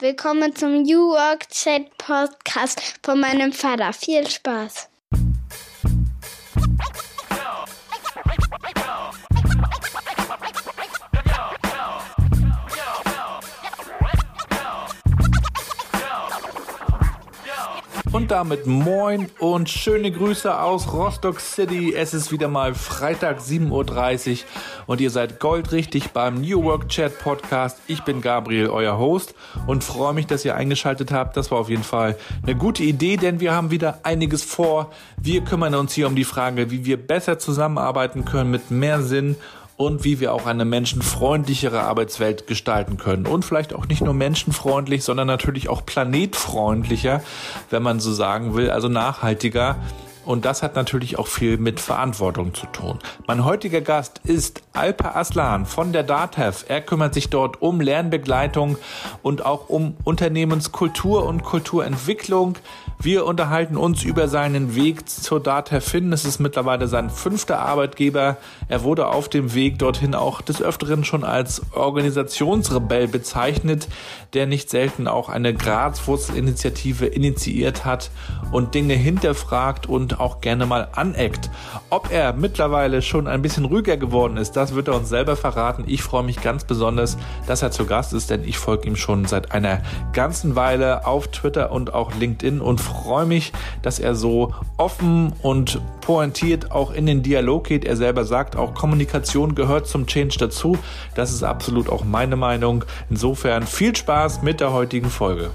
[0.00, 3.92] Willkommen zum New Work Chat Podcast von meinem Vater.
[3.92, 4.88] Viel Spaß.
[18.10, 21.94] Und damit moin und schöne Grüße aus Rostock City.
[21.94, 24.38] Es ist wieder mal Freitag 7.30 Uhr
[24.90, 27.78] und ihr seid goldrichtig beim New Work Chat Podcast.
[27.86, 29.36] Ich bin Gabriel, euer Host
[29.68, 31.36] und freue mich, dass ihr eingeschaltet habt.
[31.36, 34.90] Das war auf jeden Fall eine gute Idee, denn wir haben wieder einiges vor.
[35.16, 39.36] Wir kümmern uns hier um die Frage, wie wir besser zusammenarbeiten können mit mehr Sinn
[39.76, 43.28] und wie wir auch eine menschenfreundlichere Arbeitswelt gestalten können.
[43.28, 47.22] Und vielleicht auch nicht nur menschenfreundlich, sondern natürlich auch planetfreundlicher,
[47.70, 49.76] wenn man so sagen will, also nachhaltiger.
[50.24, 52.98] Und das hat natürlich auch viel mit Verantwortung zu tun.
[53.26, 56.64] Mein heutiger Gast ist Alpa Aslan von der DATEV.
[56.68, 58.76] Er kümmert sich dort um Lernbegleitung
[59.22, 62.56] und auch um Unternehmenskultur und Kulturentwicklung.
[63.02, 66.12] Wir unterhalten uns über seinen Weg zur DATEV hin.
[66.12, 68.36] Es ist mittlerweile sein fünfter Arbeitgeber.
[68.68, 73.88] Er wurde auf dem Weg dorthin auch des Öfteren schon als Organisationsrebell bezeichnet,
[74.34, 78.10] der nicht selten auch eine Grazwurzelinitiative initiiert hat
[78.52, 81.48] und Dinge hinterfragt und auch gerne mal aneckt.
[81.88, 85.84] Ob er mittlerweile schon ein bisschen ruhiger geworden ist, das wird er uns selber verraten.
[85.86, 89.24] Ich freue mich ganz besonders, dass er zu Gast ist, denn ich folge ihm schon
[89.24, 89.80] seit einer
[90.12, 93.52] ganzen Weile auf Twitter und auch LinkedIn und freue mich,
[93.82, 97.84] dass er so offen und pointiert auch in den Dialog geht.
[97.84, 100.78] Er selber sagt, auch Kommunikation gehört zum Change dazu.
[101.14, 102.84] Das ist absolut auch meine Meinung.
[103.08, 105.50] Insofern viel Spaß mit der heutigen Folge.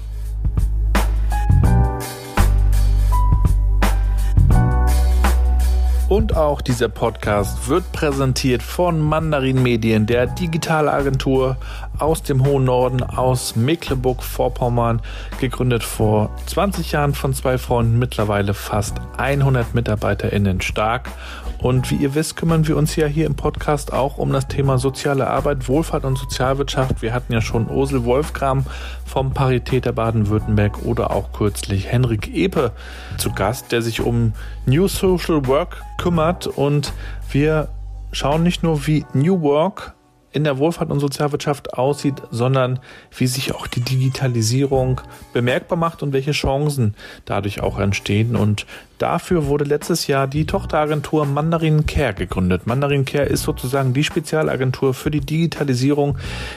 [6.08, 11.56] Und auch dieser Podcast wird präsentiert von Mandarin Medien, der Digitalagentur
[11.98, 15.02] aus dem hohen Norden, aus Mecklenburg-Vorpommern,
[15.40, 21.10] gegründet vor 20 Jahren von zwei Freunden, mittlerweile fast 100 MitarbeiterInnen stark.
[21.58, 24.78] Und wie ihr wisst, kümmern wir uns ja hier im Podcast auch um das Thema
[24.78, 27.02] soziale Arbeit, Wohlfahrt und Sozialwirtschaft.
[27.02, 28.64] Wir hatten ja schon Ursel Wolfgram
[29.04, 32.72] vom Paritäter Baden-Württemberg oder auch kürzlich Henrik Epe
[33.18, 34.32] zu Gast, der sich um
[34.66, 36.46] New Social Work kümmert.
[36.46, 36.92] Und
[37.30, 37.68] wir
[38.12, 39.96] schauen nicht nur, wie New Work
[40.36, 42.78] in der Wohlfahrt und Sozialwirtschaft aussieht, sondern
[43.16, 45.00] wie sich auch die Digitalisierung
[45.32, 46.94] bemerkbar macht und welche Chancen
[47.24, 48.36] dadurch auch entstehen.
[48.36, 48.66] Und
[48.98, 52.66] Dafür wurde letztes Jahr die Tochteragentur Mandarin Care gegründet.
[52.66, 56.16] Mandarin Care ist sozusagen die Spezialagentur für die Digitalisierung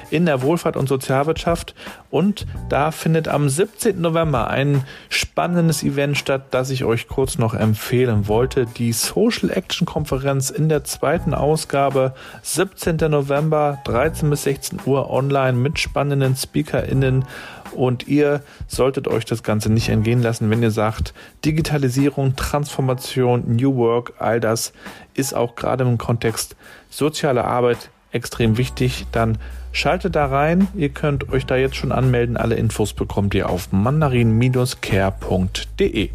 [0.09, 1.75] in der Wohlfahrt und Sozialwirtschaft.
[2.09, 3.99] Und da findet am 17.
[3.99, 8.65] November ein spannendes Event statt, das ich euch kurz noch empfehlen wollte.
[8.65, 12.13] Die Social Action Konferenz in der zweiten Ausgabe,
[12.43, 12.97] 17.
[13.09, 17.25] November, 13 bis 16 Uhr online mit spannenden SpeakerInnen
[17.73, 21.13] und ihr solltet euch das Ganze nicht entgehen lassen, wenn ihr sagt,
[21.45, 24.73] Digitalisierung, Transformation, New Work, all das
[25.13, 26.55] ist auch gerade im Kontext
[26.89, 29.05] soziale Arbeit extrem wichtig.
[29.11, 29.37] Dann
[29.71, 30.67] schaltet da rein.
[30.75, 32.37] Ihr könnt euch da jetzt schon anmelden.
[32.37, 36.09] Alle Infos bekommt ihr auf mandarin-care.de.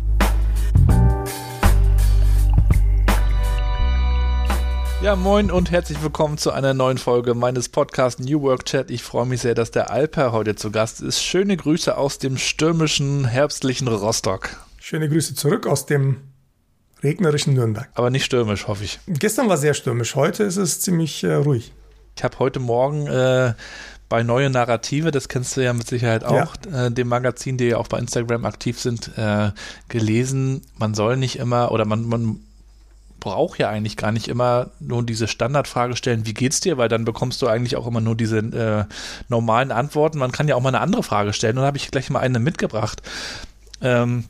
[5.05, 8.91] Ja, moin und herzlich willkommen zu einer neuen Folge meines Podcasts New Work Chat.
[8.91, 11.23] Ich freue mich sehr, dass der Alper heute zu Gast ist.
[11.23, 14.57] Schöne Grüße aus dem stürmischen, herbstlichen Rostock.
[14.81, 16.23] Schöne Grüße zurück aus dem
[17.03, 17.91] regnerischen Nürnberg.
[17.93, 18.99] Aber nicht stürmisch, hoffe ich.
[19.07, 21.75] Gestern war sehr stürmisch, heute ist es ziemlich äh, ruhig.
[22.17, 23.53] Ich habe heute Morgen äh,
[24.09, 26.87] bei Neue Narrative, das kennst du ja mit Sicherheit auch, ja.
[26.87, 29.51] äh, dem Magazin, die ja auch bei Instagram aktiv sind, äh,
[29.89, 32.41] gelesen, man soll nicht immer oder man, man
[33.25, 37.07] braucht ja eigentlich gar nicht immer nur diese Standardfrage stellen, wie geht's dir, weil dann
[37.07, 38.85] bekommst du eigentlich auch immer nur diese äh,
[39.31, 40.19] normalen Antworten.
[40.19, 42.21] Man kann ja auch mal eine andere Frage stellen und da habe ich gleich mal
[42.21, 43.01] eine mitgebracht.
[43.81, 44.25] Ähm,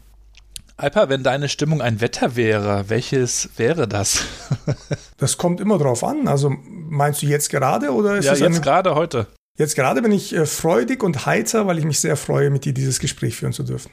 [0.77, 4.25] Alpa, wenn deine Stimmung ein Wetter wäre, welches wäre das?
[5.19, 6.28] das kommt immer drauf an.
[6.28, 9.26] Also meinst du jetzt gerade oder ist Ja, jetzt gerade heute.
[9.59, 12.72] Jetzt gerade bin ich äh, freudig und heiter, weil ich mich sehr freue, mit dir
[12.72, 13.90] dieses Gespräch führen zu dürfen.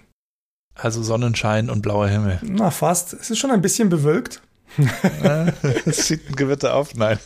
[0.75, 2.39] Also Sonnenschein und blauer Himmel.
[2.44, 3.13] Na, fast.
[3.13, 4.42] Es ist schon ein bisschen bewölkt.
[5.85, 6.95] es sieht ein Gewitter auf.
[6.95, 7.19] Nein.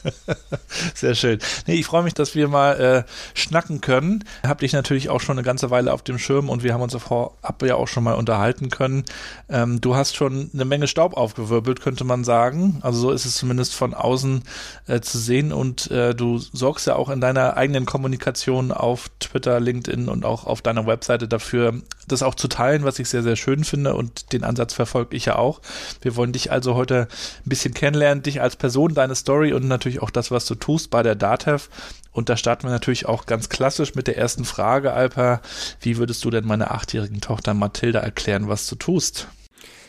[0.94, 1.40] Sehr schön.
[1.68, 4.24] Nee, ich freue mich, dass wir mal äh, schnacken können.
[4.46, 6.96] Hab dich natürlich auch schon eine ganze Weile auf dem Schirm und wir haben uns
[6.96, 9.04] vorab ja auch schon mal unterhalten können.
[9.50, 12.80] Ähm, du hast schon eine Menge Staub aufgewirbelt, könnte man sagen.
[12.82, 14.44] Also so ist es zumindest von außen
[14.88, 19.60] äh, zu sehen und äh, du sorgst ja auch in deiner eigenen Kommunikation auf Twitter,
[19.60, 23.36] LinkedIn und auch auf deiner Webseite dafür, das auch zu teilen, was ich sehr, sehr
[23.36, 25.62] schön finde und den Ansatz verfolge ich ja auch.
[26.02, 27.08] Wir wollen dich also heute
[27.46, 30.90] ein bisschen kennenlernen, dich als Person, deine Story und natürlich auch das, was du tust
[30.90, 31.70] bei der DATEV.
[32.12, 35.42] Und da starten wir natürlich auch ganz klassisch mit der ersten Frage, Alper.
[35.82, 39.28] Wie würdest du denn meiner achtjährigen Tochter Mathilda erklären, was du tust?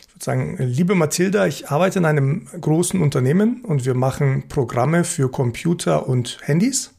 [0.07, 5.03] Ich würde sagen, liebe Mathilda, ich arbeite in einem großen Unternehmen und wir machen Programme
[5.03, 6.91] für Computer und Handys.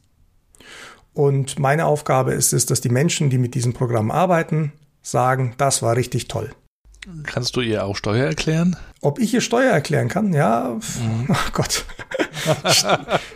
[1.18, 4.72] Und meine Aufgabe ist es, dass die Menschen, die mit diesem Programm arbeiten,
[5.02, 6.50] sagen, das war richtig toll.
[7.24, 8.76] Kannst du ihr auch Steuer erklären?
[9.00, 10.32] Ob ich ihr Steuer erklären kann?
[10.32, 11.26] Ja, mhm.
[11.30, 11.84] oh Gott.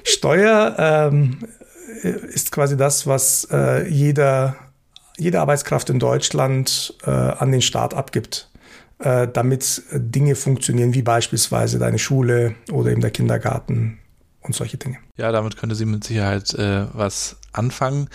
[0.05, 1.39] Steuer ähm,
[2.03, 4.57] ist quasi das, was äh, jeder,
[5.17, 8.51] jede Arbeitskraft in Deutschland äh, an den Staat abgibt,
[8.99, 13.99] äh, damit Dinge funktionieren, wie beispielsweise deine Schule oder eben der Kindergarten
[14.41, 14.99] und solche Dinge.
[15.17, 18.09] Ja, damit könnte sie mit Sicherheit äh, was anfangen.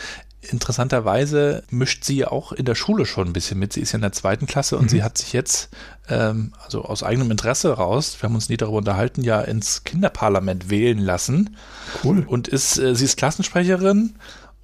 [0.47, 3.73] Interessanterweise mischt sie auch in der Schule schon ein bisschen mit.
[3.73, 4.89] Sie ist ja in der zweiten Klasse und mhm.
[4.89, 5.69] sie hat sich jetzt,
[6.09, 10.69] ähm, also aus eigenem Interesse raus, wir haben uns nie darüber unterhalten, ja ins Kinderparlament
[10.69, 11.55] wählen lassen.
[12.03, 12.25] Cool.
[12.27, 14.15] Und ist, äh, sie ist Klassensprecherin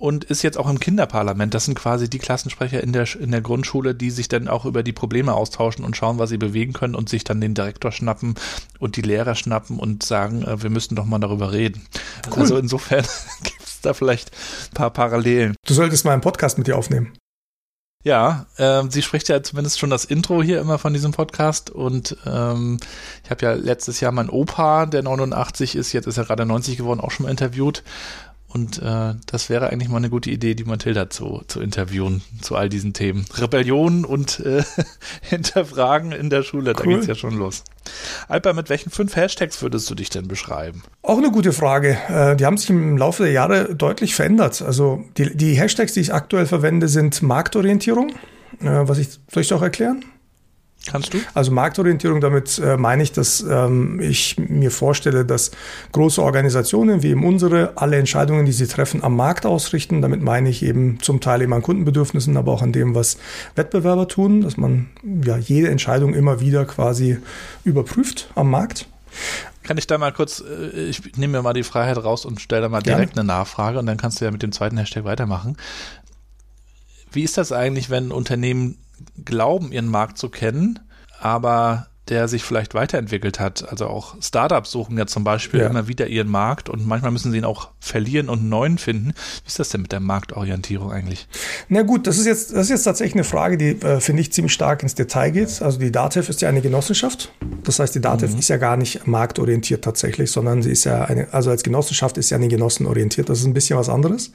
[0.04, 1.54] und ist jetzt auch im Kinderparlament.
[1.54, 4.84] Das sind quasi die Klassensprecher in der, in der Grundschule, die sich dann auch über
[4.84, 8.36] die Probleme austauschen und schauen, was sie bewegen können und sich dann den Direktor schnappen
[8.80, 11.84] und die Lehrer schnappen und sagen, äh, wir müssen doch mal darüber reden.
[12.30, 12.42] Cool.
[12.42, 13.06] Also insofern
[13.44, 14.32] gibt es da vielleicht
[14.72, 15.56] ein paar Parallelen.
[15.66, 17.14] Du solltest mal einen Podcast mit dir aufnehmen.
[18.04, 22.18] Ja, äh, sie spricht ja zumindest schon das Intro hier immer von diesem Podcast und
[22.26, 22.78] ähm,
[23.24, 26.76] ich habe ja letztes Jahr meinen Opa, der 89 ist, jetzt ist er gerade 90
[26.76, 27.84] geworden, auch schon mal interviewt
[28.54, 32.56] und äh, das wäre eigentlich mal eine gute Idee, die Mathilda zu, zu interviewen zu
[32.56, 33.26] all diesen Themen.
[33.36, 34.64] Rebellion und äh,
[35.22, 36.84] Hinterfragen in der Schule, cool.
[36.84, 37.64] da geht's ja schon los.
[38.28, 40.84] Alper, mit welchen fünf Hashtags würdest du dich denn beschreiben?
[41.02, 41.98] Auch eine gute Frage.
[42.08, 44.62] Äh, die haben sich im Laufe der Jahre deutlich verändert.
[44.62, 48.10] Also die, die Hashtags, die ich aktuell verwende, sind Marktorientierung.
[48.62, 50.06] Äh, was ich, soll ich auch erklären?
[50.86, 51.20] Kannst du?
[51.34, 55.52] Also Marktorientierung, damit äh, meine ich, dass ähm, ich mir vorstelle, dass
[55.94, 60.02] große Organisationen wie eben unsere alle Entscheidungen, die sie treffen, am Markt ausrichten.
[60.02, 63.18] Damit meine ich eben zum Teil eben an Kundenbedürfnissen, aber auch an dem, was
[63.56, 64.88] Wettbewerber tun, dass man
[65.24, 67.18] ja jede Entscheidung immer wieder quasi
[67.64, 68.88] überprüft am Markt.
[69.64, 72.64] Kann ich da mal kurz, äh, ich nehme mir mal die Freiheit raus und stelle
[72.64, 73.22] da mal direkt ja.
[73.22, 75.56] eine Nachfrage und dann kannst du ja mit dem zweiten Hashtag weitermachen.
[77.14, 78.78] Wie ist das eigentlich, wenn Unternehmen
[79.24, 80.80] glauben, ihren Markt zu kennen,
[81.20, 83.70] aber der sich vielleicht weiterentwickelt hat.
[83.70, 85.68] Also auch Startups suchen ja zum Beispiel ja.
[85.68, 89.14] immer wieder ihren Markt und manchmal müssen sie ihn auch verlieren und einen neuen finden.
[89.44, 91.28] Wie ist das denn mit der Marktorientierung eigentlich?
[91.70, 94.34] Na gut, das ist jetzt, das ist jetzt tatsächlich eine Frage, die, äh, finde ich,
[94.34, 95.62] ziemlich stark ins Detail geht.
[95.62, 97.32] Also die DATEV ist ja eine Genossenschaft.
[97.64, 98.40] Das heißt, die DATEV mhm.
[98.40, 102.30] ist ja gar nicht marktorientiert tatsächlich, sondern sie ist ja eine, also als Genossenschaft ist
[102.30, 103.30] ja eine genossenorientiert.
[103.30, 104.32] Das ist ein bisschen was anderes.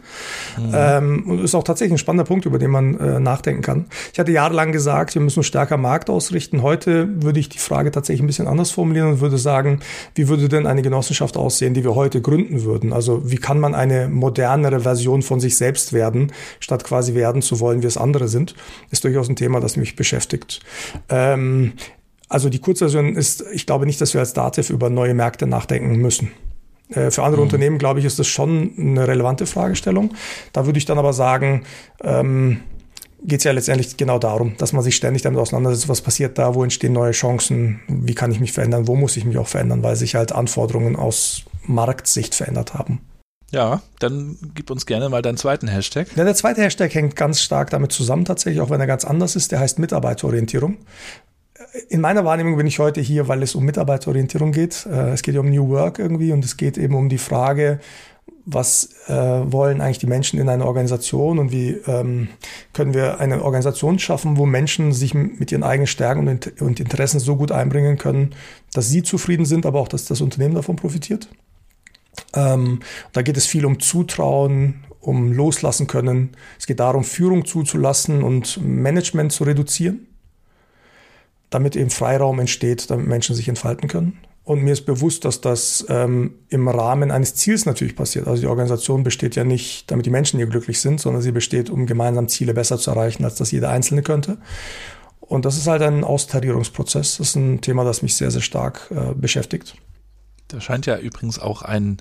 [0.57, 0.73] Mhm.
[0.73, 3.87] Ähm, und ist auch tatsächlich ein spannender Punkt, über den man äh, nachdenken kann.
[4.13, 6.63] Ich hatte jahrelang gesagt, wir müssen stärker Markt ausrichten.
[6.63, 9.81] Heute würde ich die die Frage tatsächlich ein bisschen anders formulieren und würde sagen,
[10.15, 12.93] wie würde denn eine Genossenschaft aussehen, die wir heute gründen würden?
[12.93, 17.61] Also wie kann man eine modernere Version von sich selbst werden, statt quasi werden zu
[17.61, 18.55] wollen, wie es andere sind,
[18.91, 20.61] ist durchaus ein Thema, das mich beschäftigt.
[21.09, 21.73] Ähm,
[22.29, 25.97] also die Kurzversion ist, ich glaube nicht, dass wir als Dativ über neue Märkte nachdenken
[25.97, 26.31] müssen.
[26.91, 27.47] Äh, für andere mhm.
[27.47, 30.15] Unternehmen, glaube ich, ist das schon eine relevante Fragestellung.
[30.53, 31.65] Da würde ich dann aber sagen,
[32.03, 32.61] ähm,
[33.23, 36.55] geht es ja letztendlich genau darum, dass man sich ständig damit auseinandersetzt, was passiert da,
[36.55, 39.83] wo entstehen neue Chancen, wie kann ich mich verändern, wo muss ich mich auch verändern,
[39.83, 43.01] weil sich halt Anforderungen aus Marktsicht verändert haben.
[43.51, 46.09] Ja, dann gib uns gerne mal deinen zweiten Hashtag.
[46.17, 49.37] Ja, der zweite Hashtag hängt ganz stark damit zusammen tatsächlich, auch wenn er ganz anders
[49.37, 49.53] ist.
[49.53, 50.77] Der heißt Mitarbeiterorientierung.
[51.89, 54.87] In meiner Wahrnehmung bin ich heute hier, weil es um Mitarbeiterorientierung geht.
[54.87, 57.81] Äh, es geht ja um New Work irgendwie und es geht eben um die Frage,
[58.51, 62.29] was äh, wollen eigentlich die Menschen in einer Organisation und wie ähm,
[62.73, 67.21] können wir eine Organisation schaffen, wo Menschen sich mit ihren eigenen Stärken und, und Interessen
[67.21, 68.35] so gut einbringen können,
[68.73, 71.29] dass sie zufrieden sind, aber auch, dass das Unternehmen davon profitiert.
[72.35, 72.81] Ähm,
[73.13, 76.31] da geht es viel um Zutrauen, um Loslassen können.
[76.59, 80.07] Es geht darum, Führung zuzulassen und Management zu reduzieren,
[81.51, 84.19] damit eben Freiraum entsteht, damit Menschen sich entfalten können.
[84.49, 88.27] Und mir ist bewusst, dass das ähm, im Rahmen eines Ziels natürlich passiert.
[88.27, 91.69] Also die Organisation besteht ja nicht, damit die Menschen hier glücklich sind, sondern sie besteht,
[91.69, 94.39] um gemeinsam Ziele besser zu erreichen, als das jeder Einzelne könnte.
[95.21, 97.19] Und das ist halt ein Austarierungsprozess.
[97.19, 99.75] Das ist ein Thema, das mich sehr, sehr stark äh, beschäftigt.
[100.49, 101.99] Da scheint ja übrigens auch ein,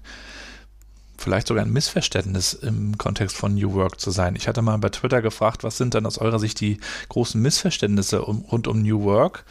[1.18, 4.38] vielleicht sogar ein Missverständnis im Kontext von New Work zu sein.
[4.38, 8.22] Ich hatte mal bei Twitter gefragt, was sind dann aus eurer Sicht die großen Missverständnisse
[8.22, 9.44] um, rund um New Work?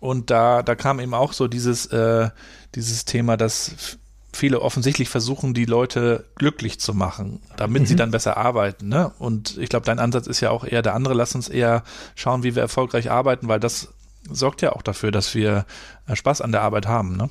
[0.00, 2.30] Und da, da kam eben auch so dieses, äh,
[2.74, 3.98] dieses Thema, dass
[4.32, 7.86] viele offensichtlich versuchen, die Leute glücklich zu machen, damit mhm.
[7.86, 8.88] sie dann besser arbeiten.
[8.88, 9.12] Ne?
[9.18, 11.14] Und ich glaube, dein Ansatz ist ja auch eher der andere.
[11.14, 11.82] Lass uns eher
[12.14, 13.88] schauen, wie wir erfolgreich arbeiten, weil das
[14.30, 15.66] sorgt ja auch dafür, dass wir
[16.06, 17.16] äh, Spaß an der Arbeit haben.
[17.16, 17.28] Ne?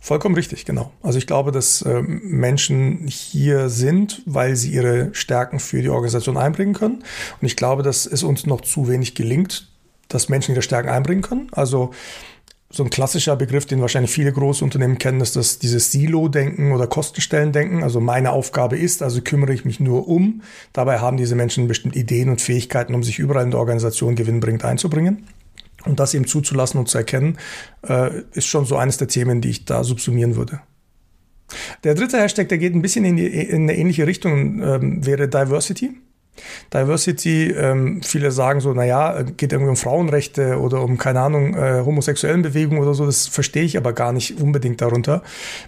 [0.00, 0.92] Vollkommen richtig, genau.
[1.02, 6.36] Also ich glaube, dass äh, Menschen hier sind, weil sie ihre Stärken für die Organisation
[6.36, 7.04] einbringen können.
[7.40, 9.68] Und ich glaube, dass es uns noch zu wenig gelingt,
[10.08, 11.48] dass Menschen ihre Stärken einbringen können.
[11.52, 11.92] Also
[12.70, 16.86] so ein klassischer Begriff, den wahrscheinlich viele große Unternehmen kennen, ist das dieses Silo-Denken oder
[16.86, 17.82] Kostenstellendenken.
[17.82, 20.42] Also meine Aufgabe ist, also kümmere ich mich nur um.
[20.74, 24.64] Dabei haben diese Menschen bestimmt Ideen und Fähigkeiten, um sich überall in der Organisation gewinnbringend
[24.64, 25.26] einzubringen.
[25.86, 27.38] Und das eben zuzulassen und zu erkennen,
[27.88, 30.60] äh, ist schon so eines der Themen, die ich da subsumieren würde.
[31.84, 35.28] Der dritte Hashtag, der geht ein bisschen in, die, in eine ähnliche Richtung, ähm, wäre
[35.28, 35.92] Diversity.
[36.72, 41.82] Diversity, ähm, viele sagen so, naja, geht irgendwie um Frauenrechte oder um, keine Ahnung, äh,
[41.84, 45.22] homosexuellen Bewegungen oder so, das verstehe ich aber gar nicht unbedingt darunter.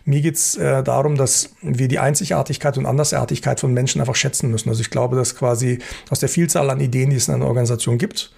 [0.04, 4.68] Mir geht's äh, darum, dass wir die Einzigartigkeit und Andersartigkeit von Menschen einfach schätzen müssen.
[4.68, 5.78] Also ich glaube, dass quasi
[6.10, 8.32] aus der Vielzahl an Ideen, die es in einer Organisation gibt,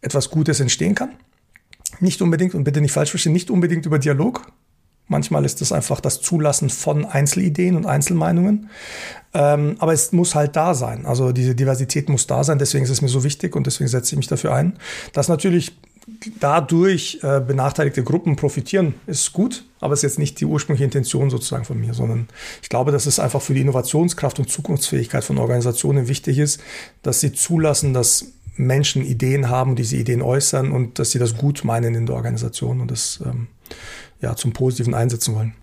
[0.00, 1.10] etwas Gutes entstehen kann.
[2.00, 4.50] Nicht unbedingt, und bitte nicht falsch verstehen, nicht unbedingt über Dialog.
[5.10, 8.70] Manchmal ist das einfach das Zulassen von Einzelideen und Einzelmeinungen.
[9.34, 11.04] Ähm, aber es muss halt da sein.
[11.04, 12.60] Also diese Diversität muss da sein.
[12.60, 14.74] Deswegen ist es mir so wichtig und deswegen setze ich mich dafür ein.
[15.12, 15.76] Dass natürlich
[16.38, 21.28] dadurch äh, benachteiligte Gruppen profitieren, ist gut, aber es ist jetzt nicht die ursprüngliche Intention
[21.28, 22.28] sozusagen von mir, sondern
[22.62, 26.60] ich glaube, dass es einfach für die Innovationskraft und Zukunftsfähigkeit von Organisationen wichtig ist,
[27.02, 28.26] dass sie zulassen, dass
[28.56, 32.80] Menschen Ideen haben, diese Ideen äußern und dass sie das gut meinen in der Organisation
[32.80, 33.48] und das ähm,
[34.20, 35.54] ja, zum Positiven einsetzen wollen.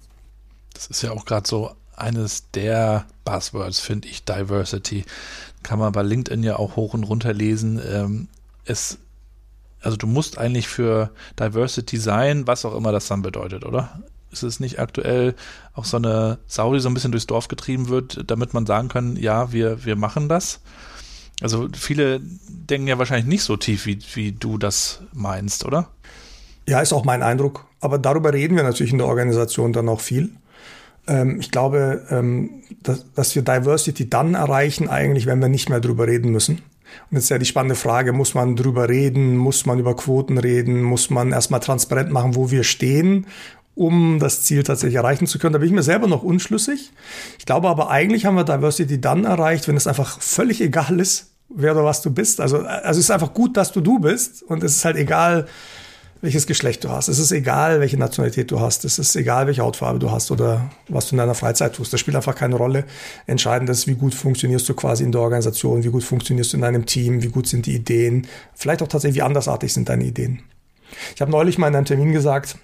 [0.73, 5.05] Das ist ja auch gerade so eines der Buzzwords, finde ich, Diversity.
[5.63, 7.81] Kann man bei LinkedIn ja auch hoch und runter lesen.
[7.85, 8.27] Ähm,
[8.65, 8.99] es,
[9.81, 14.01] also du musst eigentlich für Diversity sein, was auch immer das dann bedeutet, oder?
[14.31, 15.35] Ist es nicht aktuell
[15.73, 18.89] auch so eine Sau, die so ein bisschen durchs Dorf getrieben wird, damit man sagen
[18.89, 20.59] kann, ja, wir, wir machen das?
[21.41, 25.89] Also viele denken ja wahrscheinlich nicht so tief, wie, wie du das meinst, oder?
[26.67, 27.66] Ja, ist auch mein Eindruck.
[27.79, 30.31] Aber darüber reden wir natürlich in der Organisation dann auch viel.
[31.07, 36.07] Ähm, ich glaube, ähm, dass, wir Diversity dann erreichen, eigentlich, wenn wir nicht mehr drüber
[36.07, 36.61] reden müssen.
[37.09, 40.37] Und jetzt ist ja die spannende Frage, muss man drüber reden, muss man über Quoten
[40.37, 43.27] reden, muss man erstmal transparent machen, wo wir stehen
[43.77, 45.53] um das Ziel tatsächlich erreichen zu können.
[45.53, 46.91] Da bin ich mir selber noch unschlüssig.
[47.37, 51.27] Ich glaube aber eigentlich haben wir Diversity dann erreicht, wenn es einfach völlig egal ist,
[51.49, 52.41] wer oder was du bist.
[52.41, 55.47] Also, also es ist einfach gut, dass du du bist und es ist halt egal,
[56.21, 57.07] welches Geschlecht du hast.
[57.07, 58.85] Es ist egal, welche Nationalität du hast.
[58.85, 61.93] Es ist egal, welche Hautfarbe du hast oder was du in deiner Freizeit tust.
[61.93, 62.85] Das spielt einfach keine Rolle.
[63.25, 66.61] Entscheidend ist, wie gut funktionierst du quasi in der Organisation, wie gut funktionierst du in
[66.61, 70.41] deinem Team, wie gut sind die Ideen, vielleicht auch tatsächlich, wie andersartig sind deine Ideen.
[71.15, 72.57] Ich habe neulich mal in einem Termin gesagt,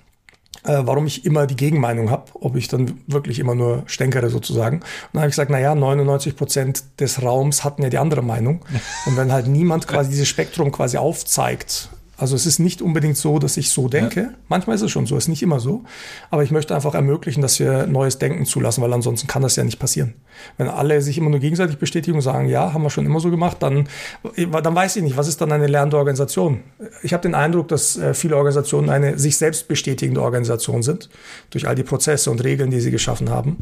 [0.64, 4.78] äh, warum ich immer die Gegenmeinung habe, ob ich dann wirklich immer nur stänkere sozusagen.
[4.78, 4.84] Und
[5.14, 8.62] dann habe ich gesagt, naja, 99 Prozent des Raums hatten ja die andere Meinung.
[9.06, 11.90] Und wenn halt niemand quasi dieses Spektrum quasi aufzeigt,
[12.24, 14.22] also es ist nicht unbedingt so, dass ich so denke.
[14.22, 14.30] Ja.
[14.48, 15.84] Manchmal ist es schon so, ist nicht immer so.
[16.30, 19.66] Aber ich möchte einfach ermöglichen, dass wir neues Denken zulassen, weil ansonsten kann das ja
[19.66, 20.14] nicht passieren.
[20.58, 23.30] Wenn alle sich immer nur gegenseitig bestätigen und sagen, ja, haben wir schon immer so
[23.30, 23.90] gemacht, dann,
[24.38, 26.62] dann weiß ich nicht, was ist dann eine lernende Organisation?
[27.02, 31.10] Ich habe den Eindruck, dass äh, viele Organisationen eine sich selbst bestätigende Organisation sind,
[31.50, 33.58] durch all die Prozesse und Regeln, die sie geschaffen haben.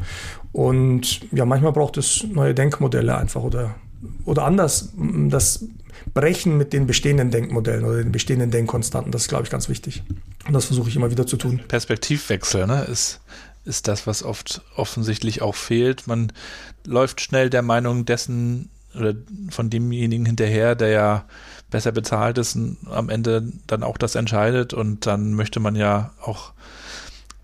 [0.52, 3.74] Und ja, manchmal braucht es neue Denkmodelle einfach oder
[4.24, 4.90] oder anders,
[5.28, 5.64] das
[6.14, 9.12] brechen mit den bestehenden Denkmodellen oder den bestehenden Denkkonstanten.
[9.12, 10.02] Das ist, glaube ich, ganz wichtig.
[10.46, 11.60] Und das versuche ich immer wieder zu tun.
[11.68, 13.20] Perspektivwechsel ne, ist,
[13.64, 16.06] ist das, was oft offensichtlich auch fehlt.
[16.06, 16.32] Man
[16.84, 19.14] läuft schnell der Meinung dessen oder
[19.50, 21.24] von demjenigen hinterher, der ja
[21.70, 24.74] besser bezahlt ist und am Ende dann auch das entscheidet.
[24.74, 26.52] Und dann möchte man ja auch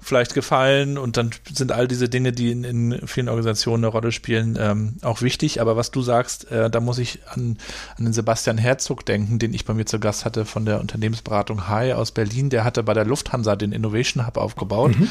[0.08, 4.10] vielleicht gefallen und dann sind all diese Dinge, die in, in vielen Organisationen eine Rolle
[4.10, 5.60] spielen, ähm, auch wichtig.
[5.60, 7.58] Aber was du sagst, äh, da muss ich an,
[7.96, 11.68] an den Sebastian Herzog denken, den ich bei mir zu Gast hatte von der Unternehmensberatung
[11.68, 12.50] Hai aus Berlin.
[12.50, 14.98] Der hatte bei der Lufthansa den Innovation Hub aufgebaut.
[14.98, 15.08] Mhm.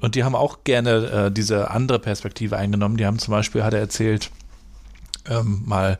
[0.00, 2.96] Und die haben auch gerne äh, diese andere Perspektive eingenommen.
[2.96, 4.30] Die haben zum Beispiel, hat er erzählt,
[5.28, 5.98] ähm, mal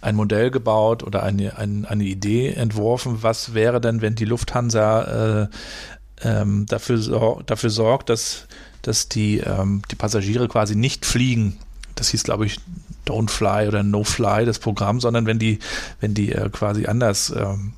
[0.00, 5.42] ein Modell gebaut oder eine, eine, eine Idee entworfen, was wäre denn, wenn die Lufthansa
[5.42, 5.48] äh,
[6.22, 8.46] ähm, dafür, dafür sorgt, dass,
[8.82, 11.58] dass die, ähm, die Passagiere quasi nicht fliegen.
[11.94, 12.58] Das hieß, glaube ich,
[13.06, 15.58] Don't Fly oder No Fly, das Programm, sondern wenn die,
[16.00, 17.72] wenn die äh, quasi anders ähm,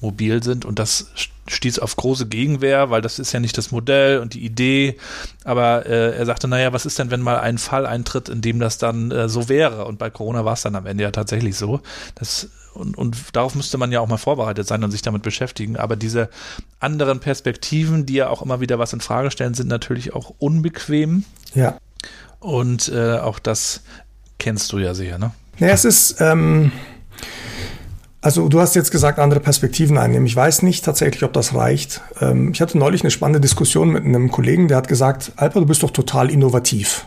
[0.00, 1.06] mobil sind und das
[1.46, 4.96] stieß auf große Gegenwehr, weil das ist ja nicht das Modell und die Idee.
[5.44, 8.60] Aber äh, er sagte, naja, was ist denn, wenn mal ein Fall eintritt, in dem
[8.60, 9.84] das dann äh, so wäre?
[9.84, 11.80] Und bei Corona war es dann am Ende ja tatsächlich so.
[12.14, 15.76] Das und, und darauf müsste man ja auch mal vorbereitet sein und sich damit beschäftigen.
[15.76, 16.28] Aber diese
[16.80, 21.24] anderen Perspektiven, die ja auch immer wieder was in Frage stellen, sind natürlich auch unbequem.
[21.54, 21.78] Ja.
[22.40, 23.82] Und äh, auch das
[24.38, 25.32] kennst du ja sehr, ne?
[25.58, 26.72] Ja, es ist, ähm,
[28.20, 30.26] also du hast jetzt gesagt, andere Perspektiven einnehmen.
[30.26, 32.00] Ich weiß nicht tatsächlich, ob das reicht.
[32.20, 35.66] Ähm, ich hatte neulich eine spannende Diskussion mit einem Kollegen, der hat gesagt, Alper, du
[35.66, 37.06] bist doch total innovativ.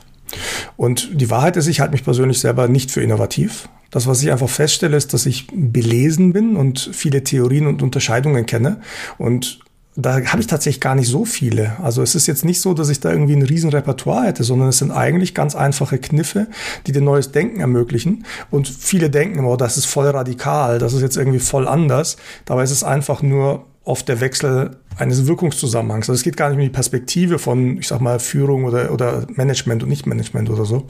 [0.76, 3.70] Und die Wahrheit ist, ich halte mich persönlich selber nicht für innovativ.
[3.92, 8.46] Das, was ich einfach feststelle, ist, dass ich belesen bin und viele Theorien und Unterscheidungen
[8.46, 8.82] kenne.
[9.18, 9.60] Und
[9.98, 11.76] da habe ich tatsächlich gar nicht so viele.
[11.82, 14.70] Also es ist jetzt nicht so, dass ich da irgendwie ein riesen Repertoire hätte, sondern
[14.70, 16.48] es sind eigentlich ganz einfache Kniffe,
[16.86, 18.24] die dir neues Denken ermöglichen.
[18.52, 22.18] Und viele denken, oh, das ist voll radikal, das ist jetzt irgendwie voll anders.
[22.46, 26.10] Dabei ist es einfach nur oft der Wechsel eines Wirkungszusammenhangs.
[26.10, 29.26] Also es geht gar nicht um die Perspektive von, ich sag mal, Führung oder, oder
[29.34, 30.88] Management und Nicht-Management oder so,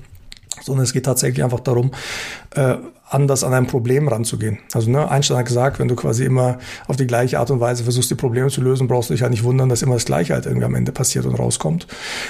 [0.62, 1.92] sondern es geht tatsächlich einfach darum,
[2.56, 2.76] äh,
[3.10, 4.60] anders an ein Problem ranzugehen.
[4.74, 7.84] Also ne, Einstein hat gesagt, wenn du quasi immer auf die gleiche Art und Weise
[7.84, 10.34] versuchst, die Probleme zu lösen, brauchst du dich halt nicht wundern, dass immer das Gleiche
[10.34, 11.88] halt irgendwie am Ende passiert und rauskommt.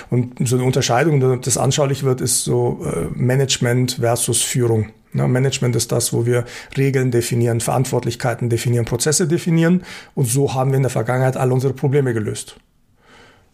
[0.09, 4.89] Und so eine Unterscheidung, das anschaulich wird, ist so äh, Management versus Führung.
[5.13, 6.45] Ne, Management ist das, wo wir
[6.77, 9.83] Regeln definieren, Verantwortlichkeiten definieren, Prozesse definieren.
[10.13, 12.57] Und so haben wir in der Vergangenheit alle unsere Probleme gelöst.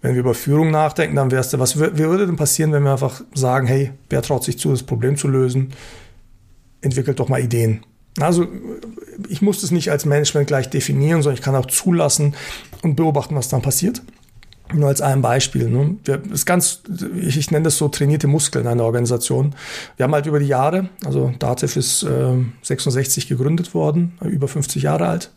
[0.04, 3.22] Wenn wir über Führung nachdenken, dann wäre es, was würde denn passieren, wenn wir einfach
[3.34, 5.72] sagen, hey, wer traut sich zu, das Problem zu lösen?
[6.82, 7.86] Entwickelt doch mal Ideen.
[8.20, 8.46] Also
[9.30, 12.36] ich muss das nicht als Management gleich definieren, sondern ich kann auch zulassen
[12.82, 14.02] und beobachten, was dann passiert.
[14.74, 15.70] Nur als ein Beispiel.
[15.70, 15.96] Ne?
[16.04, 16.82] Wir, ist ganz,
[17.16, 19.56] ich, ich nenne das so trainierte Muskeln einer Organisation.
[19.96, 24.84] Wir haben halt über die Jahre, also Dativ ist äh, 66 gegründet worden, über 50
[24.84, 25.32] Jahre alt.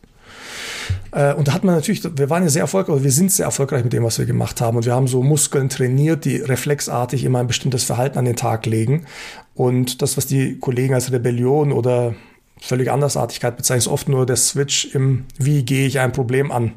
[1.12, 3.84] Äh, und da hat man natürlich, wir waren ja sehr erfolgreich, wir sind sehr erfolgreich
[3.84, 4.76] mit dem, was wir gemacht haben.
[4.76, 8.66] Und wir haben so Muskeln trainiert, die reflexartig immer ein bestimmtes Verhalten an den Tag
[8.66, 9.06] legen.
[9.54, 12.14] Und das, was die Kollegen als Rebellion oder
[12.60, 16.72] völlig Andersartigkeit bezeichnen, ist oft nur der Switch im, wie gehe ich ein Problem an.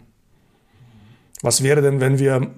[1.42, 2.52] Was wäre denn, wenn wir,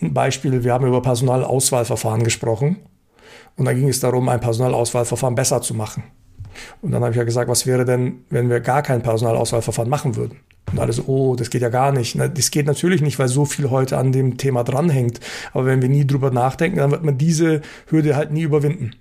[0.00, 2.76] ein Beispiel, wir haben über Personalauswahlverfahren gesprochen.
[3.56, 6.04] Und da ging es darum, ein Personalauswahlverfahren besser zu machen.
[6.82, 10.16] Und dann habe ich ja gesagt, was wäre denn, wenn wir gar kein Personalauswahlverfahren machen
[10.16, 10.40] würden?
[10.72, 12.18] Und alle so, oh, das geht ja gar nicht.
[12.18, 15.20] Das geht natürlich nicht, weil so viel heute an dem Thema dranhängt.
[15.52, 18.92] Aber wenn wir nie drüber nachdenken, dann wird man diese Hürde halt nie überwinden.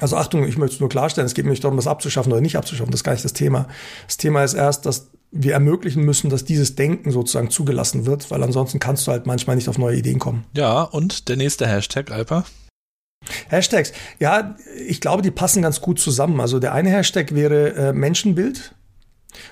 [0.00, 2.40] Also Achtung, ich möchte es nur klarstellen, es geht mir nicht darum, das abzuschaffen oder
[2.40, 3.66] nicht abzuschaffen, das ist gar nicht das Thema.
[4.06, 8.42] Das Thema ist erst, dass wir ermöglichen müssen, dass dieses Denken sozusagen zugelassen wird, weil
[8.42, 10.44] ansonsten kannst du halt manchmal nicht auf neue Ideen kommen.
[10.54, 12.44] Ja, und der nächste Hashtag, Alper?
[13.48, 16.40] Hashtags, ja, ich glaube, die passen ganz gut zusammen.
[16.40, 18.74] Also der eine Hashtag wäre äh, Menschenbild.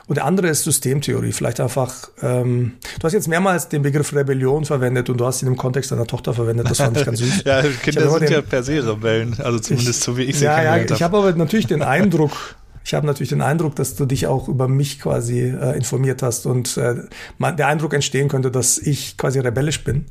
[0.07, 1.33] Und der andere ist Systemtheorie.
[1.33, 5.49] Vielleicht einfach, ähm, du hast jetzt mehrmals den Begriff Rebellion verwendet und du hast ihn
[5.49, 6.71] im Kontext deiner Tochter verwendet.
[6.71, 7.43] Das fand ich ganz süß.
[7.45, 9.37] ja, Kinder sind den, ja per se Rebellen.
[9.39, 12.57] Also zumindest ich, so wie ich sie ja, ja, Ich habe aber natürlich den Eindruck,
[12.85, 16.47] ich habe natürlich den Eindruck, dass du dich auch über mich quasi äh, informiert hast
[16.47, 17.03] und äh,
[17.39, 20.07] man, der Eindruck entstehen könnte, dass ich quasi rebellisch bin.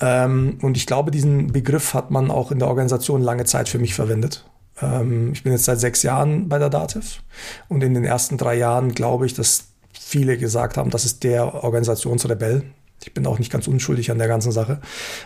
[0.00, 3.78] Ähm, und ich glaube, diesen Begriff hat man auch in der Organisation lange Zeit für
[3.78, 4.44] mich verwendet.
[4.80, 7.22] Ähm, ich bin jetzt seit sechs Jahren bei der Dativ
[7.68, 11.64] und in den ersten drei Jahren glaube ich, dass viele gesagt haben, das ist der
[11.64, 12.62] Organisationsrebell.
[13.02, 14.80] Ich bin auch nicht ganz unschuldig an der ganzen Sache.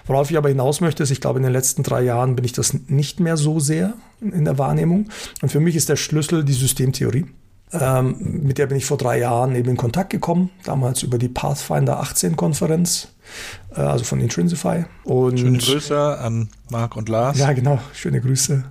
[0.07, 2.53] Worauf ich aber hinaus möchte, ist, ich glaube, in den letzten drei Jahren bin ich
[2.53, 5.09] das nicht mehr so sehr in der Wahrnehmung.
[5.43, 7.27] Und für mich ist der Schlüssel die Systemtheorie.
[7.73, 11.29] Ähm, mit der bin ich vor drei Jahren eben in Kontakt gekommen, damals über die
[11.29, 13.09] Pathfinder 18 Konferenz,
[13.77, 14.85] äh, also von Intrinsify.
[15.05, 17.39] Und Schöne Grüße an Marc und Lars.
[17.39, 18.65] Ja, genau, schöne Grüße.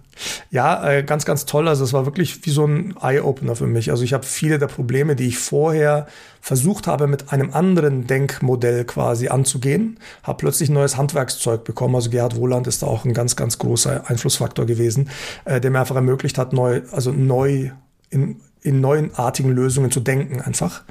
[0.49, 1.67] Ja, äh, ganz, ganz toll.
[1.67, 3.91] Also es war wirklich wie so ein Eye-Opener für mich.
[3.91, 6.07] Also ich habe viele der Probleme, die ich vorher
[6.41, 11.95] versucht habe, mit einem anderen Denkmodell quasi anzugehen, habe plötzlich neues Handwerkszeug bekommen.
[11.95, 15.09] Also Gerhard Wohland ist da auch ein ganz, ganz großer Einflussfaktor gewesen,
[15.45, 17.71] äh, der mir einfach ermöglicht hat, neu, also neu
[18.09, 20.83] in in neuenartigen Lösungen zu denken einfach.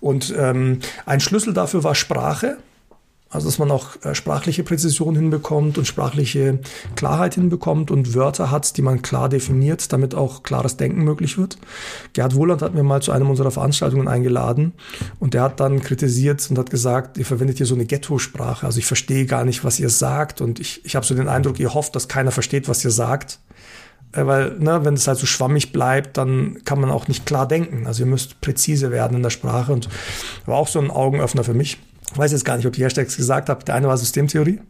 [0.00, 2.58] Und ähm, ein Schlüssel dafür war Sprache.
[3.30, 6.60] Also, dass man auch äh, sprachliche Präzision hinbekommt und sprachliche
[6.94, 11.58] Klarheit hinbekommt und Wörter hat, die man klar definiert, damit auch klares Denken möglich wird.
[12.12, 14.72] Gerhard Wohland hat mir mal zu einem unserer Veranstaltungen eingeladen
[15.18, 18.66] und der hat dann kritisiert und hat gesagt, ihr verwendet hier so eine Ghetto-Sprache.
[18.66, 21.58] Also ich verstehe gar nicht, was ihr sagt und ich, ich habe so den Eindruck,
[21.58, 23.40] ihr hofft, dass keiner versteht, was ihr sagt.
[24.14, 27.46] Äh, weil, ne, wenn es halt so schwammig bleibt, dann kann man auch nicht klar
[27.46, 27.86] denken.
[27.86, 29.88] Also ihr müsst präzise werden in der Sprache und
[30.46, 31.78] war auch so ein Augenöffner für mich.
[32.12, 33.64] Ich weiß jetzt gar nicht, ob die Hashtags gesagt habe.
[33.64, 34.60] Der eine war Systemtheorie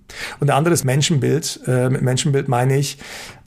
[0.40, 1.60] und der andere ist Menschenbild.
[1.66, 2.98] Äh, mit Menschenbild meine ich,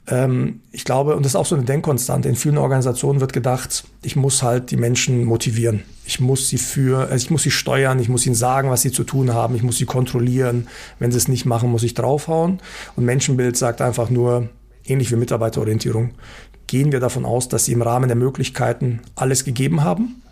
[0.06, 3.84] ähm, ich glaube, und das ist auch so eine Denkkonstante, in vielen Organisationen wird gedacht,
[4.02, 5.82] ich muss halt die Menschen motivieren.
[6.04, 8.92] Ich muss sie für, also ich muss sie steuern, ich muss ihnen sagen, was sie
[8.92, 10.68] zu tun haben, ich muss sie kontrollieren.
[10.98, 12.60] Wenn sie es nicht machen, muss ich draufhauen.
[12.96, 14.48] Und Menschenbild sagt einfach nur,
[14.88, 16.14] ähnlich wie Mitarbeiterorientierung.
[16.66, 20.22] gehen wir davon aus, dass sie im Rahmen der Möglichkeiten alles gegeben haben.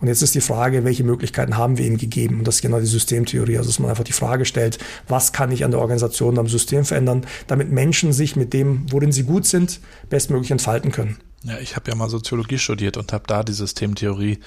[0.00, 2.38] Und jetzt ist die Frage, welche Möglichkeiten haben wir ihnen gegeben?
[2.38, 3.58] Und das ist genau die Systemtheorie.
[3.58, 6.84] Also, dass man einfach die Frage stellt, was kann ich an der Organisation, am System
[6.84, 11.18] verändern, damit Menschen sich mit dem, worin sie gut sind, bestmöglich entfalten können.
[11.44, 14.38] Ja, ich habe ja mal Soziologie studiert und habe da die Systemtheorie,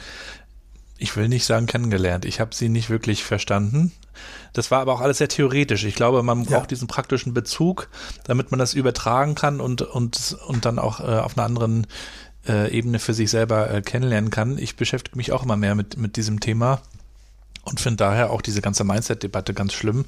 [1.03, 2.23] ich will nicht sagen kennengelernt.
[2.23, 3.91] Ich habe sie nicht wirklich verstanden.
[4.53, 5.83] Das war aber auch alles sehr theoretisch.
[5.83, 6.67] Ich glaube, man braucht ja.
[6.67, 7.89] diesen praktischen Bezug,
[8.23, 11.87] damit man das übertragen kann und, und, und dann auch äh, auf einer anderen
[12.47, 14.57] äh, Ebene für sich selber äh, kennenlernen kann.
[14.57, 16.81] Ich beschäftige mich auch immer mehr mit, mit diesem Thema
[17.65, 20.05] und finde daher auch diese ganze Mindset-Debatte ganz schlimm,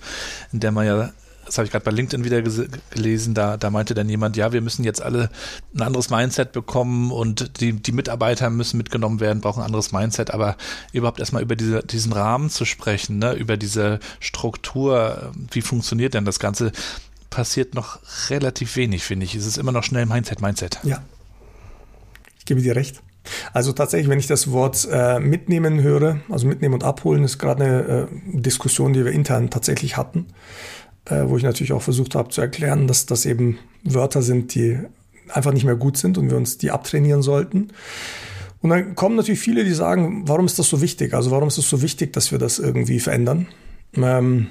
[0.53, 1.11] in der man ja
[1.45, 2.41] das habe ich gerade bei LinkedIn wieder
[2.89, 5.29] gelesen, da, da meinte dann jemand, ja, wir müssen jetzt alle
[5.75, 10.31] ein anderes Mindset bekommen und die, die Mitarbeiter müssen mitgenommen werden, brauchen ein anderes Mindset,
[10.31, 10.57] aber
[10.91, 16.25] überhaupt erstmal über diese, diesen Rahmen zu sprechen, ne, über diese Struktur, wie funktioniert denn
[16.25, 16.71] das Ganze,
[17.29, 19.35] passiert noch relativ wenig, finde ich.
[19.35, 20.79] Es ist immer noch schnell Mindset, Mindset.
[20.83, 21.03] Ja,
[22.39, 23.01] ich gebe dir recht.
[23.53, 27.63] Also tatsächlich, wenn ich das Wort äh, mitnehmen höre, also mitnehmen und abholen, ist gerade
[27.63, 28.07] eine äh,
[28.39, 30.27] Diskussion, die wir intern tatsächlich hatten,
[31.05, 34.79] äh, wo ich natürlich auch versucht habe zu erklären, dass das eben Wörter sind, die
[35.29, 37.69] einfach nicht mehr gut sind und wir uns die abtrainieren sollten.
[38.61, 41.13] Und dann kommen natürlich viele, die sagen, warum ist das so wichtig?
[41.13, 43.47] Also warum ist es so wichtig, dass wir das irgendwie verändern?
[43.95, 44.47] Ähm,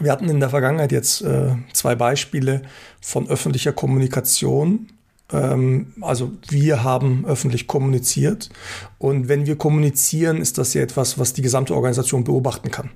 [0.00, 2.62] wir hatten in der Vergangenheit jetzt äh, zwei Beispiele
[3.00, 4.88] von öffentlicher Kommunikation,
[5.32, 8.50] ähm, also wir haben öffentlich kommuniziert
[8.98, 12.90] und wenn wir kommunizieren, ist das ja etwas, was die gesamte Organisation beobachten kann.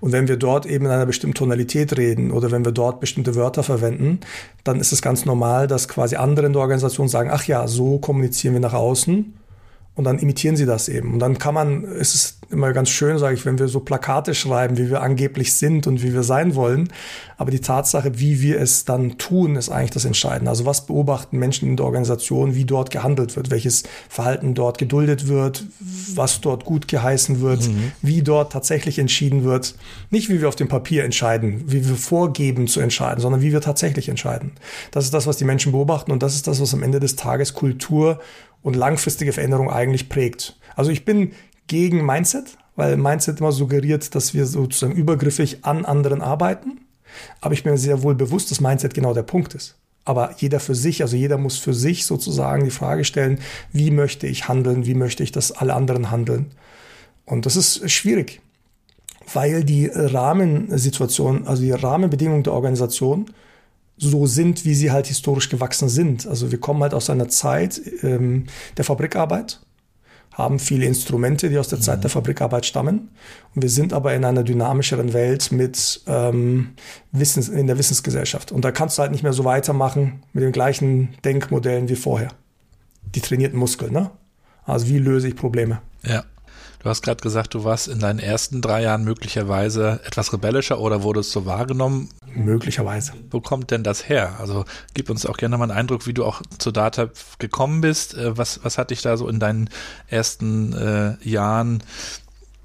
[0.00, 3.34] Und wenn wir dort eben in einer bestimmten Tonalität reden oder wenn wir dort bestimmte
[3.34, 4.20] Wörter verwenden,
[4.62, 7.98] dann ist es ganz normal, dass quasi andere in der Organisation sagen, ach ja, so
[7.98, 9.34] kommunizieren wir nach außen
[9.96, 11.12] und dann imitieren sie das eben.
[11.12, 14.34] Und dann kann man, ist es immer ganz schön, sage ich, wenn wir so Plakate
[14.34, 16.88] schreiben, wie wir angeblich sind und wie wir sein wollen.
[17.36, 20.50] Aber die Tatsache, wie wir es dann tun, ist eigentlich das Entscheidende.
[20.50, 25.28] Also was beobachten Menschen in der Organisation, wie dort gehandelt wird, welches Verhalten dort geduldet
[25.28, 25.64] wird,
[26.14, 27.92] was dort gut geheißen wird, mhm.
[28.02, 29.76] wie dort tatsächlich entschieden wird.
[30.10, 33.60] Nicht wie wir auf dem Papier entscheiden, wie wir vorgeben zu entscheiden, sondern wie wir
[33.60, 34.52] tatsächlich entscheiden.
[34.90, 37.14] Das ist das, was die Menschen beobachten und das ist das, was am Ende des
[37.14, 38.18] Tages Kultur
[38.64, 40.58] und langfristige Veränderung eigentlich prägt.
[40.74, 41.32] Also ich bin
[41.68, 46.80] gegen Mindset, weil Mindset immer suggeriert, dass wir sozusagen übergriffig an anderen arbeiten.
[47.40, 49.76] Aber ich bin mir sehr wohl bewusst, dass Mindset genau der Punkt ist.
[50.04, 53.38] Aber jeder für sich, also jeder muss für sich sozusagen die Frage stellen,
[53.72, 56.50] wie möchte ich handeln, wie möchte ich, dass alle anderen handeln.
[57.26, 58.40] Und das ist schwierig,
[59.32, 63.26] weil die Rahmensituation, also die Rahmenbedingungen der Organisation
[63.96, 66.26] so sind, wie sie halt historisch gewachsen sind.
[66.26, 68.44] Also wir kommen halt aus einer Zeit ähm,
[68.76, 69.60] der Fabrikarbeit,
[70.32, 71.82] haben viele Instrumente, die aus der mhm.
[71.82, 73.10] Zeit der Fabrikarbeit stammen.
[73.54, 76.72] Und wir sind aber in einer dynamischeren Welt mit ähm,
[77.12, 78.50] Wissens, in der Wissensgesellschaft.
[78.50, 82.30] Und da kannst du halt nicht mehr so weitermachen mit den gleichen Denkmodellen wie vorher.
[83.14, 84.10] Die trainierten Muskeln, ne?
[84.64, 85.82] Also wie löse ich Probleme?
[86.02, 86.24] Ja.
[86.84, 91.02] Du hast gerade gesagt, du warst in deinen ersten drei Jahren möglicherweise etwas rebellischer oder
[91.02, 92.10] wurdest so wahrgenommen.
[92.34, 93.14] Möglicherweise.
[93.30, 94.34] Wo kommt denn das her?
[94.38, 98.12] Also gib uns auch gerne mal einen Eindruck, wie du auch zu Data gekommen bist.
[98.12, 99.70] Äh, was, was hat dich da so in deinen
[100.08, 101.82] ersten äh, Jahren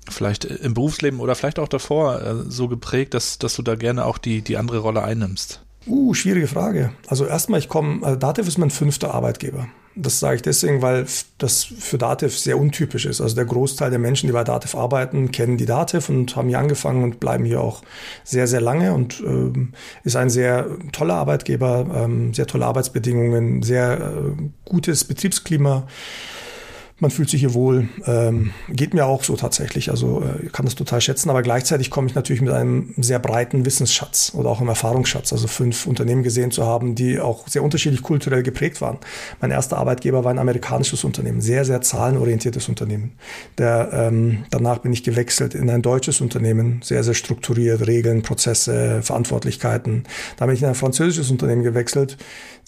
[0.10, 4.04] vielleicht im Berufsleben oder vielleicht auch davor äh, so geprägt, dass, dass du da gerne
[4.04, 5.62] auch die, die andere Rolle einnimmst?
[5.88, 6.92] Uh, schwierige Frage.
[7.08, 9.68] Also erstmal, ich komme, also Dativ ist mein fünfter Arbeitgeber.
[9.96, 11.06] Das sage ich deswegen, weil
[11.40, 13.22] das für Dativ sehr untypisch ist.
[13.22, 16.60] Also der Großteil der Menschen, die bei Dativ arbeiten, kennen die Dativ und haben hier
[16.60, 17.82] angefangen und bleiben hier auch
[18.24, 24.00] sehr, sehr lange und ähm, ist ein sehr toller Arbeitgeber, ähm, sehr tolle Arbeitsbedingungen, sehr
[24.00, 25.88] äh, gutes Betriebsklima
[27.00, 27.88] man fühlt sich hier wohl.
[28.06, 29.90] Ähm, geht mir auch so tatsächlich.
[29.90, 31.30] Also äh, kann das total schätzen.
[31.30, 35.32] Aber gleichzeitig komme ich natürlich mit einem sehr breiten Wissensschatz oder auch einem Erfahrungsschatz.
[35.32, 38.98] Also fünf Unternehmen gesehen zu haben, die auch sehr unterschiedlich kulturell geprägt waren.
[39.40, 43.14] Mein erster Arbeitgeber war ein amerikanisches Unternehmen, sehr, sehr zahlenorientiertes Unternehmen.
[43.58, 49.02] Der, ähm, danach bin ich gewechselt in ein deutsches Unternehmen, sehr, sehr strukturiert, Regeln, Prozesse,
[49.02, 50.04] Verantwortlichkeiten.
[50.38, 52.18] Da bin ich in ein französisches Unternehmen gewechselt,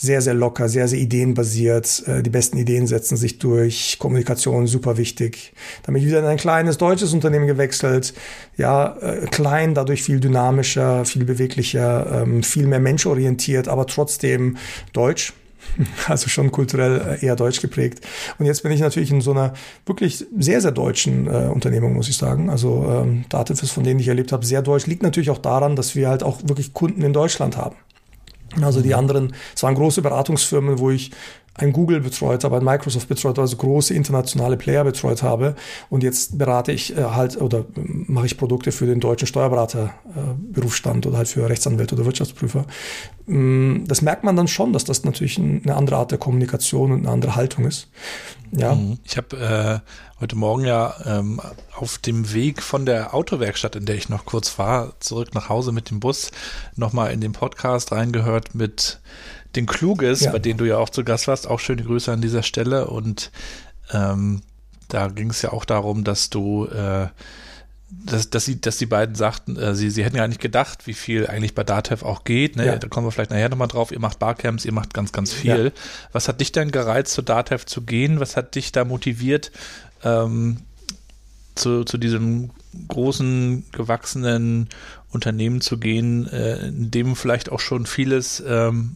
[0.01, 2.03] sehr, sehr locker, sehr, sehr ideenbasiert.
[2.07, 3.97] Äh, die besten Ideen setzen sich durch.
[3.99, 5.53] Kommunikation super wichtig.
[5.83, 8.15] Dann bin ich wieder in ein kleines deutsches Unternehmen gewechselt.
[8.57, 14.57] Ja, äh, klein, dadurch viel dynamischer, viel beweglicher, ähm, viel mehr menschorientiert, aber trotzdem
[14.91, 15.33] deutsch.
[16.07, 18.01] Also schon kulturell äh, eher deutsch geprägt.
[18.39, 19.53] Und jetzt bin ich natürlich in so einer
[19.85, 22.49] wirklich sehr, sehr deutschen äh, Unternehmung, muss ich sagen.
[22.49, 24.87] Also ähm, Dativ ist von denen, die ich erlebt habe, sehr deutsch.
[24.87, 27.75] Liegt natürlich auch daran, dass wir halt auch wirklich Kunden in Deutschland haben.
[28.61, 31.11] Also die anderen, es waren große Beratungsfirmen, wo ich
[31.53, 35.55] ein Google betreut habe, ein Microsoft betreut, also große internationale Player betreut habe.
[35.89, 41.07] Und jetzt berate ich äh, halt oder mache ich Produkte für den deutschen Steuerberater-Berufsstand äh,
[41.07, 42.65] oder halt für Rechtsanwälte oder Wirtschaftsprüfer.
[43.25, 46.99] Mm, das merkt man dann schon, dass das natürlich eine andere Art der Kommunikation und
[46.99, 47.87] eine andere Haltung ist.
[48.51, 48.75] Ja.
[48.75, 48.99] Mhm.
[49.03, 51.39] Ich habe äh, heute Morgen ja ähm,
[51.75, 55.71] auf dem Weg von der Autowerkstatt, in der ich noch kurz war, zurück nach Hause
[55.71, 56.31] mit dem Bus,
[56.75, 58.99] nochmal in den Podcast reingehört mit
[59.55, 60.31] den Kluges, ja.
[60.31, 61.47] bei denen du ja auch zu Gast warst.
[61.47, 62.87] Auch schöne Grüße an dieser Stelle.
[62.87, 63.31] Und
[63.91, 64.41] ähm,
[64.87, 67.07] da ging es ja auch darum, dass du, äh,
[67.91, 70.93] dass, dass, sie, dass die beiden sagten, äh, sie, sie hätten ja nicht gedacht, wie
[70.93, 72.55] viel eigentlich bei Datev auch geht.
[72.55, 72.65] Ne?
[72.65, 72.77] Ja.
[72.77, 73.91] Da kommen wir vielleicht nachher nochmal drauf.
[73.91, 75.65] Ihr macht Barcamps, ihr macht ganz, ganz viel.
[75.65, 75.81] Ja.
[76.11, 78.19] Was hat dich denn gereizt, zu Datev zu gehen?
[78.19, 79.51] Was hat dich da motiviert,
[80.03, 80.57] ähm,
[81.55, 82.51] zu, zu diesem
[82.87, 84.69] großen, gewachsenen
[85.11, 88.95] Unternehmen zu gehen, äh, in dem vielleicht auch schon vieles ähm,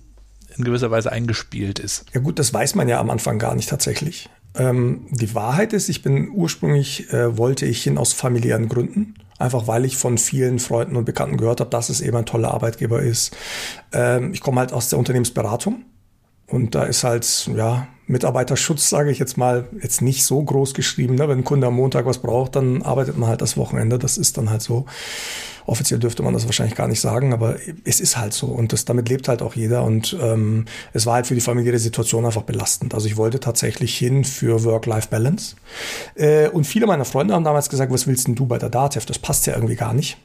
[0.57, 2.05] in gewisser Weise eingespielt ist.
[2.13, 4.29] Ja gut, das weiß man ja am Anfang gar nicht tatsächlich.
[4.57, 9.15] Ähm, die Wahrheit ist, ich bin ursprünglich, äh, wollte ich hin aus familiären Gründen.
[9.37, 12.53] Einfach weil ich von vielen Freunden und Bekannten gehört habe, dass es eben ein toller
[12.53, 13.35] Arbeitgeber ist.
[13.91, 15.83] Ähm, ich komme halt aus der Unternehmensberatung.
[16.47, 21.15] Und da ist halt, ja, Mitarbeiterschutz, sage ich jetzt mal, jetzt nicht so groß geschrieben.
[21.15, 21.27] Ne?
[21.27, 23.97] Wenn ein Kunde am Montag was braucht, dann arbeitet man halt das Wochenende.
[23.97, 24.85] Das ist dann halt so.
[25.67, 28.85] Offiziell dürfte man das wahrscheinlich gar nicht sagen, aber es ist halt so und das,
[28.85, 32.43] damit lebt halt auch jeder und ähm, es war halt für die familiäre Situation einfach
[32.43, 32.93] belastend.
[32.93, 35.55] Also ich wollte tatsächlich hin für Work-Life-Balance
[36.13, 39.07] äh, und viele meiner Freunde haben damals gesagt, was willst denn du bei der DATEV?
[39.07, 40.17] Das passt ja irgendwie gar nicht.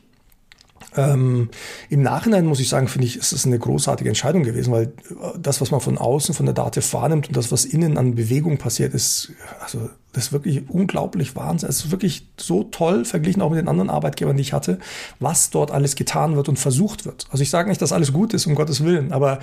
[0.96, 1.50] Ähm,
[1.88, 4.92] Im Nachhinein muss ich sagen, finde ich, ist es eine großartige Entscheidung gewesen, weil
[5.38, 8.58] das, was man von außen von der Dativ wahrnimmt und das, was innen an Bewegung
[8.58, 11.68] passiert, ist, also das ist wirklich unglaublich Wahnsinn.
[11.68, 14.78] Es ist wirklich so toll, verglichen auch mit den anderen Arbeitgebern, die ich hatte,
[15.20, 17.26] was dort alles getan wird und versucht wird.
[17.30, 19.38] Also ich sage nicht, dass alles gut ist, um Gottes Willen, aber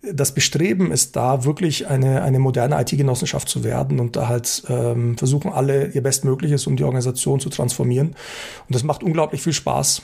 [0.00, 5.18] das Bestreben ist da, wirklich eine, eine moderne IT-Genossenschaft zu werden und da halt ähm,
[5.18, 8.08] versuchen alle ihr Bestmögliches, um die Organisation zu transformieren.
[8.08, 10.02] Und das macht unglaublich viel Spaß.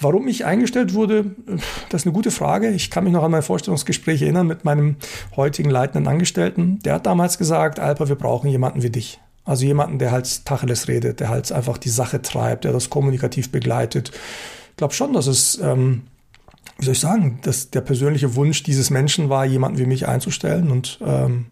[0.00, 1.34] Warum ich eingestellt wurde,
[1.88, 2.70] das ist eine gute Frage.
[2.70, 4.96] Ich kann mich noch an mein Vorstellungsgespräch erinnern mit meinem
[5.36, 6.78] heutigen leitenden Angestellten.
[6.84, 9.20] Der hat damals gesagt, Alper, wir brauchen jemanden wie dich.
[9.44, 13.50] Also jemanden, der halt Tacheles redet, der halt einfach die Sache treibt, der das kommunikativ
[13.50, 14.10] begleitet.
[14.70, 16.02] Ich glaube schon, dass es, ähm,
[16.78, 20.70] wie soll ich sagen, dass der persönliche Wunsch dieses Menschen war, jemanden wie mich einzustellen.
[20.70, 21.46] Und ähm,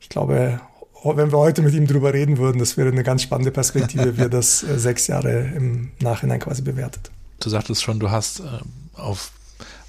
[0.00, 0.60] ich glaube,
[1.04, 4.22] wenn wir heute mit ihm drüber reden würden, das wäre eine ganz spannende Perspektive, wie
[4.22, 7.10] er das äh, sechs Jahre im Nachhinein quasi bewertet.
[7.40, 8.44] Du sagtest schon, du hast äh,
[8.94, 9.32] auf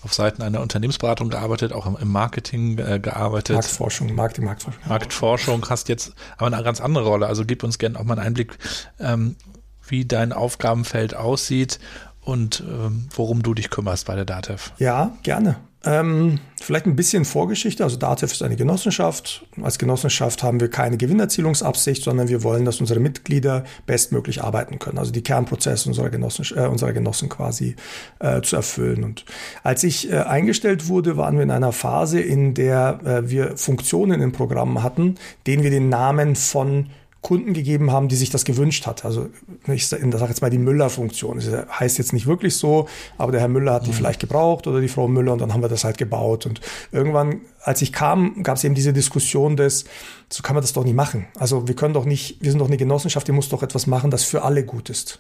[0.06, 3.56] auf Seiten einer Unternehmensberatung gearbeitet, auch im, Marketing äh, gearbeitet.
[3.56, 4.82] Marktforschung, Marketing, Marktforschung.
[4.88, 7.26] Marktforschung hast jetzt aber eine ganz andere Rolle.
[7.26, 8.56] Also gib uns gerne auch mal einen Einblick,
[9.00, 9.36] ähm,
[9.88, 11.80] wie dein Aufgabenfeld aussieht
[12.22, 14.74] und ähm, worum du dich kümmerst bei der DATEV.
[14.78, 15.56] Ja, gerne.
[15.86, 17.84] Ähm, vielleicht ein bisschen Vorgeschichte.
[17.84, 19.46] Also DATEV ist eine Genossenschaft.
[19.62, 24.98] Als Genossenschaft haben wir keine Gewinnerzielungsabsicht, sondern wir wollen, dass unsere Mitglieder bestmöglich arbeiten können.
[24.98, 27.76] Also die Kernprozesse unserer Genossen, äh, unserer Genossen quasi
[28.20, 29.04] äh, zu erfüllen.
[29.04, 29.26] Und
[29.64, 34.22] als ich äh, eingestellt wurde, waren wir in einer Phase, in der äh, wir Funktionen
[34.22, 36.88] im Programm hatten, denen wir den Namen von
[37.26, 39.04] Kunden gegeben haben, die sich das gewünscht hat.
[39.04, 39.30] Also
[39.66, 41.38] ich sage jetzt mal die Müller-Funktion.
[41.38, 43.96] Das heißt jetzt nicht wirklich so, aber der Herr Müller hat die mhm.
[43.96, 46.46] vielleicht gebraucht oder die Frau Müller und dann haben wir das halt gebaut.
[46.46, 46.62] Und
[46.92, 49.86] irgendwann, als ich kam, gab es eben diese Diskussion des,
[50.30, 51.26] so kann man das doch nicht machen.
[51.40, 54.12] Also wir können doch nicht, wir sind doch eine Genossenschaft, die muss doch etwas machen,
[54.12, 55.20] das für alle gut ist.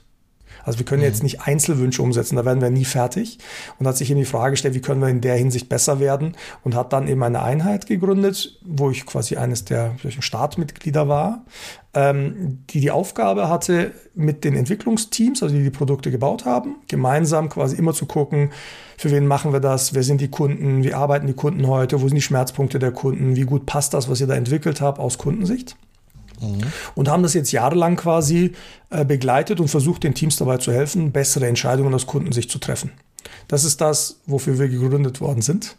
[0.66, 1.08] Also wir können mhm.
[1.08, 3.38] jetzt nicht Einzelwünsche umsetzen, da werden wir nie fertig.
[3.78, 6.36] Und hat sich eben die Frage gestellt, wie können wir in der Hinsicht besser werden
[6.64, 11.46] und hat dann eben eine Einheit gegründet, wo ich quasi eines der Startmitglieder war,
[11.96, 17.78] die die Aufgabe hatte, mit den Entwicklungsteams, also die die Produkte gebaut haben, gemeinsam quasi
[17.78, 18.52] immer zu gucken,
[18.98, 22.08] für wen machen wir das, wer sind die Kunden, wie arbeiten die Kunden heute, wo
[22.08, 25.18] sind die Schmerzpunkte der Kunden, wie gut passt das, was ihr da entwickelt habt aus
[25.18, 25.78] Kundensicht.
[26.42, 26.64] Mhm.
[26.96, 28.52] Und haben das jetzt jahrelang quasi
[28.90, 32.92] äh, begleitet und versucht, den Teams dabei zu helfen, bessere Entscheidungen aus Kundensicht zu treffen.
[33.48, 35.78] Das ist das, wofür wir gegründet worden sind.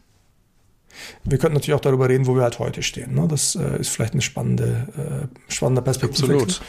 [1.24, 3.14] Wir könnten natürlich auch darüber reden, wo wir halt heute stehen.
[3.14, 3.26] Ne?
[3.28, 6.34] Das äh, ist vielleicht eine spannende, äh, spannende Perspektive.
[6.34, 6.60] Absolut.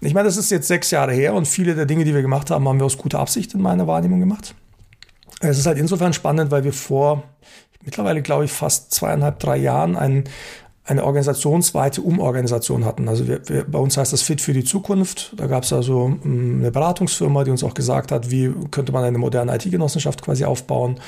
[0.00, 2.50] Ich meine, das ist jetzt sechs Jahre her und viele der Dinge, die wir gemacht
[2.50, 4.54] haben, haben wir aus guter Absicht in meiner Wahrnehmung gemacht.
[5.40, 7.24] Es ist halt insofern spannend, weil wir vor
[7.84, 10.24] mittlerweile, glaube ich, fast zweieinhalb, drei Jahren einen
[10.84, 13.08] eine organisationsweite Umorganisation hatten.
[13.08, 15.32] Also wir, wir, bei uns heißt das Fit für die Zukunft.
[15.36, 19.04] Da gab es also mm, eine Beratungsfirma, die uns auch gesagt hat, wie könnte man
[19.04, 20.98] eine moderne IT-Genossenschaft quasi aufbauen.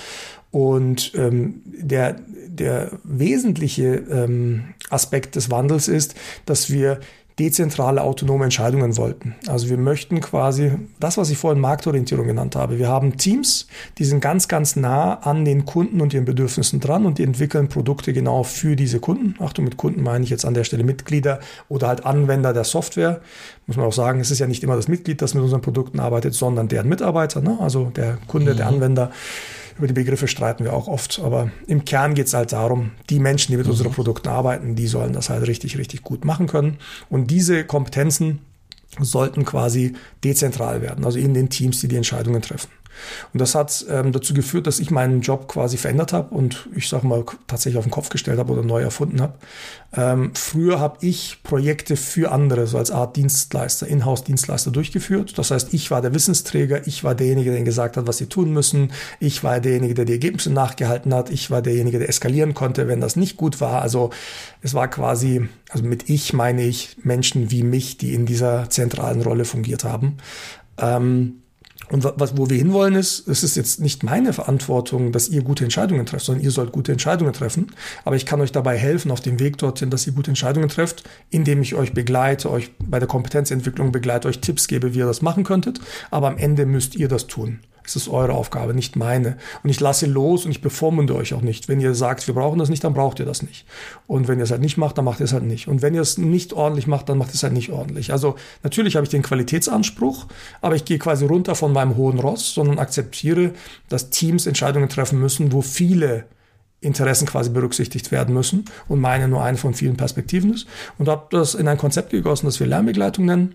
[0.52, 6.14] Und ähm, der, der wesentliche ähm, Aspekt des Wandels ist,
[6.46, 7.00] dass wir
[7.38, 9.34] dezentrale, autonome Entscheidungen wollten.
[9.48, 12.78] Also wir möchten quasi das, was ich vorhin Marktorientierung genannt habe.
[12.78, 13.66] Wir haben Teams,
[13.98, 17.68] die sind ganz, ganz nah an den Kunden und ihren Bedürfnissen dran und die entwickeln
[17.68, 19.34] Produkte genau für diese Kunden.
[19.42, 23.20] Achtung, mit Kunden meine ich jetzt an der Stelle Mitglieder oder halt Anwender der Software.
[23.66, 25.98] Muss man auch sagen, es ist ja nicht immer das Mitglied, das mit unseren Produkten
[25.98, 27.58] arbeitet, sondern deren Mitarbeiter, ne?
[27.60, 28.56] also der Kunde, mhm.
[28.58, 29.10] der Anwender.
[29.76, 33.18] Über die Begriffe streiten wir auch oft, aber im Kern geht es halt darum, die
[33.18, 33.72] Menschen, die mit mhm.
[33.72, 36.78] unseren Produkten arbeiten, die sollen das halt richtig, richtig gut machen können.
[37.08, 38.40] Und diese Kompetenzen
[39.00, 42.68] sollten quasi dezentral werden, also in den Teams, die die Entscheidungen treffen.
[43.32, 46.88] Und das hat ähm, dazu geführt, dass ich meinen Job quasi verändert habe und ich
[46.88, 49.34] sage mal tatsächlich auf den Kopf gestellt habe oder neu erfunden habe.
[49.96, 55.38] Ähm, früher habe ich Projekte für andere, so als Art Dienstleister, Inhouse-Dienstleister durchgeführt.
[55.38, 58.26] Das heißt, ich war der Wissensträger, ich war derjenige, der ihnen gesagt hat, was sie
[58.26, 58.92] tun müssen.
[59.20, 61.30] Ich war derjenige, der die Ergebnisse nachgehalten hat.
[61.30, 63.82] Ich war derjenige, der eskalieren konnte, wenn das nicht gut war.
[63.82, 64.10] Also
[64.62, 69.22] es war quasi, also mit ich meine ich Menschen wie mich, die in dieser zentralen
[69.22, 70.16] Rolle fungiert haben.
[70.78, 71.43] Ähm,
[71.90, 75.64] und was, wo wir hinwollen ist, es ist jetzt nicht meine Verantwortung, dass ihr gute
[75.64, 77.68] Entscheidungen trefft, sondern ihr sollt gute Entscheidungen treffen.
[78.04, 81.04] Aber ich kann euch dabei helfen auf dem Weg dorthin, dass ihr gute Entscheidungen trefft,
[81.30, 85.22] indem ich euch begleite, euch bei der Kompetenzentwicklung begleite, euch Tipps gebe, wie ihr das
[85.22, 85.80] machen könntet.
[86.10, 87.60] Aber am Ende müsst ihr das tun.
[87.86, 89.36] Es ist eure Aufgabe, nicht meine.
[89.62, 91.68] Und ich lasse los und ich bevormunde euch auch nicht.
[91.68, 93.66] Wenn ihr sagt, wir brauchen das nicht, dann braucht ihr das nicht.
[94.06, 95.68] Und wenn ihr es halt nicht macht, dann macht ihr es halt nicht.
[95.68, 98.10] Und wenn ihr es nicht ordentlich macht, dann macht ihr es halt nicht ordentlich.
[98.12, 100.26] Also natürlich habe ich den Qualitätsanspruch,
[100.62, 103.52] aber ich gehe quasi runter von meinem hohen Ross, sondern akzeptiere,
[103.88, 106.24] dass Teams Entscheidungen treffen müssen, wo viele
[106.80, 110.66] Interessen quasi berücksichtigt werden müssen und meine nur eine von vielen Perspektiven ist.
[110.98, 113.54] Und habe das in ein Konzept gegossen, das wir Lernbegleitung nennen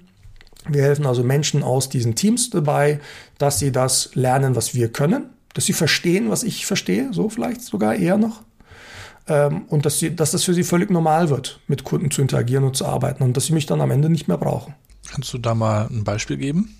[0.74, 3.00] wir helfen also Menschen aus diesen Teams dabei,
[3.38, 7.62] dass sie das lernen, was wir können, dass sie verstehen, was ich verstehe, so vielleicht
[7.62, 8.44] sogar eher noch.
[9.28, 12.64] Ähm, und dass, sie, dass das für sie völlig normal wird, mit Kunden zu interagieren
[12.64, 14.74] und zu arbeiten und dass sie mich dann am Ende nicht mehr brauchen.
[15.12, 16.76] Kannst du da mal ein Beispiel geben?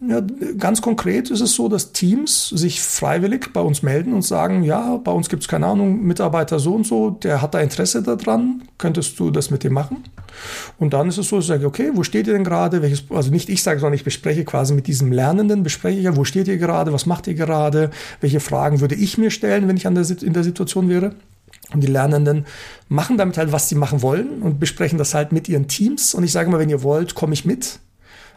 [0.00, 0.20] Ja,
[0.58, 4.96] ganz konkret ist es so, dass Teams sich freiwillig bei uns melden und sagen, ja,
[4.96, 8.64] bei uns gibt es keine Ahnung, Mitarbeiter so und so, der hat da Interesse daran,
[8.76, 10.04] könntest du das mit dem machen?
[10.78, 12.82] Und dann ist es so, ich sage, okay, wo steht ihr denn gerade?
[12.82, 16.16] Welches, also nicht ich sage, sondern ich bespreche quasi mit diesem Lernenden, bespreche ich ja,
[16.16, 19.76] wo steht ihr gerade, was macht ihr gerade, welche Fragen würde ich mir stellen, wenn
[19.76, 21.14] ich an der, in der Situation wäre?
[21.72, 22.46] Und die Lernenden
[22.88, 26.14] machen damit halt, was sie machen wollen und besprechen das halt mit ihren Teams.
[26.14, 27.78] Und ich sage mal, wenn ihr wollt, komme ich mit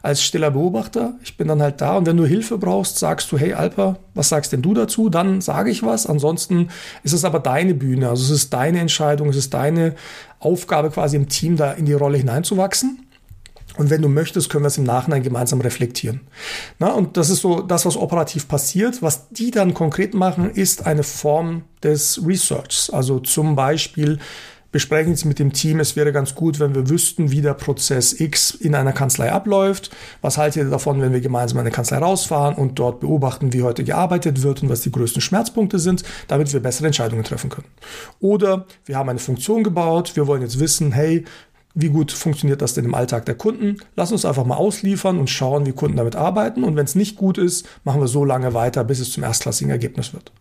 [0.07, 1.15] als stiller Beobachter.
[1.21, 4.29] Ich bin dann halt da und wenn du Hilfe brauchst, sagst du, hey Alper, was
[4.29, 5.09] sagst denn du dazu?
[5.09, 6.07] Dann sage ich was.
[6.07, 6.69] Ansonsten
[7.03, 8.07] ist es aber deine Bühne.
[8.07, 9.95] Also es ist deine Entscheidung, es ist deine
[10.39, 13.05] Aufgabe quasi im Team da in die Rolle hineinzuwachsen.
[13.75, 16.21] Und wenn du möchtest, können wir es im Nachhinein gemeinsam reflektieren.
[16.79, 19.01] Na, und das ist so das, was operativ passiert.
[19.01, 22.89] Was die dann konkret machen, ist eine Form des Researchs.
[22.89, 24.19] Also zum Beispiel,
[24.77, 28.13] besprechen Sie mit dem Team, es wäre ganz gut, wenn wir wüssten, wie der Prozess
[28.13, 29.89] X in einer Kanzlei abläuft.
[30.21, 33.83] Was haltet ihr davon, wenn wir gemeinsam eine Kanzlei rausfahren und dort beobachten, wie heute
[33.83, 37.65] gearbeitet wird und was die größten Schmerzpunkte sind, damit wir bessere Entscheidungen treffen können?
[38.19, 41.25] Oder wir haben eine Funktion gebaut, wir wollen jetzt wissen, hey,
[41.73, 43.77] wie gut funktioniert das denn im Alltag der Kunden?
[43.95, 46.63] Lass uns einfach mal ausliefern und schauen, wie Kunden damit arbeiten.
[46.63, 49.71] Und wenn es nicht gut ist, machen wir so lange weiter, bis es zum erstklassigen
[49.71, 50.31] Ergebnis wird.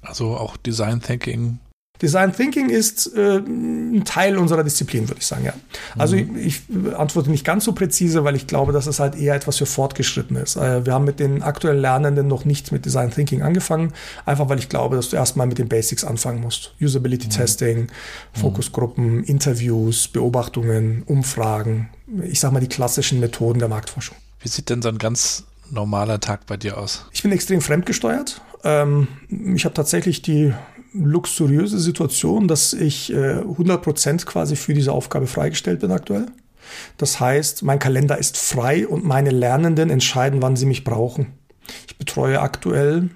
[0.00, 1.58] Also auch Design Thinking
[2.02, 5.52] Design Thinking ist äh, ein Teil unserer Disziplin, würde ich sagen, ja.
[5.96, 6.36] Also mhm.
[6.36, 9.58] ich, ich, antworte nicht ganz so präzise, weil ich glaube, dass es halt eher etwas
[9.58, 10.56] für Fortgeschritten ist.
[10.56, 13.92] Äh, wir haben mit den aktuell Lernenden noch nicht mit Design Thinking angefangen,
[14.26, 16.74] einfach weil ich glaube, dass du erstmal mit den Basics anfangen musst.
[16.80, 17.30] Usability mhm.
[17.30, 18.40] Testing, mhm.
[18.40, 21.90] Fokusgruppen, Interviews, Beobachtungen, Umfragen.
[22.24, 24.16] Ich sag mal die klassischen Methoden der Marktforschung.
[24.40, 27.06] Wie sieht denn so ein ganz normaler Tag bei dir aus?
[27.12, 28.40] Ich bin extrem fremdgesteuert.
[28.64, 30.52] Ähm, ich habe tatsächlich die
[30.94, 36.26] luxuriöse Situation, dass ich äh, 100% quasi für diese Aufgabe freigestellt bin aktuell.
[36.96, 41.26] Das heißt, mein Kalender ist frei und meine Lernenden entscheiden, wann sie mich brauchen.
[41.86, 43.10] Ich betreue aktuell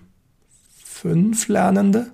[0.84, 2.10] fünf Lernende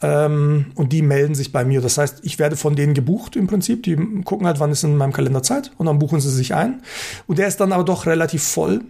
[0.00, 1.80] ähm, und die melden sich bei mir.
[1.80, 3.82] Das heißt, ich werde von denen gebucht im Prinzip.
[3.82, 6.82] Die gucken halt, wann ist in meinem Kalender Zeit und dann buchen sie sich ein.
[7.26, 8.82] Und der ist dann aber doch relativ voll.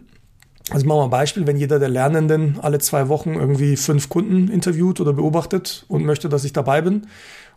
[0.71, 4.49] Also machen wir ein Beispiel, wenn jeder der Lernenden alle zwei Wochen irgendwie fünf Kunden
[4.49, 7.07] interviewt oder beobachtet und möchte, dass ich dabei bin.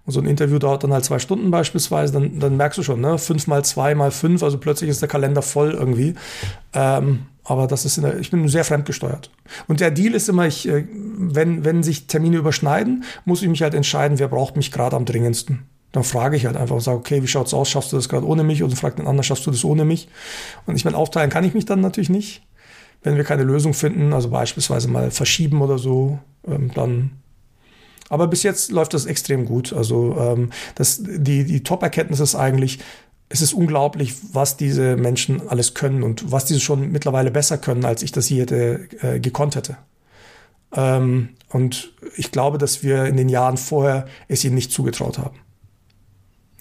[0.06, 3.02] Und so ein Interview dauert dann halt zwei Stunden beispielsweise, dann, dann merkst du schon,
[3.02, 3.18] ne?
[3.18, 6.16] Fünf mal zwei mal fünf, also plötzlich ist der Kalender voll irgendwie.
[6.74, 9.32] Ähm, aber das ist der, ich bin sehr fremdgesteuert.
[9.68, 13.64] Und der Deal ist immer, ich, äh, wenn, wenn sich Termine überschneiden, muss ich mich
[13.64, 15.64] halt entscheiden, wer braucht mich gerade am dringendsten.
[15.92, 17.70] Dann frage ich halt einfach und sage, okay, wie schaut's aus?
[17.70, 18.64] Schaffst du das gerade ohne mich?
[18.64, 20.08] Oder fragt den anderen, schaffst du das ohne mich?
[20.68, 22.44] Und ich meine, aufteilen kann ich mich dann natürlich nicht
[23.02, 27.12] wenn wir keine Lösung finden, also beispielsweise mal verschieben oder so, ähm, dann.
[28.10, 29.72] Aber bis jetzt läuft das extrem gut.
[29.72, 32.80] Also ähm, das, die, die Top-Erkenntnis ist eigentlich,
[33.30, 37.86] es ist unglaublich, was diese Menschen alles können und was diese schon mittlerweile besser können,
[37.86, 39.78] als ich das hier hätte, äh, gekonnt hätte.
[40.76, 45.40] Ähm, und ich glaube, dass wir in den Jahren vorher es ihnen nicht zugetraut haben.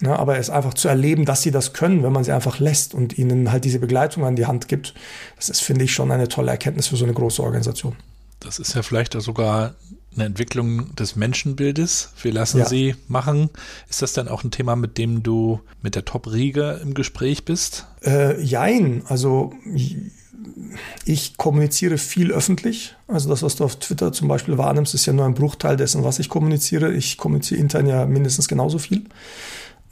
[0.01, 2.93] Ja, aber es einfach zu erleben, dass sie das können, wenn man sie einfach lässt
[2.93, 4.93] und ihnen halt diese Begleitung an die Hand gibt,
[5.35, 7.95] das ist, finde ich, schon eine tolle Erkenntnis für so eine große Organisation.
[8.39, 9.75] Das ist ja vielleicht sogar
[10.15, 12.13] eine Entwicklung des Menschenbildes.
[12.21, 12.65] Wir lassen ja.
[12.65, 13.49] sie machen.
[13.89, 17.85] Ist das dann auch ein Thema, mit dem du mit der Top-Riege im Gespräch bist?
[18.01, 19.03] Äh, jein.
[19.07, 19.53] Also
[21.05, 22.95] ich kommuniziere viel öffentlich.
[23.07, 26.03] Also das, was du auf Twitter zum Beispiel wahrnimmst, ist ja nur ein Bruchteil dessen,
[26.03, 26.93] was ich kommuniziere.
[26.93, 29.05] Ich kommuniziere intern ja mindestens genauso viel.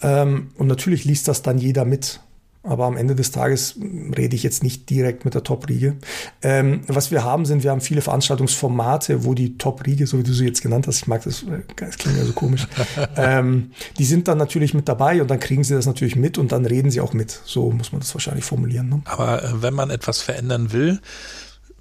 [0.02, 2.22] Ähm, und natürlich liest das dann jeder mit.
[2.68, 3.76] Aber am Ende des Tages
[4.18, 5.96] rede ich jetzt nicht direkt mit der Top-Riege.
[6.42, 10.34] Ähm, was wir haben, sind, wir haben viele Veranstaltungsformate, wo die Top-Riege, so wie du
[10.34, 11.46] sie jetzt genannt hast, ich mag das,
[11.78, 12.68] das klingt ja so komisch,
[13.16, 16.52] ähm, die sind dann natürlich mit dabei und dann kriegen sie das natürlich mit und
[16.52, 17.40] dann reden sie auch mit.
[17.46, 18.90] So muss man das wahrscheinlich formulieren.
[18.90, 19.02] Ne?
[19.06, 21.00] Aber äh, wenn man etwas verändern will,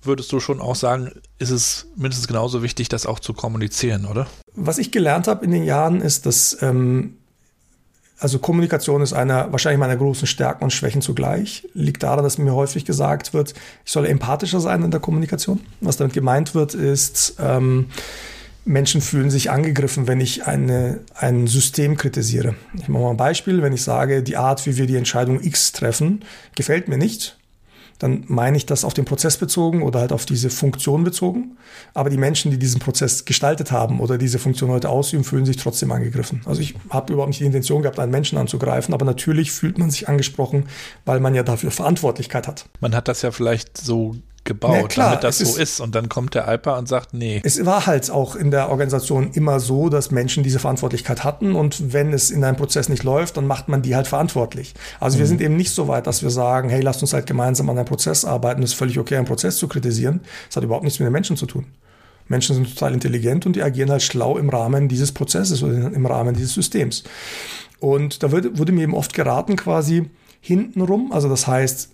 [0.02, 4.28] würdest du schon auch sagen, ist es mindestens genauso wichtig, das auch zu kommunizieren, oder?
[4.54, 7.16] Was ich gelernt habe in den Jahren ist, dass ähm,
[8.18, 11.68] also Kommunikation ist einer wahrscheinlich meiner großen Stärken und Schwächen zugleich.
[11.74, 13.54] Liegt daran, dass mir häufig gesagt wird,
[13.84, 15.60] ich soll empathischer sein in der Kommunikation.
[15.80, 17.86] Was damit gemeint wird, ist, ähm,
[18.64, 22.56] Menschen fühlen sich angegriffen, wenn ich eine, ein System kritisiere.
[22.74, 25.72] Ich mache mal ein Beispiel, wenn ich sage, die Art, wie wir die Entscheidung X
[25.72, 26.24] treffen,
[26.56, 27.38] gefällt mir nicht,
[27.98, 31.56] dann meine ich das auf den Prozess bezogen oder halt auf diese Funktion bezogen.
[31.94, 35.56] Aber die Menschen, die diesen Prozess gestaltet haben oder diese Funktion heute ausüben, fühlen sich
[35.56, 36.42] trotzdem angegriffen.
[36.44, 39.90] Also ich habe überhaupt nicht die Intention gehabt, einen Menschen anzugreifen, aber natürlich fühlt man
[39.90, 40.66] sich angesprochen,
[41.04, 42.66] weil man ja dafür Verantwortlichkeit hat.
[42.80, 44.16] Man hat das ja vielleicht so
[44.46, 45.80] gebaut, klar, damit das so ist, ist.
[45.80, 47.40] Und dann kommt der Alpa und sagt, nee.
[47.44, 51.54] Es war halt auch in der Organisation immer so, dass Menschen diese Verantwortlichkeit hatten.
[51.54, 54.74] Und wenn es in einem Prozess nicht läuft, dann macht man die halt verantwortlich.
[55.00, 55.20] Also mhm.
[55.20, 57.76] wir sind eben nicht so weit, dass wir sagen, hey, lasst uns halt gemeinsam an
[57.76, 58.62] einem Prozess arbeiten.
[58.62, 60.20] Es ist völlig okay, einen Prozess zu kritisieren.
[60.48, 61.66] Das hat überhaupt nichts mit den Menschen zu tun.
[62.28, 66.06] Menschen sind total intelligent und die agieren halt schlau im Rahmen dieses Prozesses oder im
[66.06, 67.04] Rahmen dieses Systems.
[67.78, 71.90] Und da wurde, wurde mir eben oft geraten, quasi hintenrum, also das heißt,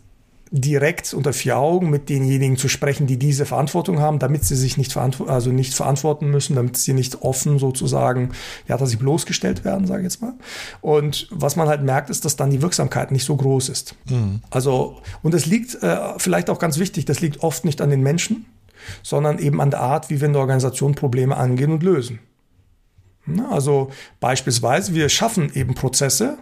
[0.55, 4.77] direkt unter vier Augen mit denjenigen zu sprechen, die diese Verantwortung haben, damit sie sich
[4.77, 8.33] nicht, verantw also nicht verantworten müssen, damit sie nicht offen sozusagen,
[8.69, 10.35] ja, dass sie bloßgestellt werden, sage ich jetzt mal.
[10.83, 13.97] Und was man halt merkt, ist, dass dann die Wirksamkeit nicht so groß ist.
[14.11, 14.43] Mhm.
[14.51, 18.03] Also, und es liegt äh, vielleicht auch ganz wichtig, das liegt oft nicht an den
[18.03, 18.45] Menschen,
[19.03, 22.19] sondern eben an der Art, wie wir in der Organisation Probleme angehen und lösen.
[23.51, 23.91] Also
[24.21, 26.39] beispielsweise, wir schaffen eben Prozesse,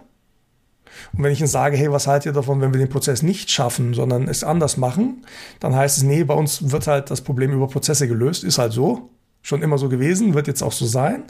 [1.13, 3.49] und wenn ich Ihnen sage, hey, was haltet ihr davon, wenn wir den Prozess nicht
[3.49, 5.25] schaffen, sondern es anders machen,
[5.59, 8.73] dann heißt es, nee, bei uns wird halt das Problem über Prozesse gelöst, ist halt
[8.73, 9.09] so,
[9.41, 11.23] schon immer so gewesen, wird jetzt auch so sein.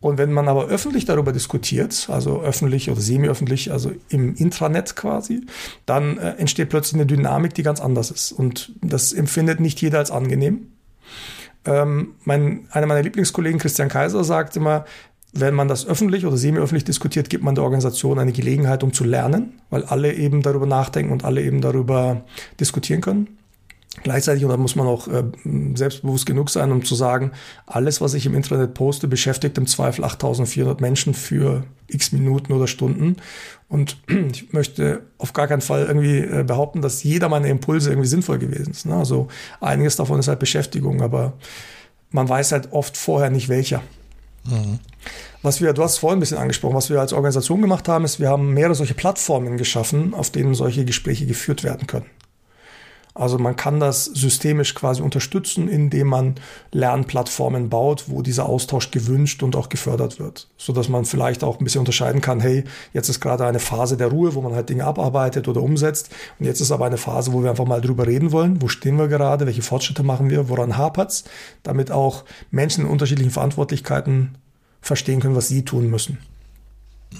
[0.00, 5.46] Und wenn man aber öffentlich darüber diskutiert, also öffentlich oder semi-öffentlich, also im Intranet quasi,
[5.86, 8.32] dann äh, entsteht plötzlich eine Dynamik, die ganz anders ist.
[8.32, 10.72] Und das empfindet nicht jeder als angenehm.
[11.64, 14.86] Ähm, mein, einer meiner Lieblingskollegen, Christian Kaiser, sagt immer,
[15.32, 19.04] wenn man das öffentlich oder semi-öffentlich diskutiert, gibt man der Organisation eine Gelegenheit, um zu
[19.04, 22.24] lernen, weil alle eben darüber nachdenken und alle eben darüber
[22.60, 23.38] diskutieren können.
[24.02, 25.22] Gleichzeitig, und da muss man auch äh,
[25.74, 27.32] selbstbewusst genug sein, um zu sagen,
[27.66, 32.66] alles, was ich im Internet poste, beschäftigt im Zweifel 8400 Menschen für x Minuten oder
[32.66, 33.16] Stunden.
[33.68, 33.98] Und
[34.32, 38.38] ich möchte auf gar keinen Fall irgendwie äh, behaupten, dass jeder meiner Impulse irgendwie sinnvoll
[38.38, 38.86] gewesen ist.
[38.86, 38.96] Ne?
[38.96, 39.28] Also
[39.60, 41.34] einiges davon ist halt Beschäftigung, aber
[42.10, 43.82] man weiß halt oft vorher nicht welcher.
[44.44, 44.78] Mhm.
[45.42, 48.04] Was wir, du hast es vorhin ein bisschen angesprochen, was wir als Organisation gemacht haben,
[48.04, 52.06] ist, wir haben mehrere solche Plattformen geschaffen, auf denen solche Gespräche geführt werden können.
[53.14, 56.36] Also man kann das systemisch quasi unterstützen, indem man
[56.70, 61.58] Lernplattformen baut, wo dieser Austausch gewünscht und auch gefördert wird, so dass man vielleicht auch
[61.58, 64.70] ein bisschen unterscheiden kann, hey, jetzt ist gerade eine Phase der Ruhe, wo man halt
[64.70, 66.08] Dinge abarbeitet oder umsetzt.
[66.38, 68.96] Und jetzt ist aber eine Phase, wo wir einfach mal drüber reden wollen, wo stehen
[68.96, 71.24] wir gerade, welche Fortschritte machen wir, woran hapert's,
[71.62, 74.38] damit auch Menschen in unterschiedlichen Verantwortlichkeiten
[74.80, 76.18] verstehen können, was sie tun müssen.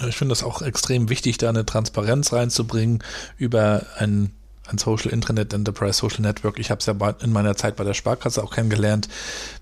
[0.09, 3.03] Ich finde das auch extrem wichtig, da eine Transparenz reinzubringen
[3.37, 4.31] über ein,
[4.69, 6.59] ein Social Internet Enterprise Social Network.
[6.59, 9.09] Ich habe es ja in meiner Zeit bei der Sparkasse auch kennengelernt,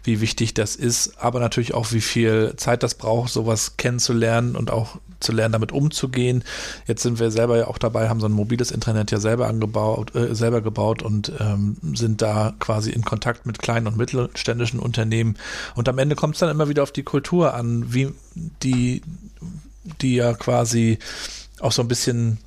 [0.04, 4.70] wie wichtig das ist, aber natürlich auch, wie viel Zeit das braucht, sowas kennenzulernen und
[4.70, 6.44] auch zu lernen, damit umzugehen.
[6.86, 10.14] Jetzt sind wir selber ja auch dabei, haben so ein mobiles Internet ja selber angebaut,
[10.14, 15.36] äh, selber gebaut und ähm, sind da quasi in Kontakt mit kleinen und mittelständischen Unternehmen.
[15.74, 18.12] Und am Ende kommt es dann immer wieder auf die Kultur an, wie
[18.62, 19.02] die,
[20.00, 20.98] die ja quasi
[21.60, 22.38] auch so ein bisschen,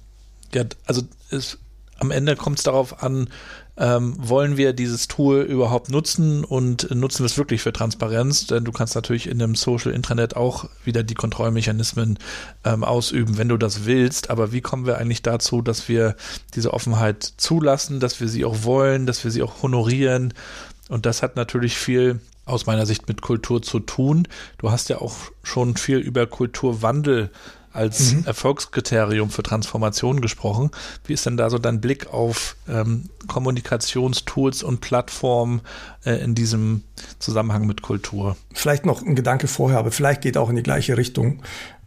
[0.54, 1.60] ja, also es
[2.00, 3.30] am Ende kommt es darauf an,
[3.76, 8.46] ähm, wollen wir dieses Tool überhaupt nutzen und nutzen wir es wirklich für Transparenz?
[8.46, 12.20] Denn du kannst natürlich in einem Social Intranet auch wieder die Kontrollmechanismen
[12.66, 14.30] ähm, ausüben, wenn du das willst.
[14.30, 16.16] Aber wie kommen wir eigentlich dazu, dass wir
[16.54, 20.34] diese Offenheit zulassen, dass wir sie auch wollen, dass wir sie auch honorieren?
[20.90, 24.28] Und das hat natürlich viel aus meiner Sicht mit Kultur zu tun.
[24.58, 27.32] Du hast ja auch schon viel über Kulturwandel
[27.74, 28.26] als mhm.
[28.26, 30.72] Erfolgskriterium für Transformation gesprochen.
[31.06, 35.62] Wie ist denn da so dein Blick auf ähm, Kommunikationstools und Plattformen
[36.06, 36.84] äh, in diesem
[37.20, 38.38] Zusammenhang mit Kultur?
[38.54, 41.42] Vielleicht noch ein Gedanke vorher, aber vielleicht geht auch in die gleiche Richtung.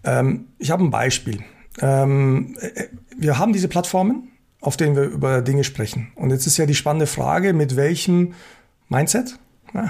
[0.04, 1.42] Ähm, ich habe ein Beispiel.
[1.80, 2.84] Ähm, äh,
[3.16, 6.12] wir haben diese Plattformen, auf denen wir über Dinge sprechen.
[6.16, 8.34] Und jetzt ist ja die spannende Frage, mit welchem
[8.88, 9.38] Mindset,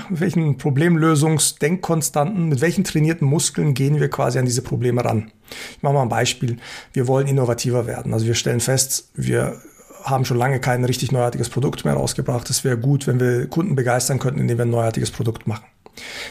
[0.08, 5.30] mit welchen Problemlösungsdenkkonstanten, mit welchen trainierten Muskeln gehen wir quasi an diese Probleme ran?
[5.76, 6.58] Ich mache mal ein Beispiel.
[6.92, 8.12] Wir wollen innovativer werden.
[8.12, 9.60] Also wir stellen fest, wir
[10.02, 12.48] haben schon lange kein richtig neuartiges Produkt mehr rausgebracht.
[12.50, 15.64] Es wäre gut, wenn wir Kunden begeistern könnten, indem wir ein neuartiges Produkt machen.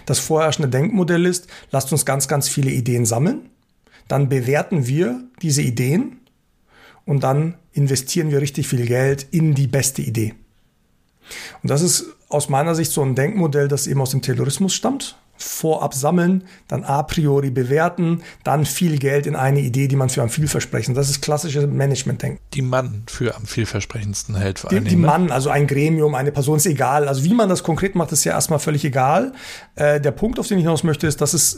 [0.06, 3.50] Das vorherrschende Denkmodell ist, lasst uns ganz, ganz viele Ideen sammeln.
[4.08, 6.22] Dann bewerten wir diese Ideen
[7.06, 10.36] und dann investieren wir richtig viel Geld in die beste Idee.
[11.64, 15.18] Und das ist aus meiner Sicht so ein Denkmodell, das eben aus dem Taylorismus stammt
[15.38, 20.22] vorab sammeln, dann a priori bewerten, dann viel Geld in eine Idee, die man für
[20.22, 20.96] am vielversprechen.
[20.96, 22.40] Das ist klassisches Management-Denken.
[22.54, 24.60] Die man für am vielversprechendsten hält.
[24.60, 25.08] Vor die, die ne?
[25.08, 27.08] Mann, also ein Gremium, eine Person, ist egal.
[27.08, 29.34] Also wie man das konkret macht, ist ja erstmal völlig egal.
[29.76, 31.58] Äh, der Punkt, auf den ich hinaus möchte, ist, dass es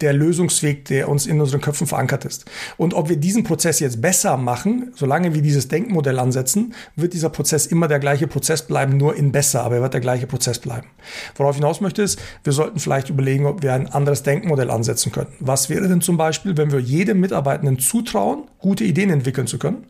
[0.00, 2.46] der Lösungsweg, der uns in unseren Köpfen verankert ist.
[2.76, 7.28] Und ob wir diesen Prozess jetzt besser machen, solange wir dieses Denkmodell ansetzen, wird dieser
[7.28, 10.58] Prozess immer der gleiche Prozess bleiben, nur in besser, aber er wird der gleiche Prozess
[10.58, 10.88] bleiben.
[11.36, 15.12] Worauf ich hinaus möchte, ist, wir sollten vielleicht überlegen, ob wir ein anderes Denkmodell ansetzen
[15.12, 15.34] könnten.
[15.40, 19.86] Was wäre denn zum Beispiel, wenn wir jedem Mitarbeitenden zutrauen, gute Ideen entwickeln zu können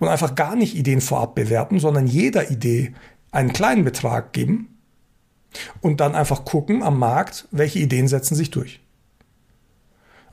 [0.00, 2.94] und einfach gar nicht Ideen vorab bewerten, sondern jeder Idee
[3.30, 4.78] einen kleinen Betrag geben
[5.80, 8.80] und dann einfach gucken am Markt, welche Ideen setzen sich durch.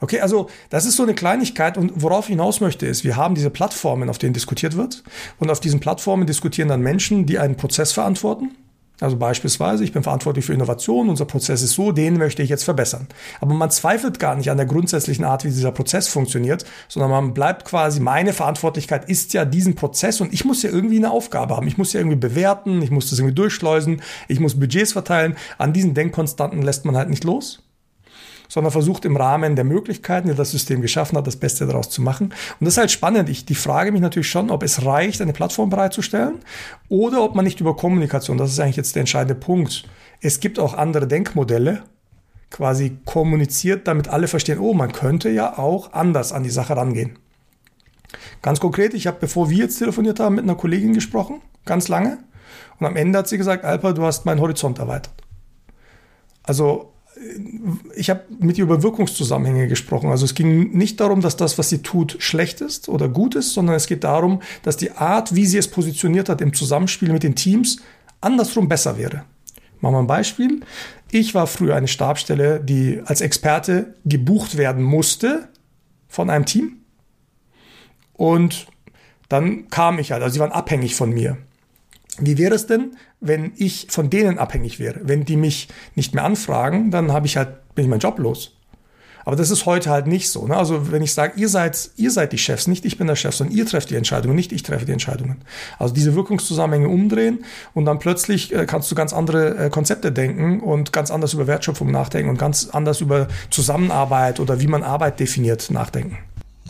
[0.02, 3.36] Okay, also das ist so eine Kleinigkeit und worauf ich hinaus möchte ist, wir haben
[3.36, 5.04] diese Plattformen, auf denen diskutiert wird
[5.40, 8.52] und auf diesen Plattformen diskutieren dann Menschen, die einen Prozess verantworten
[9.02, 12.64] also beispielsweise, ich bin verantwortlich für Innovation, unser Prozess ist so, den möchte ich jetzt
[12.64, 13.08] verbessern.
[13.42, 17.34] Aber man zweifelt gar nicht an der grundsätzlichen Art, wie dieser Prozess funktioniert, sondern man
[17.34, 21.56] bleibt quasi, meine Verantwortlichkeit ist ja diesen Prozess und ich muss ja irgendwie eine Aufgabe
[21.56, 21.68] haben.
[21.68, 25.36] Ich muss ja irgendwie bewerten, ich muss das irgendwie durchschleusen, ich muss Budgets verteilen.
[25.58, 27.65] An diesen Denkkonstanten lässt man halt nicht los
[28.48, 32.02] sondern versucht im Rahmen der Möglichkeiten, die das System geschaffen hat, das Beste daraus zu
[32.02, 32.34] machen.
[32.60, 33.30] Und das ist halt spannend.
[33.30, 36.40] Ich die frage mich natürlich schon, ob es reicht, eine Plattform bereitzustellen
[36.90, 39.84] oder ob man nicht über Kommunikation, das ist eigentlich jetzt der entscheidende Punkt.
[40.22, 41.84] Es gibt auch andere Denkmodelle,
[42.50, 47.20] quasi kommuniziert, damit alle verstehen, oh, man könnte ja auch anders an die Sache rangehen.
[48.42, 52.20] Ganz konkret, ich habe, bevor wir jetzt telefoniert haben, mit einer Kollegin gesprochen, ganz lange.
[52.80, 55.14] Und am Ende hat sie gesagt, Alper, du hast meinen Horizont erweitert.
[56.44, 56.94] Also
[57.96, 60.10] ich habe mit ihr über Wirkungszusammenhänge gesprochen.
[60.10, 63.54] Also es ging nicht darum, dass das, was sie tut, schlecht ist oder gut ist,
[63.54, 67.24] sondern es geht darum, dass die Art, wie sie es positioniert hat im Zusammenspiel mit
[67.24, 67.78] den Teams,
[68.22, 69.24] andersrum besser wäre.
[69.80, 70.62] Machen wir ein Beispiel.
[71.12, 75.50] Ich war früher eine Stabstelle, die als Experte gebucht werden musste
[76.08, 76.78] von einem Team.
[78.14, 78.68] Und
[79.30, 81.38] dann kam ich halt, also sie waren abhängig von mir.
[82.20, 85.02] Wie wäre es denn, wenn ich von denen abhängig wäre?
[85.04, 88.56] Wenn die mich nicht mehr anfragen, dann habe ich halt, bin ich meinen Job los.
[89.26, 90.46] Aber das ist heute halt nicht so.
[90.48, 90.56] Ne?
[90.56, 93.36] Also wenn ich sage, ihr seid, ihr seid die Chefs, nicht ich bin der Chef,
[93.36, 95.42] sondern ihr trefft die Entscheidungen, nicht ich treffe die Entscheidungen.
[95.80, 97.44] Also diese Wirkungszusammenhänge umdrehen
[97.74, 101.48] und dann plötzlich äh, kannst du ganz andere äh, Konzepte denken und ganz anders über
[101.48, 106.20] Wertschöpfung nachdenken und ganz anders über Zusammenarbeit oder wie man Arbeit definiert nachdenken.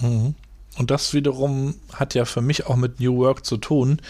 [0.01, 0.35] Mhm.
[0.77, 4.01] Und das wiederum hat ja für mich auch mit New Work zu tun,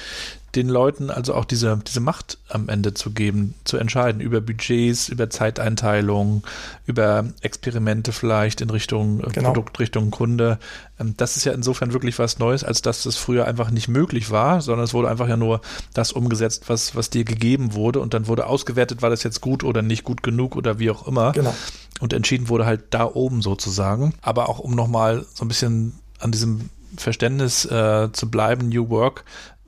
[0.56, 5.10] den Leuten also auch diese, diese Macht am Ende zu geben, zu entscheiden über Budgets,
[5.10, 6.44] über Zeiteinteilung,
[6.86, 9.50] über Experimente vielleicht in Richtung äh, genau.
[9.50, 10.60] Produkt, Richtung Kunde.
[11.00, 14.32] Ähm, das ist ja insofern wirklich was Neues, als dass das früher einfach nicht möglich
[14.32, 15.62] war, sondern es wurde einfach ja nur
[15.94, 19.64] das umgesetzt, was, was dir gegeben wurde und dann wurde ausgewertet, war das jetzt gut
[19.64, 21.34] oder nicht gut genug oder wie auch immer.
[21.34, 21.54] Genau.
[22.00, 24.14] Und entschieden wurde halt da oben sozusagen.
[24.22, 29.26] Aber auch um nochmal so ein bisschen an diesem Verständnis äh, zu bleiben, New Work,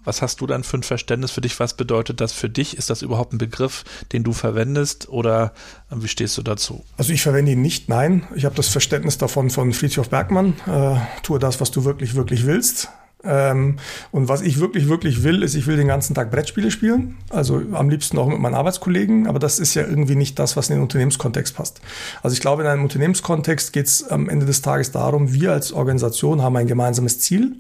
[0.07, 1.59] was hast du dann für ein Verständnis für dich?
[1.59, 2.77] Was bedeutet das für dich?
[2.77, 3.83] Ist das überhaupt ein Begriff,
[4.13, 5.51] den du verwendest oder
[5.91, 6.85] äh, wie stehst du dazu?
[6.95, 8.25] Also ich verwende ihn nicht, nein.
[8.33, 10.53] Ich habe das Verständnis davon von Friedhof Bergmann.
[10.65, 12.87] Äh, tue das, was du wirklich, wirklich willst.
[13.27, 13.77] Ähm,
[14.11, 17.17] und was ich wirklich, wirklich will, ist, ich will den ganzen Tag Brettspiele spielen.
[17.29, 19.27] Also am liebsten auch mit meinen Arbeitskollegen.
[19.27, 21.81] Aber das ist ja irgendwie nicht das, was in den Unternehmenskontext passt.
[22.23, 25.73] Also ich glaube, in einem Unternehmenskontext geht es am Ende des Tages darum, wir als
[25.73, 27.55] Organisation haben ein gemeinsames Ziel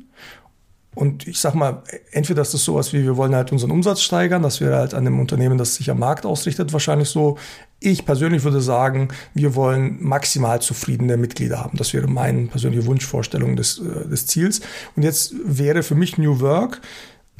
[0.97, 4.41] Und ich sag mal, entweder ist das sowas wie, wir wollen halt unseren Umsatz steigern,
[4.41, 7.37] das wäre halt an dem Unternehmen, das sich am Markt ausrichtet, wahrscheinlich so.
[7.79, 11.77] Ich persönlich würde sagen, wir wollen maximal zufriedene Mitglieder haben.
[11.77, 14.61] Das wäre meine persönliche Wunschvorstellung des, äh, des Ziels.
[14.95, 16.81] Und jetzt wäre für mich New Work,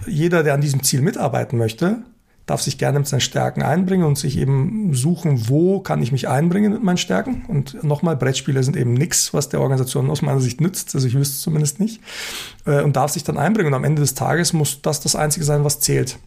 [0.06, 2.04] jeder, der an diesem Ziel mitarbeiten möchte,
[2.48, 6.30] darf sich gerne mit seinen Stärken einbringen und sich eben suchen, wo kann ich mich
[6.30, 7.46] einbringen mit meinen Stärken.
[7.48, 11.14] Und nochmal, Brettspiele sind eben nichts, was der Organisation aus meiner Sicht nützt, also ich
[11.14, 12.02] wüsste es zumindest nicht,
[12.66, 13.68] äh, und darf sich dann einbringen.
[13.68, 16.18] Und am Ende des Tages muss das das Einzige sein, was zählt.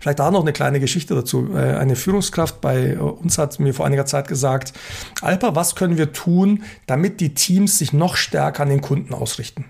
[0.00, 1.50] Vielleicht da noch eine kleine Geschichte dazu.
[1.52, 4.72] Äh, eine Führungskraft bei uns hat mir vor einiger Zeit gesagt,
[5.20, 9.64] Alpa, was können wir tun, damit die Teams sich noch stärker an den Kunden ausrichten?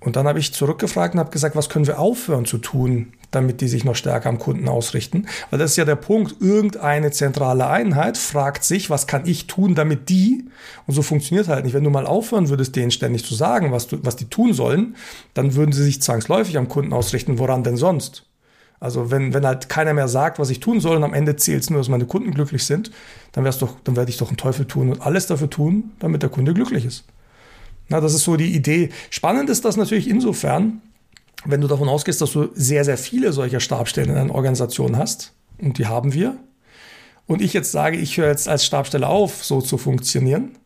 [0.00, 3.60] Und dann habe ich zurückgefragt und habe gesagt, was können wir aufhören zu tun, damit
[3.60, 5.26] die sich noch stärker am Kunden ausrichten?
[5.50, 9.74] Weil das ist ja der Punkt, irgendeine zentrale Einheit fragt sich, was kann ich tun,
[9.74, 10.44] damit die,
[10.86, 13.88] und so funktioniert halt nicht, wenn du mal aufhören würdest, denen ständig zu sagen, was,
[13.88, 14.96] du, was die tun sollen,
[15.34, 18.24] dann würden sie sich zwangsläufig am Kunden ausrichten, woran denn sonst?
[18.80, 21.62] Also wenn, wenn halt keiner mehr sagt, was ich tun soll und am Ende zählt
[21.62, 22.92] es nur, dass meine Kunden glücklich sind,
[23.32, 26.22] dann, wär's doch, dann werde ich doch einen Teufel tun und alles dafür tun, damit
[26.22, 27.04] der Kunde glücklich ist.
[27.88, 28.90] Na, das ist so die Idee.
[29.10, 30.82] Spannend ist das natürlich insofern,
[31.44, 35.32] wenn du davon ausgehst, dass du sehr, sehr viele solcher Stabstellen in einer Organisation hast,
[35.60, 36.36] und die haben wir,
[37.26, 40.56] und ich jetzt sage, ich höre jetzt als Stabstelle auf, so zu funktionieren,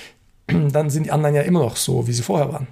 [0.46, 2.66] dann sind die anderen ja immer noch so, wie sie vorher waren.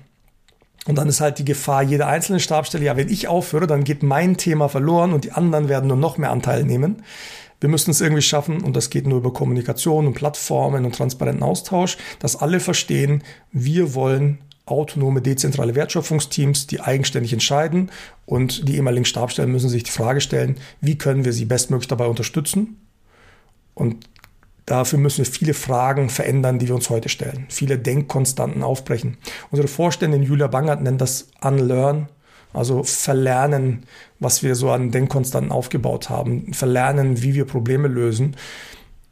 [0.87, 4.03] Und dann ist halt die Gefahr jeder einzelnen Stabstelle, ja, wenn ich aufhöre, dann geht
[4.03, 7.03] mein Thema verloren und die anderen werden nur noch mehr Anteil nehmen.
[7.61, 11.43] Wir müssen es irgendwie schaffen, und das geht nur über Kommunikation und Plattformen und transparenten
[11.43, 17.91] Austausch, dass alle verstehen, wir wollen autonome, dezentrale Wertschöpfungsteams, die eigenständig entscheiden
[18.27, 22.07] und die ehemaligen Stabstellen müssen sich die Frage stellen, wie können wir sie bestmöglich dabei
[22.07, 22.81] unterstützen?
[23.75, 24.09] Und
[24.67, 29.19] dafür müssen wir viele Fragen verändern, die wir uns heute stellen, viele Denkkonstanten aufbrechen.
[29.51, 32.09] Unsere Vorständin Julia Bangert nennt das Unlearn,
[32.53, 33.85] also verlernen,
[34.19, 38.35] was wir so an Denkkonstanten aufgebaut haben, verlernen, wie wir Probleme lösen.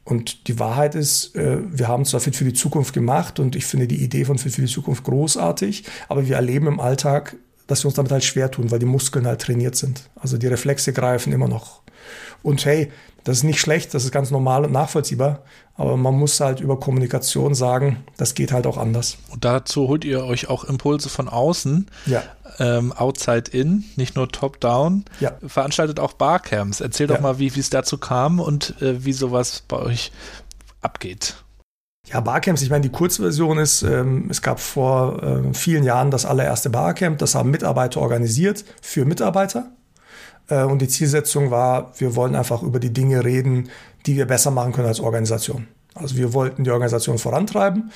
[0.04, 3.64] Und die Wahrheit ist, äh, wir haben zwar Fit für die Zukunft gemacht und ich
[3.64, 7.36] finde die Idee von Fit für die Zukunft großartig, aber wir erleben im Alltag,
[7.66, 10.10] dass wir uns damit halt schwer tun, weil die Muskeln halt trainiert sind.
[10.16, 11.83] Also die Reflexe greifen immer noch.
[12.44, 12.92] Und hey,
[13.24, 15.40] das ist nicht schlecht, das ist ganz normal und nachvollziehbar,
[15.76, 19.16] aber man muss halt über Kommunikation sagen, das geht halt auch anders.
[19.30, 21.86] Und dazu holt ihr euch auch Impulse von außen.
[22.04, 22.22] Ja.
[22.60, 25.06] Ähm, outside in, nicht nur top down.
[25.20, 25.32] Ja.
[25.44, 26.80] Veranstaltet auch Barcamps.
[26.80, 27.14] Erzähl ja.
[27.14, 30.12] doch mal, wie es dazu kam und äh, wie sowas bei euch
[30.82, 31.34] abgeht.
[32.06, 36.26] Ja, Barcamps, ich meine, die Kurzversion ist, ähm, es gab vor äh, vielen Jahren das
[36.26, 39.70] allererste Barcamp, das haben Mitarbeiter organisiert für Mitarbeiter.
[40.48, 43.68] Äh, und die Zielsetzung war, wir wollen einfach über die Dinge reden,
[44.06, 45.66] die wir besser machen können als Organisation.
[45.94, 47.90] Also wir wollten die Organisation vorantreiben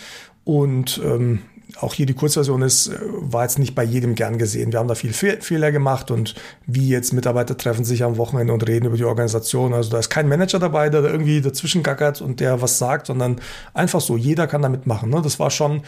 [0.44, 1.40] und ähm,
[1.80, 4.72] auch hier die Kurzversion ist, äh, war jetzt nicht bei jedem gern gesehen.
[4.72, 6.34] Wir haben da viel Fe Fehler gemacht und
[6.66, 9.74] wie jetzt Mitarbeiter treffen sich am Wochenende und reden über die Organisation.
[9.74, 13.06] Also da ist kein Manager dabei, der da irgendwie dazwischen gackert und der was sagt,
[13.06, 13.40] sondern
[13.74, 15.10] einfach so, jeder kann da mitmachen.
[15.10, 15.20] Ne?
[15.22, 15.82] Das war schon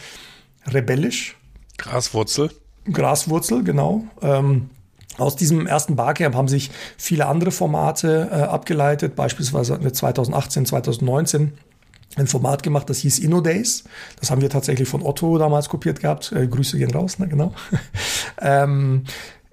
[0.67, 1.37] rebellisch.
[1.77, 2.51] Graswurzel.
[2.91, 4.03] Graswurzel, genau.
[4.21, 4.69] Ähm,
[5.17, 9.15] aus diesem ersten Barcamp haben sich viele andere Formate äh, abgeleitet.
[9.15, 11.53] Beispielsweise hatten wir 2018, 2019
[12.17, 13.83] ein Format gemacht, das hieß Inno Days.
[14.19, 16.31] Das haben wir tatsächlich von Otto damals kopiert gehabt.
[16.31, 17.27] Äh, Grüße gehen raus, ne?
[17.27, 17.53] genau.
[18.41, 19.03] ähm,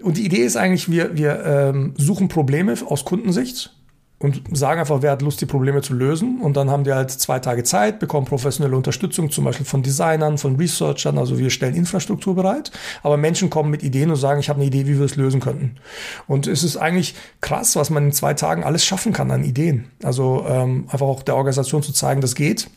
[0.00, 3.74] und die Idee ist eigentlich, wir, wir ähm, suchen Probleme aus Kundensicht
[4.20, 6.40] und sagen einfach, wer hat Lust, die Probleme zu lösen.
[6.40, 10.38] Und dann haben die halt zwei Tage Zeit, bekommen professionelle Unterstützung, zum Beispiel von Designern,
[10.38, 11.18] von Researchern.
[11.18, 12.72] Also wir stellen Infrastruktur bereit.
[13.04, 15.40] Aber Menschen kommen mit Ideen und sagen, ich habe eine Idee, wie wir es lösen
[15.40, 15.76] könnten.
[16.26, 19.84] Und es ist eigentlich krass, was man in zwei Tagen alles schaffen kann an Ideen.
[20.02, 22.68] Also ähm, einfach auch der Organisation zu zeigen, das geht.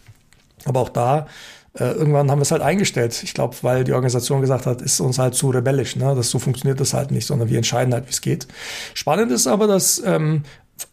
[0.66, 1.26] Aber auch da
[1.74, 3.24] äh, irgendwann haben wir es halt eingestellt.
[3.24, 5.96] Ich glaube, weil die Organisation gesagt hat, ist uns halt zu rebellisch.
[5.96, 6.14] Ne?
[6.16, 8.48] Das, so funktioniert das halt nicht, sondern wir entscheiden halt, wie es geht.
[8.94, 10.44] Spannend ist aber, dass ähm,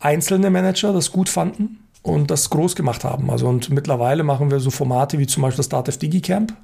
[0.01, 3.31] einzelne Manager das gut fanden und das groß gemacht haben.
[3.31, 6.55] Also und mittlerweile machen wir so Formate wie zum Beispiel das Dativ DigiCamp,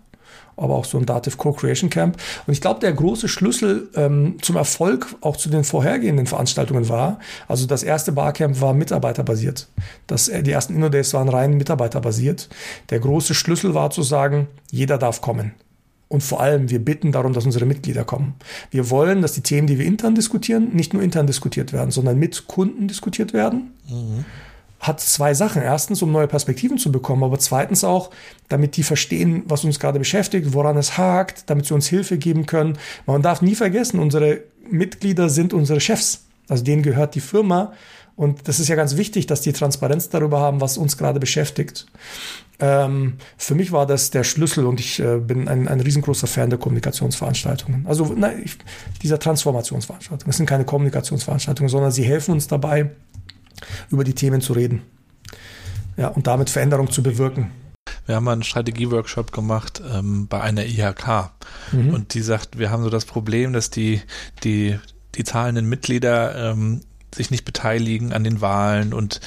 [0.57, 2.17] aber auch so ein Dativ Co-Creation Camp.
[2.47, 7.19] Und ich glaube, der große Schlüssel ähm, zum Erfolg auch zu den vorhergehenden Veranstaltungen war,
[7.49, 9.69] also das erste Barcamp war mitarbeiterbasiert.
[10.07, 12.49] Das, äh, die ersten InnoDays waren rein mitarbeiterbasiert.
[12.91, 15.55] Der große Schlüssel war zu sagen, jeder darf kommen.
[16.09, 18.35] Und vor allem, wir bitten darum, dass unsere Mitglieder kommen.
[18.71, 22.19] Wir wollen, dass die Themen, die wir intern diskutieren, nicht nur intern diskutiert werden, sondern
[22.19, 23.73] mit Kunden diskutiert werden.
[23.89, 24.25] Mhm.
[24.81, 25.63] Hat zwei Sachen.
[25.63, 28.11] Erstens, um neue Perspektiven zu bekommen, aber zweitens auch,
[28.49, 32.45] damit die verstehen, was uns gerade beschäftigt, woran es hakt, damit sie uns Hilfe geben
[32.45, 32.77] können.
[33.07, 36.27] Man darf nie vergessen, unsere Mitglieder sind unsere Chefs.
[36.49, 37.73] Also denen gehört die Firma.
[38.17, 41.87] Und das ist ja ganz wichtig, dass die Transparenz darüber haben, was uns gerade beschäftigt.
[42.61, 46.51] Ähm, für mich war das der Schlüssel und ich äh, bin ein, ein riesengroßer Fan
[46.51, 47.87] der Kommunikationsveranstaltungen.
[47.87, 48.57] Also na, ich,
[49.03, 50.29] dieser Transformationsveranstaltungen.
[50.29, 52.93] Das sind keine Kommunikationsveranstaltungen, sondern sie helfen uns dabei,
[53.91, 54.83] über die Themen zu reden.
[55.97, 57.51] Ja, und damit Veränderung zu bewirken.
[58.07, 61.31] Wir haben einen Strategieworkshop gemacht ähm, bei einer IHK
[61.73, 61.95] mhm.
[61.95, 64.03] und die sagt, wir haben so das Problem, dass die,
[64.45, 64.79] die,
[65.15, 66.83] die zahlenden Mitglieder ähm,
[67.15, 69.21] sich nicht beteiligen an den Wahlen und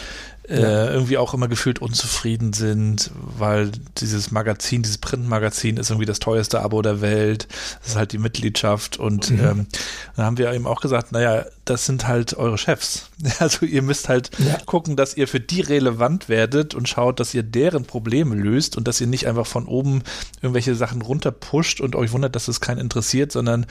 [0.48, 0.92] äh, ja.
[0.92, 6.62] irgendwie auch immer gefühlt unzufrieden sind, weil dieses Magazin, dieses Printmagazin ist irgendwie das teuerste
[6.62, 7.48] Abo der Welt.
[7.82, 8.98] Das ist halt die Mitgliedschaft.
[8.98, 9.40] Und mhm.
[9.40, 9.68] ähm,
[10.16, 13.10] dann haben wir eben auch gesagt, naja, das sind halt eure Chefs.
[13.40, 14.58] Also ihr müsst halt ja.
[14.66, 18.88] gucken, dass ihr für die relevant werdet und schaut, dass ihr deren Probleme löst und
[18.88, 20.02] dass ihr nicht einfach von oben
[20.42, 23.66] irgendwelche Sachen runterpusht und euch wundert, dass es keinen interessiert, sondern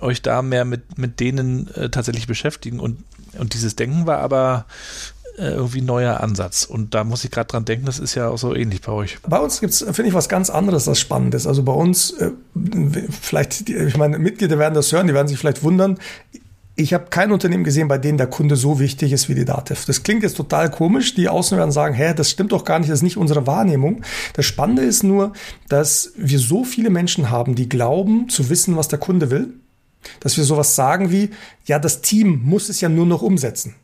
[0.00, 2.80] euch da mehr mit, mit denen äh, tatsächlich beschäftigen.
[2.80, 3.04] Und,
[3.38, 4.66] und dieses Denken war aber
[5.40, 6.64] äh, irgendwie neuer Ansatz.
[6.64, 9.18] Und da muss ich gerade dran denken, das ist ja auch so ähnlich bei euch.
[9.26, 11.46] Bei uns gibt es, finde ich, was ganz anderes, das Spannendes.
[11.46, 12.32] Also bei uns, äh,
[13.20, 15.98] vielleicht, ich meine, Mitglieder werden das hören, die werden sich vielleicht wundern.
[16.76, 19.84] Ich habe kein Unternehmen gesehen, bei dem der Kunde so wichtig ist wie die Datev.
[19.86, 21.14] Das klingt jetzt total komisch.
[21.14, 24.02] Die Außen werden sagen, hä, das stimmt doch gar nicht, das ist nicht unsere Wahrnehmung.
[24.34, 25.32] Das Spannende ist nur,
[25.68, 29.54] dass wir so viele Menschen haben, die glauben zu wissen, was der Kunde will,
[30.20, 31.30] dass wir sowas sagen wie,
[31.64, 33.74] ja, das Team muss es ja nur noch umsetzen.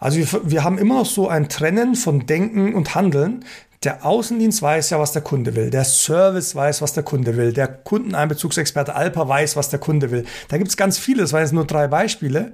[0.00, 3.44] Also wir, wir haben immer noch so ein Trennen von Denken und Handeln.
[3.82, 5.70] Der Außendienst weiß ja, was der Kunde will.
[5.70, 7.52] Der Service weiß, was der Kunde will.
[7.52, 10.24] Der Kundeneinbezugsexperte Alpa weiß, was der Kunde will.
[10.48, 12.52] Da gibt es ganz viele, das waren jetzt nur drei Beispiele.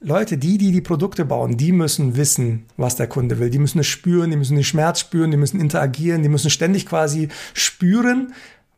[0.00, 3.50] Leute, die, die die Produkte bauen, die müssen wissen, was der Kunde will.
[3.50, 6.86] Die müssen es spüren, die müssen den Schmerz spüren, die müssen interagieren, die müssen ständig
[6.86, 8.32] quasi spüren,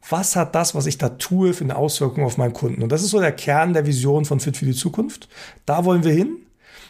[0.09, 2.82] was hat das, was ich da tue, für eine Auswirkung auf meinen Kunden.
[2.82, 5.28] Und das ist so der Kern der Vision von Fit für die Zukunft.
[5.66, 6.36] Da wollen wir hin.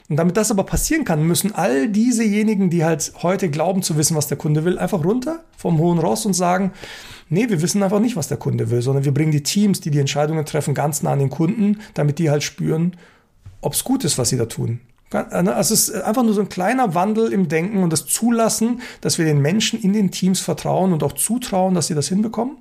[0.08, 4.16] Und damit das aber passieren kann, müssen all diesejenigen, die halt heute glauben zu wissen,
[4.16, 6.72] was der Kunde will, einfach runter vom hohen Ross und sagen,
[7.28, 9.92] nee, wir wissen einfach nicht, was der Kunde will, sondern wir bringen die Teams, die
[9.92, 12.96] die Entscheidungen treffen, ganz nah an den Kunden, damit die halt spüren,
[13.60, 14.80] ob es gut ist, was sie da tun.
[15.12, 19.18] Also es ist einfach nur so ein kleiner Wandel im Denken und das Zulassen, dass
[19.18, 22.56] wir den Menschen in den Teams vertrauen und auch zutrauen, dass sie das hinbekommen.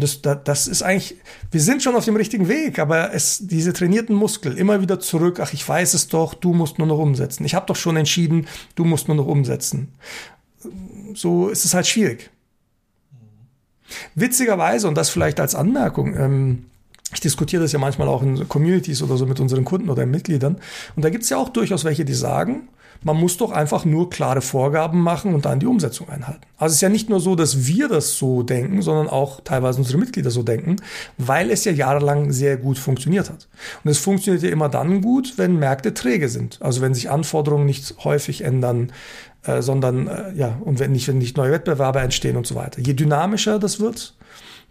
[0.00, 1.16] Das, das, das ist eigentlich,
[1.50, 5.40] wir sind schon auf dem richtigen Weg, aber es, diese trainierten Muskel immer wieder zurück,
[5.40, 7.44] ach, ich weiß es doch, du musst nur noch umsetzen.
[7.44, 9.88] Ich habe doch schon entschieden, du musst nur noch umsetzen.
[11.14, 12.30] So ist es halt schwierig.
[14.14, 16.64] Witzigerweise, und das vielleicht als Anmerkung, ähm,
[17.12, 20.58] ich diskutiere das ja manchmal auch in Communities oder so mit unseren Kunden oder Mitgliedern.
[20.94, 22.68] Und da gibt es ja auch durchaus welche, die sagen,
[23.02, 26.42] man muss doch einfach nur klare Vorgaben machen und dann die Umsetzung einhalten.
[26.58, 29.78] Also es ist ja nicht nur so, dass wir das so denken, sondern auch teilweise
[29.78, 30.76] unsere Mitglieder so denken,
[31.16, 33.48] weil es ja jahrelang sehr gut funktioniert hat.
[33.82, 36.60] Und es funktioniert ja immer dann gut, wenn Märkte träge sind.
[36.60, 38.92] Also wenn sich Anforderungen nicht häufig ändern,
[39.44, 42.80] äh, sondern äh, ja, und wenn nicht, wenn nicht neue Wettbewerbe entstehen und so weiter.
[42.80, 44.14] Je dynamischer das wird,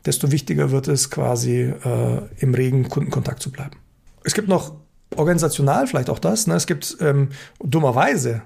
[0.06, 3.78] desto wichtiger wird es quasi äh, im regen Kundenkontakt zu bleiben.
[4.24, 4.76] Es gibt noch
[5.16, 6.48] organisational vielleicht auch das.
[6.48, 6.56] Ne?
[6.56, 7.30] Es gibt ähm,
[7.60, 8.42] dummerweise,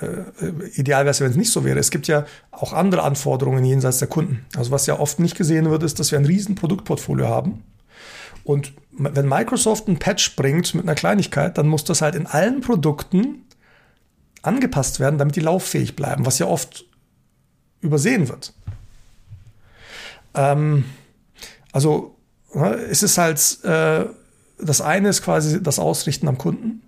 [0.00, 3.64] äh, ideal wäre es, wenn es nicht so wäre, es gibt ja auch andere Anforderungen
[3.64, 4.44] jenseits der Kunden.
[4.56, 7.62] Also was ja oft nicht gesehen wird, ist, dass wir ein riesen Produktportfolio haben.
[8.44, 12.60] Und wenn Microsoft ein Patch bringt mit einer Kleinigkeit, dann muss das halt in allen
[12.60, 13.42] Produkten
[14.42, 16.84] angepasst werden, damit die lauffähig bleiben, was ja oft
[17.80, 18.54] übersehen wird.
[20.34, 20.84] Ähm,
[21.72, 22.16] also
[22.54, 24.06] ne, es ist halt äh,
[24.58, 26.82] das eine ist quasi das Ausrichten am Kunden.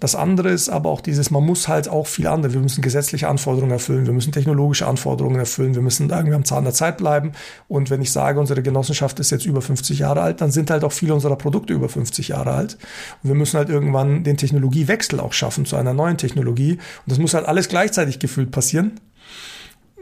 [0.00, 2.52] Das andere ist aber auch dieses, man muss halt auch viel andere.
[2.52, 6.64] Wir müssen gesetzliche Anforderungen erfüllen, wir müssen technologische Anforderungen erfüllen, wir müssen irgendwie am Zahn
[6.64, 7.32] der Zeit bleiben.
[7.68, 10.84] Und wenn ich sage, unsere Genossenschaft ist jetzt über 50 Jahre alt, dann sind halt
[10.84, 12.76] auch viele unserer Produkte über 50 Jahre alt.
[13.22, 16.72] Und wir müssen halt irgendwann den Technologiewechsel auch schaffen zu einer neuen Technologie.
[16.72, 19.00] Und das muss halt alles gleichzeitig gefühlt passieren,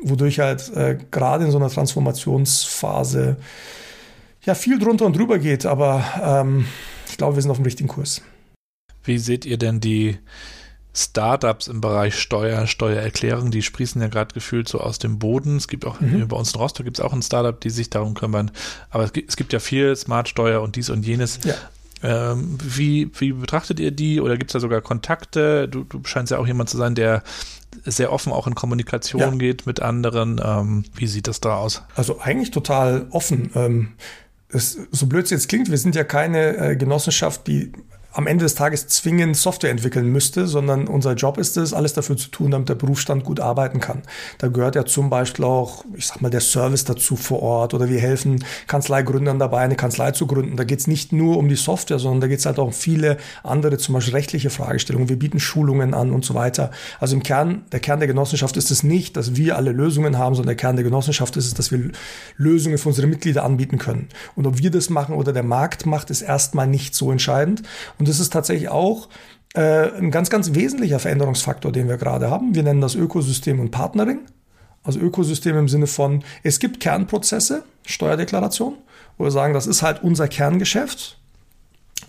[0.02, 3.36] wodurch halt äh, gerade in so einer Transformationsphase
[4.44, 6.66] ja viel drunter und drüber geht, aber ähm,
[7.08, 8.22] ich glaube, wir sind auf dem richtigen Kurs.
[9.04, 10.18] Wie seht ihr denn die
[10.94, 15.56] Startups im Bereich Steuer, Steuererklärung, die sprießen ja gerade gefühlt so aus dem Boden.
[15.56, 16.28] Es gibt auch, mhm.
[16.28, 18.50] bei uns in Rostock gibt es auch ein Startup, die sich darum kümmern.
[18.90, 21.40] Aber es gibt, es gibt ja viel Smart-Steuer und dies und jenes.
[21.44, 21.54] Ja.
[22.02, 25.66] Ähm, wie, wie betrachtet ihr die oder gibt es da sogar Kontakte?
[25.68, 27.22] Du, du scheinst ja auch jemand zu sein, der
[27.84, 29.30] sehr offen auch in Kommunikation ja.
[29.30, 30.40] geht mit anderen.
[30.44, 31.82] Ähm, wie sieht das da aus?
[31.94, 33.50] Also eigentlich total offen.
[33.54, 33.88] Ähm,
[34.52, 37.72] es, so blöd es jetzt klingt, wir sind ja keine äh, Genossenschaft, die
[38.12, 42.16] am Ende des Tages zwingend Software entwickeln müsste, sondern unser Job ist es, alles dafür
[42.16, 44.02] zu tun, damit der Berufsstand gut arbeiten kann.
[44.38, 47.88] Da gehört ja zum Beispiel auch, ich sag mal, der Service dazu vor Ort oder
[47.88, 50.56] wir helfen Kanzleigründern dabei, eine Kanzlei zu gründen.
[50.56, 52.72] Da geht es nicht nur um die Software, sondern da geht es halt auch um
[52.72, 55.08] viele andere, zum Beispiel rechtliche Fragestellungen.
[55.08, 56.70] Wir bieten Schulungen an und so weiter.
[57.00, 60.34] Also im Kern, der Kern der Genossenschaft ist es nicht, dass wir alle Lösungen haben,
[60.34, 61.90] sondern der Kern der Genossenschaft ist es, dass wir
[62.36, 64.08] Lösungen für unsere Mitglieder anbieten können.
[64.36, 67.62] Und ob wir das machen oder der Markt macht, ist erstmal nicht so entscheidend.
[68.02, 69.08] Und das ist tatsächlich auch
[69.54, 72.56] äh, ein ganz, ganz wesentlicher Veränderungsfaktor, den wir gerade haben.
[72.56, 74.22] Wir nennen das Ökosystem und Partnering.
[74.82, 78.74] Also Ökosystem im Sinne von, es gibt Kernprozesse, Steuerdeklaration,
[79.18, 81.21] wo wir sagen, das ist halt unser Kerngeschäft.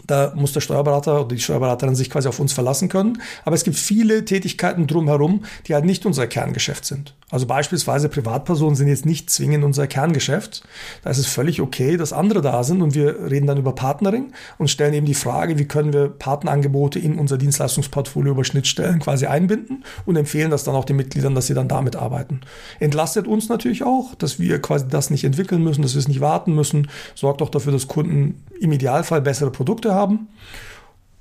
[0.06, 3.22] Da muss der Steuerberater oder die Steuerberaterin sich quasi auf uns verlassen können.
[3.46, 7.16] Aber es gibt viele Tätigkeiten drumherum, die halt nicht unser Kerngeschäft sind.
[7.34, 10.62] Also beispielsweise Privatpersonen sind jetzt nicht zwingend unser Kerngeschäft.
[11.04, 14.34] Da ist es völlig okay, dass andere da sind und wir reden dann über Partnering
[14.60, 19.26] und stellen eben die Frage, wie können wir Partnerangebote in unser Dienstleistungsportfolio über Schnittstellen quasi
[19.26, 22.42] einbinden und empfehlen das dann auch den Mitgliedern, dass sie dann damit arbeiten.
[22.80, 26.22] Entlastet uns natürlich auch, dass wir quasi das nicht entwickeln müssen, dass wir es nicht
[26.22, 30.28] warten müssen, sorgt auch dafür, dass Kunden im Idealfall bessere Produkte haben.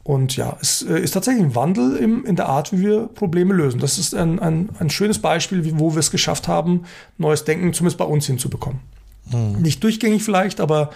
[0.04, 3.54] Und ja, es äh, ist tatsächlich ein Wandel im, in der Art, wie wir Probleme
[3.54, 3.78] lösen.
[3.78, 6.84] Das ist ein, ein, ein schönes Beispiel, wo wir es geschafft haben,
[7.18, 8.80] neues Denken zumindest bei uns hinzubekommen.
[9.30, 9.62] Mhm.
[9.62, 10.90] Nicht durchgängig vielleicht, aber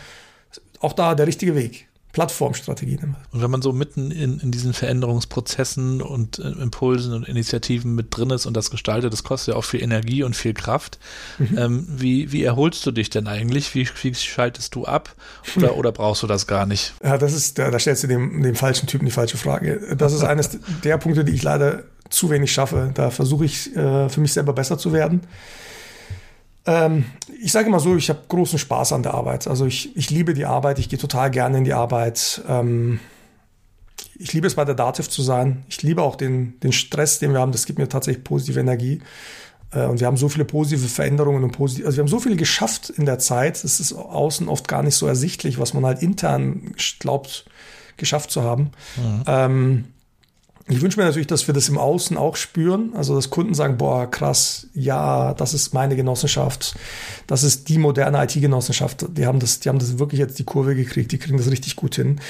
[0.80, 1.88] auch da der richtige Weg.
[2.16, 3.14] Plattformstrategien.
[3.30, 8.06] Und wenn man so mitten in, in diesen Veränderungsprozessen und äh, Impulsen und Initiativen mit
[8.16, 10.98] drin ist und das gestaltet, das kostet ja auch viel Energie und viel Kraft.
[11.36, 11.58] Mhm.
[11.58, 13.74] Ähm, wie, wie erholst du dich denn eigentlich?
[13.74, 15.14] Wie, wie schaltest du ab?
[15.56, 16.94] Oder, oder brauchst du das gar nicht?
[17.04, 19.94] Ja, das ist, da, da stellst du dem, dem falschen Typen die falsche Frage.
[19.94, 22.92] Das ist eines der Punkte, die ich leider zu wenig schaffe.
[22.94, 25.20] Da versuche ich äh, für mich selber besser zu werden.
[26.66, 27.06] Ähm,
[27.42, 29.46] ich sage immer so, ich habe großen Spaß an der Arbeit.
[29.46, 32.42] Also ich, ich liebe die Arbeit, ich gehe total gerne in die Arbeit.
[32.48, 33.00] Ähm,
[34.18, 35.64] ich liebe es bei der Dativ zu sein.
[35.68, 37.52] Ich liebe auch den, den Stress, den wir haben.
[37.52, 39.00] Das gibt mir tatsächlich positive Energie.
[39.72, 42.36] Äh, und wir haben so viele positive Veränderungen und positive, also wir haben so viel
[42.36, 43.62] geschafft in der Zeit.
[43.62, 47.46] Es ist außen oft gar nicht so ersichtlich, was man halt intern glaubt,
[47.96, 48.70] geschafft zu haben.
[48.96, 49.22] Mhm.
[49.26, 49.84] Ähm,
[50.68, 52.92] ich wünsche mir natürlich, dass wir das im Außen auch spüren.
[52.94, 56.74] Also, dass Kunden sagen, boah, krass, ja, das ist meine Genossenschaft.
[57.28, 59.06] Das ist die moderne IT-Genossenschaft.
[59.16, 61.12] Die haben das, die haben das wirklich jetzt die Kurve gekriegt.
[61.12, 62.20] Die kriegen das richtig gut hin.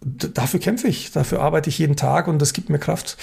[0.00, 1.12] D dafür kämpfe ich.
[1.12, 3.18] Dafür arbeite ich jeden Tag und das gibt mir Kraft.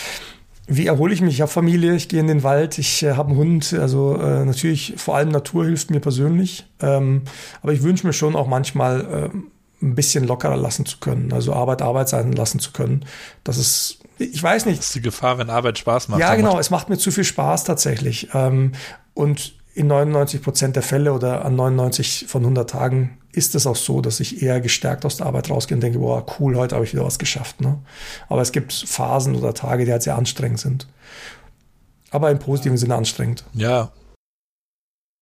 [0.67, 1.35] Wie erhole ich mich?
[1.35, 3.73] Ich habe Familie, ich gehe in den Wald, ich äh, habe einen Hund.
[3.73, 6.65] Also äh, natürlich, vor allem Natur hilft mir persönlich.
[6.81, 7.23] Ähm,
[7.63, 11.33] aber ich wünsche mir schon auch manchmal äh, ein bisschen lockerer lassen zu können.
[11.33, 13.05] Also Arbeit Arbeit sein lassen zu können.
[13.43, 14.79] Das ist ich weiß nicht.
[14.79, 16.19] Das ist die Gefahr, wenn Arbeit Spaß macht.
[16.19, 16.59] Ja, genau.
[16.59, 18.29] Es macht mir zu viel Spaß tatsächlich.
[18.33, 18.73] Ähm,
[19.13, 23.75] und in 99 Prozent der Fälle oder an 99 von 100 Tagen ist es auch
[23.75, 26.85] so, dass ich eher gestärkt aus der Arbeit rausgehe und denke, boah, cool, heute habe
[26.85, 27.59] ich wieder was geschafft.
[27.59, 27.77] Ne?
[28.29, 30.87] Aber es gibt Phasen oder Tage, die halt sehr anstrengend sind.
[32.11, 33.43] Aber im positiven Sinne anstrengend.
[33.53, 33.91] Ja,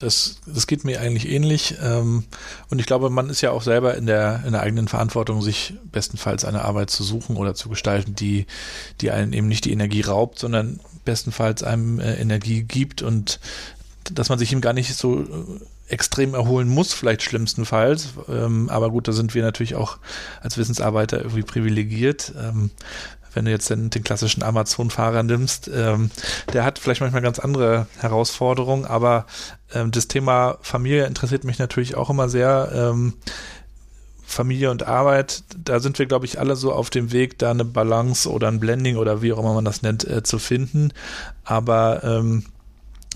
[0.04, 1.76] das, das geht mir eigentlich ähnlich.
[1.82, 2.26] Ähm,
[2.70, 5.74] und ich glaube, man ist ja auch selber in der, in der eigenen Verantwortung, sich
[5.92, 8.46] bestenfalls eine Arbeit zu suchen oder zu gestalten, die,
[9.02, 13.40] die einen eben nicht die Energie raubt, sondern bestenfalls einem äh, Energie gibt und
[14.12, 15.26] dass man sich ihm gar nicht so äh,
[15.88, 18.10] extrem erholen muss, vielleicht schlimmstenfalls.
[18.28, 19.98] Ähm, aber gut, da sind wir natürlich auch
[20.42, 22.34] als Wissensarbeiter irgendwie privilegiert
[23.34, 26.12] wenn du jetzt den, den klassischen Amazon-Fahrer nimmst, ähm,
[26.54, 29.26] der hat vielleicht manchmal ganz andere Herausforderungen, aber
[29.74, 32.72] ähm, das Thema Familie interessiert mich natürlich auch immer sehr.
[32.74, 33.14] Ähm,
[34.26, 37.66] Familie und Arbeit, da sind wir, glaube ich, alle so auf dem Weg, da eine
[37.66, 40.92] Balance oder ein Blending oder wie auch immer man das nennt, äh, zu finden.
[41.44, 42.44] Aber ähm,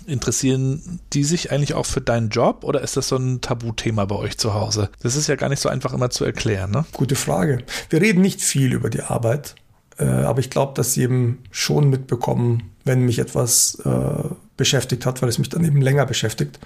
[0.05, 4.15] interessieren die sich eigentlich auch für deinen Job oder ist das so ein Tabuthema bei
[4.15, 4.89] euch zu Hause?
[5.01, 6.85] Das ist ja gar nicht so einfach immer zu erklären, ne?
[6.93, 7.63] Gute Frage.
[7.89, 9.55] Wir reden nicht viel über die Arbeit.
[9.99, 15.21] Äh, aber ich glaube, dass sie eben schon mitbekommen, wenn mich etwas äh, beschäftigt hat,
[15.21, 16.59] weil es mich dann eben länger beschäftigt.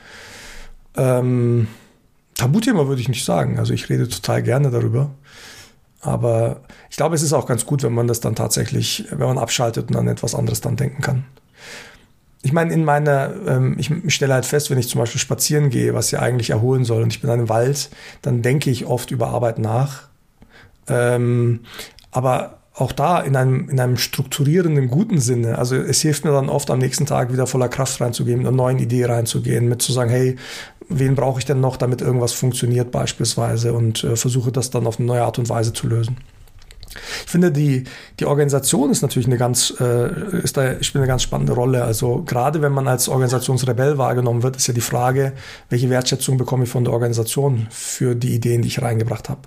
[0.95, 1.67] Ähm,
[2.36, 3.59] Tabuthema würde ich nicht sagen.
[3.59, 5.11] Also ich rede total gerne darüber.
[6.01, 9.38] Aber ich glaube, es ist auch ganz gut, wenn man das dann tatsächlich, wenn man
[9.38, 11.25] abschaltet und an etwas anderes dann denken kann.
[12.41, 15.93] Ich meine, in meiner, ähm, ich stelle halt fest, wenn ich zum Beispiel spazieren gehe,
[15.93, 17.91] was ja eigentlich erholen soll, und ich bin in einem Wald,
[18.23, 20.07] dann denke ich oft über Arbeit nach.
[20.88, 21.59] Ähm,
[22.09, 25.57] aber auch da in einem, in einem strukturierenden, guten Sinne.
[25.57, 28.57] Also es hilft mir dann oft am nächsten Tag wieder voller Kraft reinzugehen, mit einer
[28.57, 30.36] neuen Idee reinzugehen, mit zu sagen, hey,
[30.89, 34.99] wen brauche ich denn noch, damit irgendwas funktioniert beispielsweise und äh, versuche das dann auf
[34.99, 36.17] eine neue Art und Weise zu lösen.
[37.26, 37.86] Ich finde, die,
[38.20, 41.84] die Organisation ist natürlich eine ganz, äh, ist da, spielt eine ganz spannende Rolle.
[41.84, 45.34] Also gerade wenn man als Organisationsrebell wahrgenommen wird, ist ja die Frage,
[45.70, 49.42] welche Wertschätzung bekomme ich von der Organisation für die Ideen, die ich reingebracht habe.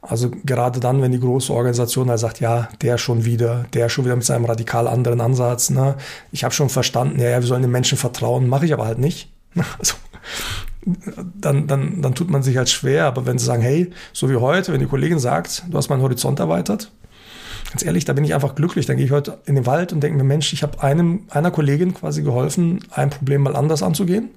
[0.00, 4.04] Also gerade dann, wenn die große Organisation halt sagt, ja, der schon wieder, der schon
[4.04, 5.96] wieder mit seinem radikal anderen Ansatz, ne?
[6.32, 8.98] ich habe schon verstanden, ja, ja, wir sollen den Menschen vertrauen, mache ich aber halt
[8.98, 9.30] nicht.
[9.78, 9.94] Also,
[11.40, 13.06] dann, dann, dann tut man sich halt schwer.
[13.06, 16.02] Aber wenn sie sagen, hey, so wie heute, wenn die Kollegin sagt, du hast meinen
[16.02, 16.90] Horizont erweitert,
[17.70, 18.86] ganz ehrlich, da bin ich einfach glücklich.
[18.86, 21.50] Dann gehe ich heute in den Wald und denke mir, Mensch, ich habe einem, einer
[21.50, 24.30] Kollegin quasi geholfen, ein Problem mal anders anzugehen.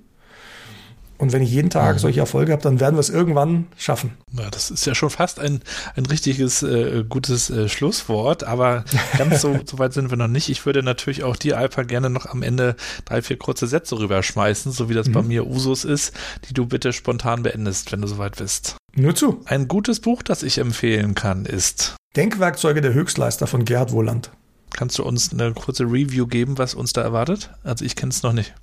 [1.22, 2.00] Und wenn ich jeden Tag mhm.
[2.00, 4.18] solche Erfolge habe, dann werden wir es irgendwann schaffen.
[4.36, 5.62] Ja, das ist ja schon fast ein,
[5.96, 8.86] ein richtiges äh, gutes äh, Schlusswort, aber
[9.20, 10.50] ganz so, so weit sind wir noch nicht.
[10.50, 14.72] Ich würde natürlich auch dir, Alpa, gerne noch am Ende drei, vier kurze Sätze rüberschmeißen,
[14.72, 15.12] so wie das mhm.
[15.12, 16.12] bei mir Usus ist,
[16.50, 18.78] die du bitte spontan beendest, wenn du soweit bist.
[18.96, 19.42] Nur zu.
[19.46, 24.32] Ein gutes Buch, das ich empfehlen kann, ist Denkwerkzeuge der Höchstleister von Gerhard Wohland.
[24.72, 27.52] Kannst du uns eine kurze Review geben, was uns da erwartet?
[27.64, 28.56] Also ich kenne es noch nicht.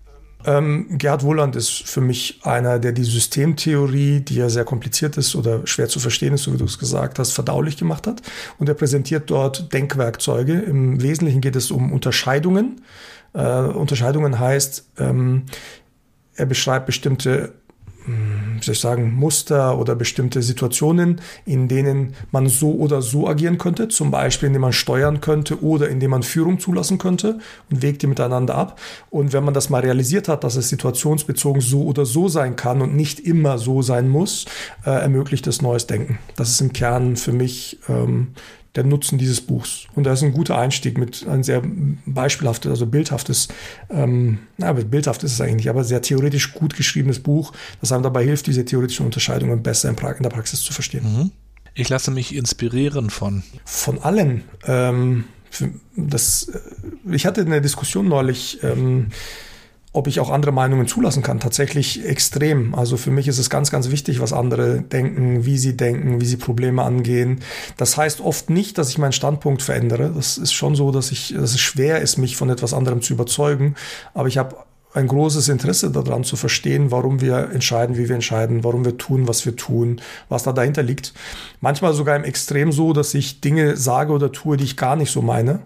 [0.44, 5.34] Ähm, Gerhard Wohland ist für mich einer, der die Systemtheorie, die ja sehr kompliziert ist
[5.34, 8.22] oder schwer zu verstehen ist, so wie du es gesagt hast, verdaulich gemacht hat.
[8.58, 10.54] Und er präsentiert dort Denkwerkzeuge.
[10.60, 12.82] Im Wesentlichen geht es um Unterscheidungen.
[13.34, 15.46] Äh, Unterscheidungen heißt, ähm,
[16.36, 17.52] er beschreibt bestimmte
[18.08, 23.58] wie soll ich sagen, Muster oder bestimmte Situationen, in denen man so oder so agieren
[23.58, 27.38] könnte, zum Beispiel indem man steuern könnte oder indem man Führung zulassen könnte
[27.70, 28.80] und wägt die miteinander ab.
[29.10, 32.80] Und wenn man das mal realisiert hat, dass es situationsbezogen so oder so sein kann
[32.80, 34.46] und nicht immer so sein muss,
[34.84, 36.18] äh, ermöglicht es neues Denken.
[36.36, 38.28] Das ist im Kern für mich ähm,
[38.78, 39.86] der Nutzen dieses Buchs.
[39.96, 41.62] Und da ist ein guter Einstieg mit ein sehr
[42.06, 43.48] beispielhaftes, also bildhaftes,
[43.90, 48.04] ähm, na, bildhaft ist es eigentlich nicht, aber sehr theoretisch gut geschriebenes Buch, das einem
[48.04, 51.02] dabei hilft, diese theoretischen Unterscheidungen besser in, pra in der Praxis zu verstehen.
[51.04, 51.30] Mhm.
[51.74, 53.42] Ich lasse mich inspirieren von.
[53.64, 54.44] Von allen.
[54.64, 55.24] Ähm,
[55.96, 56.60] das, äh,
[57.12, 58.62] ich hatte eine Diskussion neulich.
[58.62, 59.08] Ähm,
[59.92, 61.40] ob ich auch andere Meinungen zulassen kann.
[61.40, 62.74] Tatsächlich extrem.
[62.74, 66.26] Also für mich ist es ganz, ganz wichtig, was andere denken, wie sie denken, wie
[66.26, 67.40] sie Probleme angehen.
[67.76, 70.12] Das heißt oft nicht, dass ich meinen Standpunkt verändere.
[70.14, 73.14] Das ist schon so, dass ich, dass es schwer ist, mich von etwas anderem zu
[73.14, 73.76] überzeugen.
[74.12, 74.56] Aber ich habe
[74.94, 79.28] ein großes Interesse daran zu verstehen, warum wir entscheiden, wie wir entscheiden, warum wir tun,
[79.28, 81.12] was wir tun, was da dahinter liegt.
[81.60, 85.12] Manchmal sogar im Extrem so, dass ich Dinge sage oder tue, die ich gar nicht
[85.12, 85.60] so meine.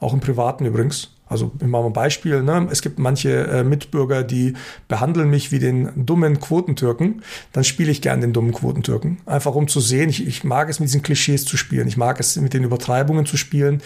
[0.00, 1.10] Auch im Privaten übrigens.
[1.28, 2.42] Also ich mache mal ein Beispiel.
[2.42, 2.68] Ne?
[2.70, 4.54] Es gibt manche äh, Mitbürger, die
[4.88, 7.22] behandeln mich wie den dummen Quotentürken.
[7.52, 9.18] Dann spiele ich gern den dummen Quotentürken.
[9.26, 11.88] Einfach um zu sehen, ich, ich mag es mit diesen Klischees zu spielen.
[11.88, 13.82] Ich mag es mit den Übertreibungen zu spielen.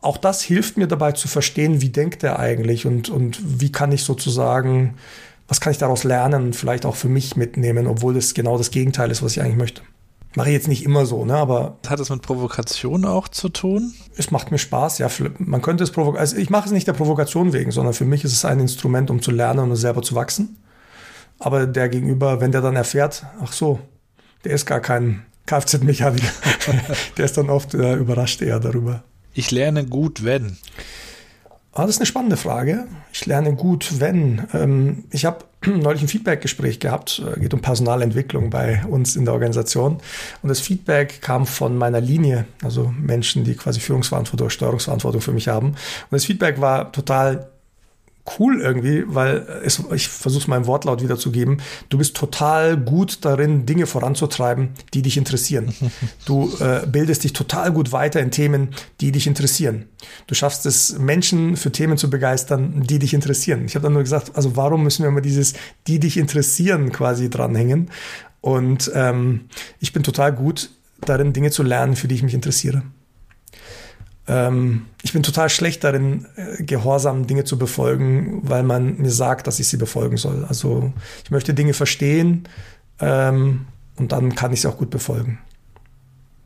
[0.00, 3.92] Auch das hilft mir dabei zu verstehen, wie denkt er eigentlich und, und wie kann
[3.92, 4.94] ich sozusagen,
[5.48, 9.10] was kann ich daraus lernen vielleicht auch für mich mitnehmen, obwohl das genau das Gegenteil
[9.10, 9.82] ist, was ich eigentlich möchte.
[10.34, 11.36] Mache ich jetzt nicht immer so, ne?
[11.36, 11.76] Aber.
[11.86, 13.92] Hat es mit Provokation auch zu tun?
[14.16, 15.08] Es macht mir Spaß, ja.
[15.38, 16.20] Man könnte es provozieren.
[16.20, 19.10] Also ich mache es nicht der Provokation wegen, sondern für mich ist es ein Instrument,
[19.10, 20.56] um zu lernen und selber zu wachsen.
[21.38, 23.80] Aber der Gegenüber, wenn der dann erfährt, ach so,
[24.44, 26.28] der ist gar kein Kfz-Mechaniker,
[27.16, 29.02] der ist dann oft äh, überrascht eher darüber.
[29.34, 30.56] Ich lerne gut, wenn.
[31.72, 32.86] Ah, das ist eine spannende Frage.
[33.12, 34.46] Ich lerne gut, wenn.
[34.52, 39.34] Ähm, ich habe neulich ein Feedback-Gespräch gehabt, äh, geht um Personalentwicklung bei uns in der
[39.34, 39.98] Organisation.
[40.42, 45.48] Und das Feedback kam von meiner Linie, also Menschen, die quasi Führungsverantwortung, Steuerungsverantwortung für mich
[45.48, 45.68] haben.
[45.68, 45.76] Und
[46.10, 47.51] das Feedback war total
[48.38, 51.60] cool irgendwie, weil es, ich versuche es meinem Wortlaut wiederzugeben.
[51.88, 55.74] Du bist total gut darin, Dinge voranzutreiben, die dich interessieren.
[56.24, 58.68] Du äh, bildest dich total gut weiter in Themen,
[59.00, 59.86] die dich interessieren.
[60.26, 63.64] Du schaffst es, Menschen für Themen zu begeistern, die dich interessieren.
[63.64, 65.54] Ich habe dann nur gesagt, also warum müssen wir immer dieses,
[65.86, 67.90] die dich interessieren, quasi dranhängen?
[68.40, 69.48] Und ähm,
[69.80, 70.70] ich bin total gut
[71.00, 72.82] darin, Dinge zu lernen, für die ich mich interessiere.
[74.28, 79.46] Ähm, ich bin total schlecht darin, äh, gehorsam Dinge zu befolgen, weil man mir sagt,
[79.46, 80.44] dass ich sie befolgen soll.
[80.48, 80.92] Also
[81.24, 82.48] ich möchte Dinge verstehen
[83.00, 83.66] ähm,
[83.96, 85.38] und dann kann ich sie auch gut befolgen.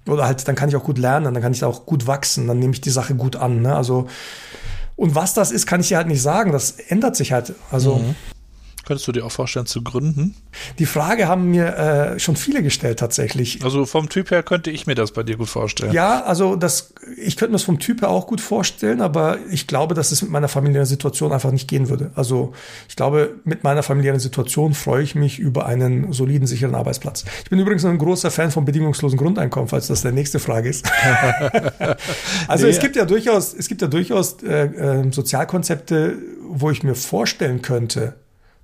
[0.06, 2.58] Oder halt, dann kann ich auch gut lernen, dann kann ich auch gut wachsen, dann
[2.58, 3.60] nehme ich die Sache gut an.
[3.62, 3.74] Ne?
[3.74, 4.06] Also,
[4.94, 6.52] und was das ist, kann ich dir halt nicht sagen.
[6.52, 7.54] Das ändert sich halt.
[7.70, 8.14] Also, mhm.
[8.86, 10.36] Könntest du dir auch vorstellen zu gründen?
[10.78, 13.64] Die Frage haben mir äh, schon viele gestellt tatsächlich.
[13.64, 15.92] Also vom Typ her könnte ich mir das bei dir gut vorstellen.
[15.92, 19.66] Ja, also das, ich könnte mir das vom Typ her auch gut vorstellen, aber ich
[19.66, 22.12] glaube, dass es mit meiner familiären Situation einfach nicht gehen würde.
[22.14, 22.52] Also
[22.88, 27.24] ich glaube, mit meiner familiären Situation freue ich mich über einen soliden, sicheren Arbeitsplatz.
[27.42, 30.88] Ich bin übrigens ein großer Fan vom bedingungslosen Grundeinkommen, falls das der nächste Frage ist.
[32.46, 32.70] also nee.
[32.70, 36.18] es gibt ja durchaus, es gibt ja durchaus äh, äh, Sozialkonzepte,
[36.48, 38.14] wo ich mir vorstellen könnte,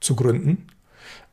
[0.03, 0.67] zu gründen.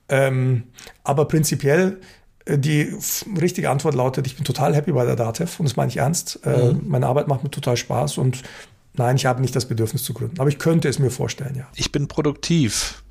[0.07, 0.63] Ähm,
[1.03, 1.99] aber prinzipiell
[2.47, 2.95] die
[3.39, 6.39] richtige Antwort lautet, ich bin total happy bei der DATEV und das meine ich ernst.
[6.45, 6.82] Äh, mhm.
[6.88, 8.41] meine Arbeit macht mir total Spaß und
[8.93, 10.39] nein, ich habe nicht das Bedürfnis zu gründen.
[10.39, 11.67] Aber ich könnte es mir vorstellen, ja.
[11.76, 13.03] Ich bin produktiv,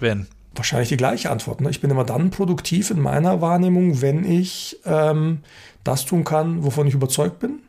[0.00, 0.26] wenn?
[0.54, 1.60] Wahrscheinlich die gleiche Antwort.
[1.60, 1.70] Ne?
[1.70, 5.40] Ich bin immer dann produktiv in meiner Wahrnehmung, wenn ich ähm,
[5.84, 7.60] das tun kann, wovon ich überzeugt bin.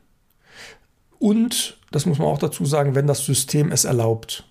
[1.19, 4.45] Und, das muss man auch dazu sagen, wenn das System es erlaubt.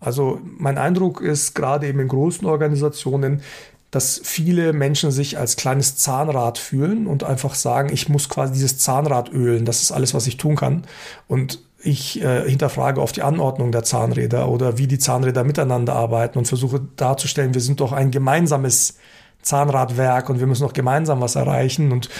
[0.00, 3.42] Also mein Eindruck ist gerade eben in großen Organisationen,
[3.90, 8.78] dass viele Menschen sich als kleines Zahnrad fühlen und einfach sagen, ich muss quasi dieses
[8.78, 10.84] Zahnrad ölen, das ist alles, was ich tun kann.
[11.26, 16.38] Und ich äh, hinterfrage auf die Anordnung der Zahnräder oder wie die Zahnräder miteinander arbeiten
[16.38, 18.98] und versuche darzustellen, wir sind doch ein gemeinsames
[19.42, 21.90] Zahnradwerk und wir müssen doch gemeinsam was erreichen.
[21.90, 22.10] Und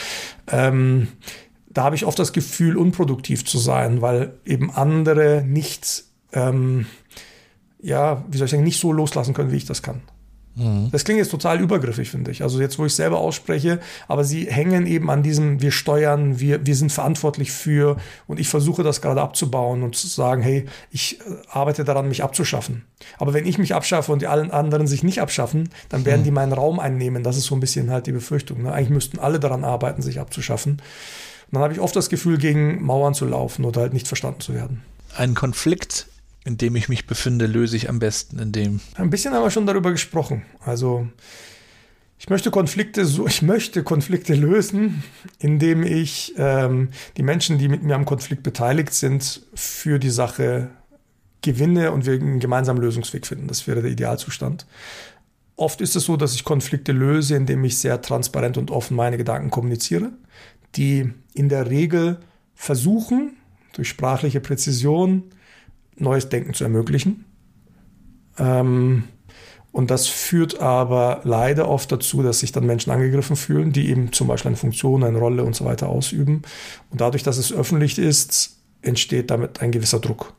[0.50, 1.08] ähm,
[1.68, 6.86] da habe ich oft das Gefühl, unproduktiv zu sein, weil eben andere nicht, ähm,
[7.82, 10.02] ja, wie soll ich sagen, nicht so loslassen können, wie ich das kann.
[10.56, 10.88] Mhm.
[10.90, 12.42] Das klingt jetzt total übergriffig, finde ich.
[12.42, 16.66] Also jetzt, wo ich selber ausspreche, aber sie hängen eben an diesem, wir steuern, wir,
[16.66, 21.20] wir sind verantwortlich für und ich versuche das gerade abzubauen und zu sagen, hey, ich
[21.20, 22.84] äh, arbeite daran, mich abzuschaffen.
[23.18, 26.24] Aber wenn ich mich abschaffe und die allen anderen sich nicht abschaffen, dann werden mhm.
[26.24, 27.22] die meinen Raum einnehmen.
[27.22, 28.62] Das ist so ein bisschen halt die Befürchtung.
[28.62, 28.72] Ne?
[28.72, 30.72] Eigentlich müssten alle daran arbeiten, sich abzuschaffen.
[30.72, 34.40] Und dann habe ich oft das Gefühl, gegen Mauern zu laufen oder halt nicht verstanden
[34.40, 34.82] zu werden.
[35.16, 36.06] Ein Konflikt
[36.44, 38.80] in dem ich mich befinde, löse ich am besten in dem.
[38.94, 40.42] Ein bisschen haben wir schon darüber gesprochen.
[40.60, 41.08] Also
[42.18, 45.02] ich möchte Konflikte so, ich möchte Konflikte lösen,
[45.38, 50.70] indem ich ähm, die Menschen, die mit mir am Konflikt beteiligt sind, für die Sache
[51.42, 53.48] gewinne und wir einen gemeinsamen Lösungsweg finden.
[53.48, 54.66] Das wäre der Idealzustand.
[55.56, 59.16] Oft ist es so, dass ich Konflikte löse, indem ich sehr transparent und offen meine
[59.16, 60.12] Gedanken kommuniziere,
[60.76, 62.20] die in der Regel
[62.54, 63.36] versuchen,
[63.72, 65.24] durch sprachliche Präzision,
[66.00, 67.24] neues Denken zu ermöglichen.
[68.38, 69.04] Ähm,
[69.72, 74.12] und das führt aber leider oft dazu, dass sich dann Menschen angegriffen fühlen, die eben
[74.12, 76.42] zum Beispiel eine Funktion, eine Rolle und so weiter ausüben.
[76.90, 80.34] Und dadurch, dass es öffentlich ist, entsteht damit ein gewisser Druck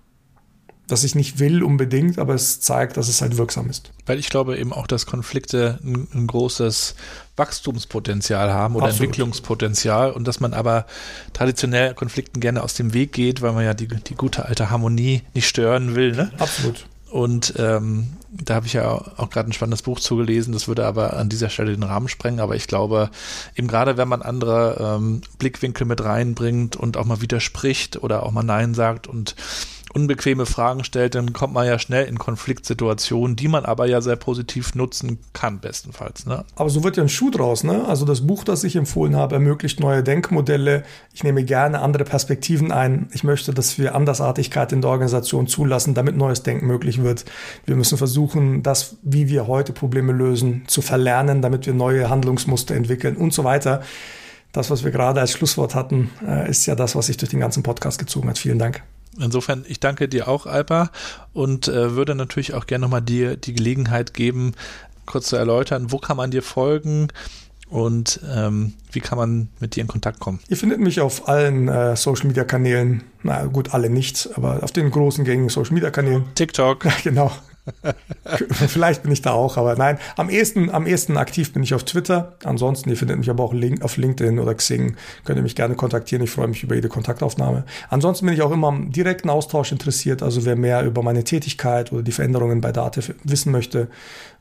[0.92, 3.92] das ich nicht will unbedingt, aber es zeigt, dass es halt wirksam ist.
[4.06, 6.96] Weil ich glaube eben auch, dass Konflikte ein, ein großes
[7.38, 9.08] Wachstumspotenzial haben oder Absolut.
[9.08, 10.86] Entwicklungspotenzial und dass man aber
[11.32, 15.22] traditionell Konflikten gerne aus dem Weg geht, weil man ja die, die gute alte Harmonie
[15.34, 16.12] nicht stören will.
[16.12, 16.32] Ne?
[16.40, 16.86] Absolut.
[17.10, 21.18] Und ähm, da habe ich ja auch gerade ein spannendes Buch zugelesen, das würde aber
[21.18, 22.40] an dieser Stelle den Rahmen sprengen.
[22.40, 23.10] Aber ich glaube,
[23.56, 28.32] eben gerade wenn man andere ähm, Blickwinkel mit reinbringt und auch mal widerspricht oder auch
[28.32, 29.36] mal Nein sagt und
[29.94, 34.16] unbequeme Fragen stellt, dann kommt man ja schnell in Konfliktsituationen, die man aber ja sehr
[34.16, 36.26] positiv nutzen kann, bestenfalls.
[36.26, 36.46] Ne?
[36.56, 37.64] Aber so wird ja ein Schuh draus.
[37.64, 37.86] Ne?
[37.88, 40.84] Also das Buch, das ich empfohlen habe, ermöglicht neue Denkmodelle.
[41.14, 43.10] Ich nehme gerne andere Perspektiven ein.
[43.14, 47.26] Ich möchte, dass wir Andersartigkeit in der Organisation zulassen, damit neues Denken möglich wird.
[47.66, 52.76] Wir müssen versuchen, das, wie wir heute Probleme lösen, zu verlernen, damit wir neue Handlungsmuster
[52.76, 53.82] entwickeln und so weiter.
[54.52, 57.40] Das, was wir gerade als Schlusswort hatten, äh, ist ja das, was sich durch den
[57.40, 58.38] ganzen Podcast gezogen hat.
[58.38, 58.84] Vielen Dank.
[59.20, 60.90] Insofern, ich danke dir auch, Alpa,
[61.34, 64.54] und äh, würde natürlich auch gerne nochmal dir die Gelegenheit geben,
[65.06, 67.10] kurz zu erläutern, wo kann man dir folgen
[67.68, 70.40] und ähm, wie kann man mit dir in Kontakt kommen?
[70.50, 74.72] Ihr findet mich auf allen äh, Social Media Kanälen, na gut, alle nicht, aber auf
[74.72, 76.26] den großen gängigen Social Media Kanälen.
[76.36, 76.86] TikTok.
[77.04, 77.32] genau.
[78.68, 79.98] Vielleicht bin ich da auch, aber nein.
[80.18, 82.38] Am ehesten, am ehesten aktiv bin ich auf Twitter.
[82.44, 84.96] Ansonsten, ihr findet mich aber auch link, auf LinkedIn oder Xing.
[85.24, 86.24] Könnt ihr mich gerne kontaktieren.
[86.24, 87.66] Ich freue mich über jede Kontaktaufnahme.
[87.90, 90.24] Ansonsten bin ich auch immer am direkten Austausch interessiert.
[90.24, 93.88] Also wer mehr über meine Tätigkeit oder die Veränderungen bei Dativ wissen möchte,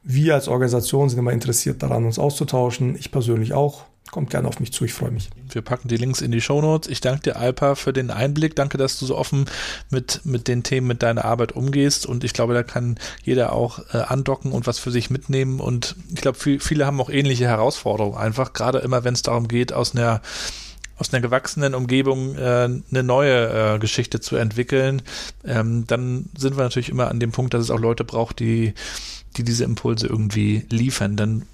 [0.03, 2.97] wir als Organisation sind immer interessiert daran, uns auszutauschen.
[2.97, 3.85] Ich persönlich auch.
[4.11, 5.31] Kommt gerne auf mich zu, ich freue mich.
[5.51, 6.91] Wir packen die Links in die Shownotes.
[6.91, 8.57] Ich danke dir, Alpa, für den Einblick.
[8.57, 9.47] Danke, dass du so offen
[9.89, 12.07] mit, mit den Themen, mit deiner Arbeit umgehst.
[12.07, 15.61] Und ich glaube, da kann jeder auch äh, andocken und was für sich mitnehmen.
[15.61, 18.17] Und ich glaube, viel, viele haben auch ähnliche Herausforderungen.
[18.17, 20.21] Einfach gerade immer, wenn es darum geht, aus einer
[21.01, 25.01] aus einer gewachsenen Umgebung äh, eine neue äh, Geschichte zu entwickeln,
[25.47, 28.75] ähm, dann sind wir natürlich immer an dem Punkt, dass es auch Leute braucht, die,
[29.39, 31.17] die diese Impulse irgendwie liefern.
[31.17, 31.47] Denn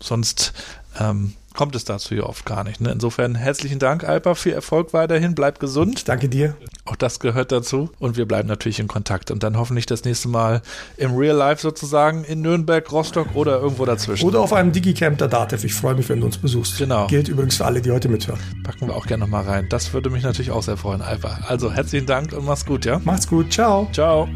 [0.00, 0.52] sonst
[0.98, 2.80] ähm, kommt es dazu ja oft gar nicht.
[2.80, 2.90] Ne?
[2.90, 5.34] Insofern herzlichen Dank, Alpa, viel Erfolg weiterhin.
[5.34, 6.08] Bleib gesund.
[6.08, 6.54] Danke dir.
[6.86, 7.90] Auch das gehört dazu.
[7.98, 9.30] Und wir bleiben natürlich in Kontakt.
[9.30, 10.62] Und dann hoffentlich das nächste Mal
[10.96, 14.26] im Real Life sozusagen in Nürnberg, Rostock oder irgendwo dazwischen.
[14.26, 15.64] Oder auf einem Digicamp der DATEV.
[15.64, 16.78] Ich freue mich, wenn du uns besuchst.
[16.78, 17.06] Genau.
[17.08, 18.40] Gilt übrigens für alle, die heute mithören.
[18.64, 19.66] Packen wir auch gerne nochmal rein.
[19.68, 21.40] Das würde mich natürlich auch sehr freuen, Alpa.
[21.46, 23.02] Also herzlichen Dank und mach's gut, ja?
[23.04, 23.52] Macht's gut.
[23.52, 23.86] Ciao.
[23.92, 24.26] Ciao.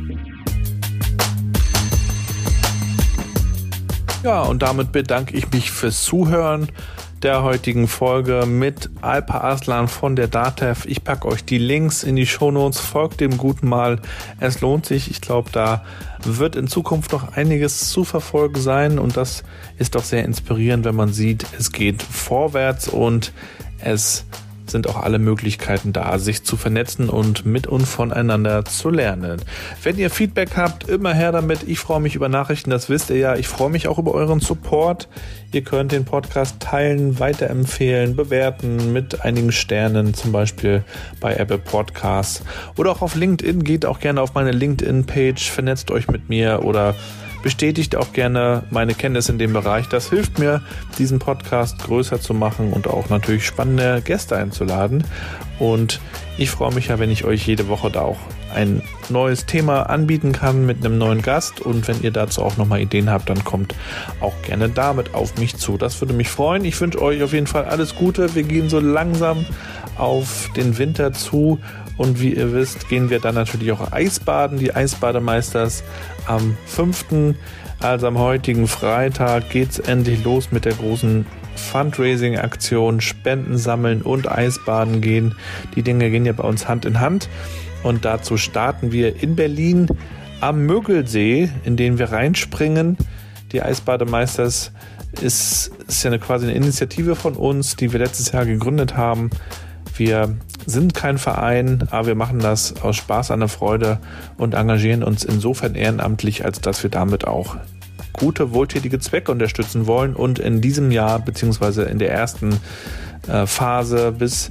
[4.23, 6.69] Ja, und damit bedanke ich mich fürs Zuhören.
[7.25, 10.85] Der heutigen Folge mit Alpa Aslan von der DATEV.
[10.85, 12.81] Ich packe euch die Links in die Shownotes.
[12.81, 13.99] Folgt dem guten Mal.
[14.41, 15.11] Es lohnt sich.
[15.11, 15.85] Ich glaube, da
[16.23, 19.43] wird in Zukunft noch einiges zu verfolgen sein und das
[19.79, 23.33] ist doch sehr inspirierend, wenn man sieht, es geht vorwärts und
[23.79, 24.27] es
[24.71, 29.41] sind auch alle Möglichkeiten da, sich zu vernetzen und mit und voneinander zu lernen.
[29.83, 31.65] Wenn ihr Feedback habt, immer her damit.
[31.67, 33.37] Ich freue mich über Nachrichten, das wisst ihr ja.
[33.37, 35.09] Ich freue mich auch über euren Support.
[35.53, 40.85] Ihr könnt den Podcast teilen, weiterempfehlen, bewerten mit einigen Sternen, zum Beispiel
[41.21, 42.43] bei Apple Podcasts
[42.77, 43.63] oder auch auf LinkedIn.
[43.65, 46.95] Geht auch gerne auf meine LinkedIn-Page, vernetzt euch mit mir oder
[47.45, 49.87] bestätigt auch gerne meine Kenntnis in dem Bereich.
[49.87, 50.63] Das hilft mir,
[50.99, 55.05] diesen Podcast größer zu machen und auch natürlich spannende Gäste einzuladen.
[55.59, 56.01] Und
[56.39, 58.17] ich freue mich ja, wenn ich euch jede Woche da auch
[58.55, 61.61] ein neues Thema anbieten kann mit einem neuen Gast.
[61.61, 63.75] Und wenn ihr dazu auch nochmal Ideen habt, dann kommt
[64.21, 65.77] auch gerne damit auf mich zu.
[65.77, 66.65] Das würde mich freuen.
[66.65, 68.35] Ich wünsche euch auf jeden Fall alles Gute.
[68.35, 69.45] Wir gehen so langsam
[69.99, 71.61] auf den Winter zu
[71.97, 74.59] und wie ihr wisst, gehen wir dann natürlich auch Eisbaden.
[74.59, 75.85] Die Eisbademeisters
[76.27, 77.35] am 5.,
[77.79, 81.27] also am heutigen Freitag, geht es endlich los mit der großen
[81.57, 85.35] Fundraising-Aktion, Spenden sammeln und Eisbaden gehen.
[85.77, 87.29] Die Dinge gehen ja bei uns Hand in Hand.
[87.83, 89.87] Und dazu starten wir in Berlin
[90.41, 92.97] am Mögelsee, in den wir reinspringen.
[93.53, 94.73] Die Eisbademeisters
[95.23, 99.31] ist, ist ja eine, quasi eine Initiative von uns, die wir letztes Jahr gegründet haben.
[99.97, 103.99] Wir sind kein Verein, aber wir machen das aus Spaß an der Freude
[104.37, 107.57] und engagieren uns insofern ehrenamtlich, als dass wir damit auch
[108.13, 110.15] gute, wohltätige Zwecke unterstützen wollen.
[110.15, 112.61] Und in diesem Jahr, beziehungsweise in der ersten
[113.29, 114.51] äh, Phase bis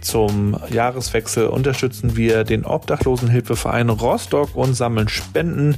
[0.00, 5.76] zum Jahreswechsel unterstützen wir den Obdachlosenhilfeverein Rostock und sammeln Spenden.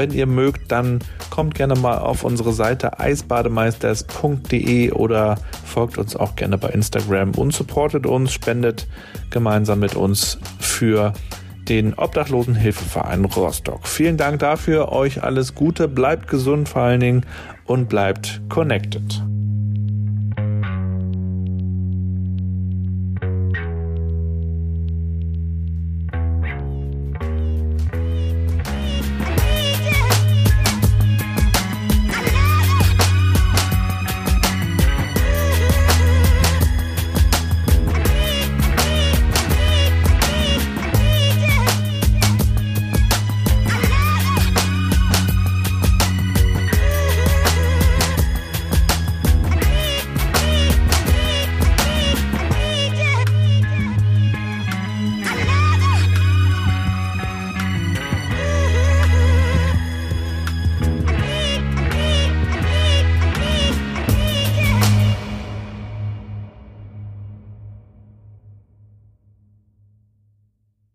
[0.00, 5.36] Wenn ihr mögt, dann kommt gerne mal auf unsere Seite eisbademeisters.de oder
[5.66, 8.86] folgt uns auch gerne bei Instagram und supportet uns, spendet
[9.28, 11.12] gemeinsam mit uns für
[11.68, 13.86] den Obdachlosenhilfeverein Rostock.
[13.86, 17.26] Vielen Dank dafür, euch alles Gute, bleibt gesund vor allen Dingen
[17.66, 19.22] und bleibt connected.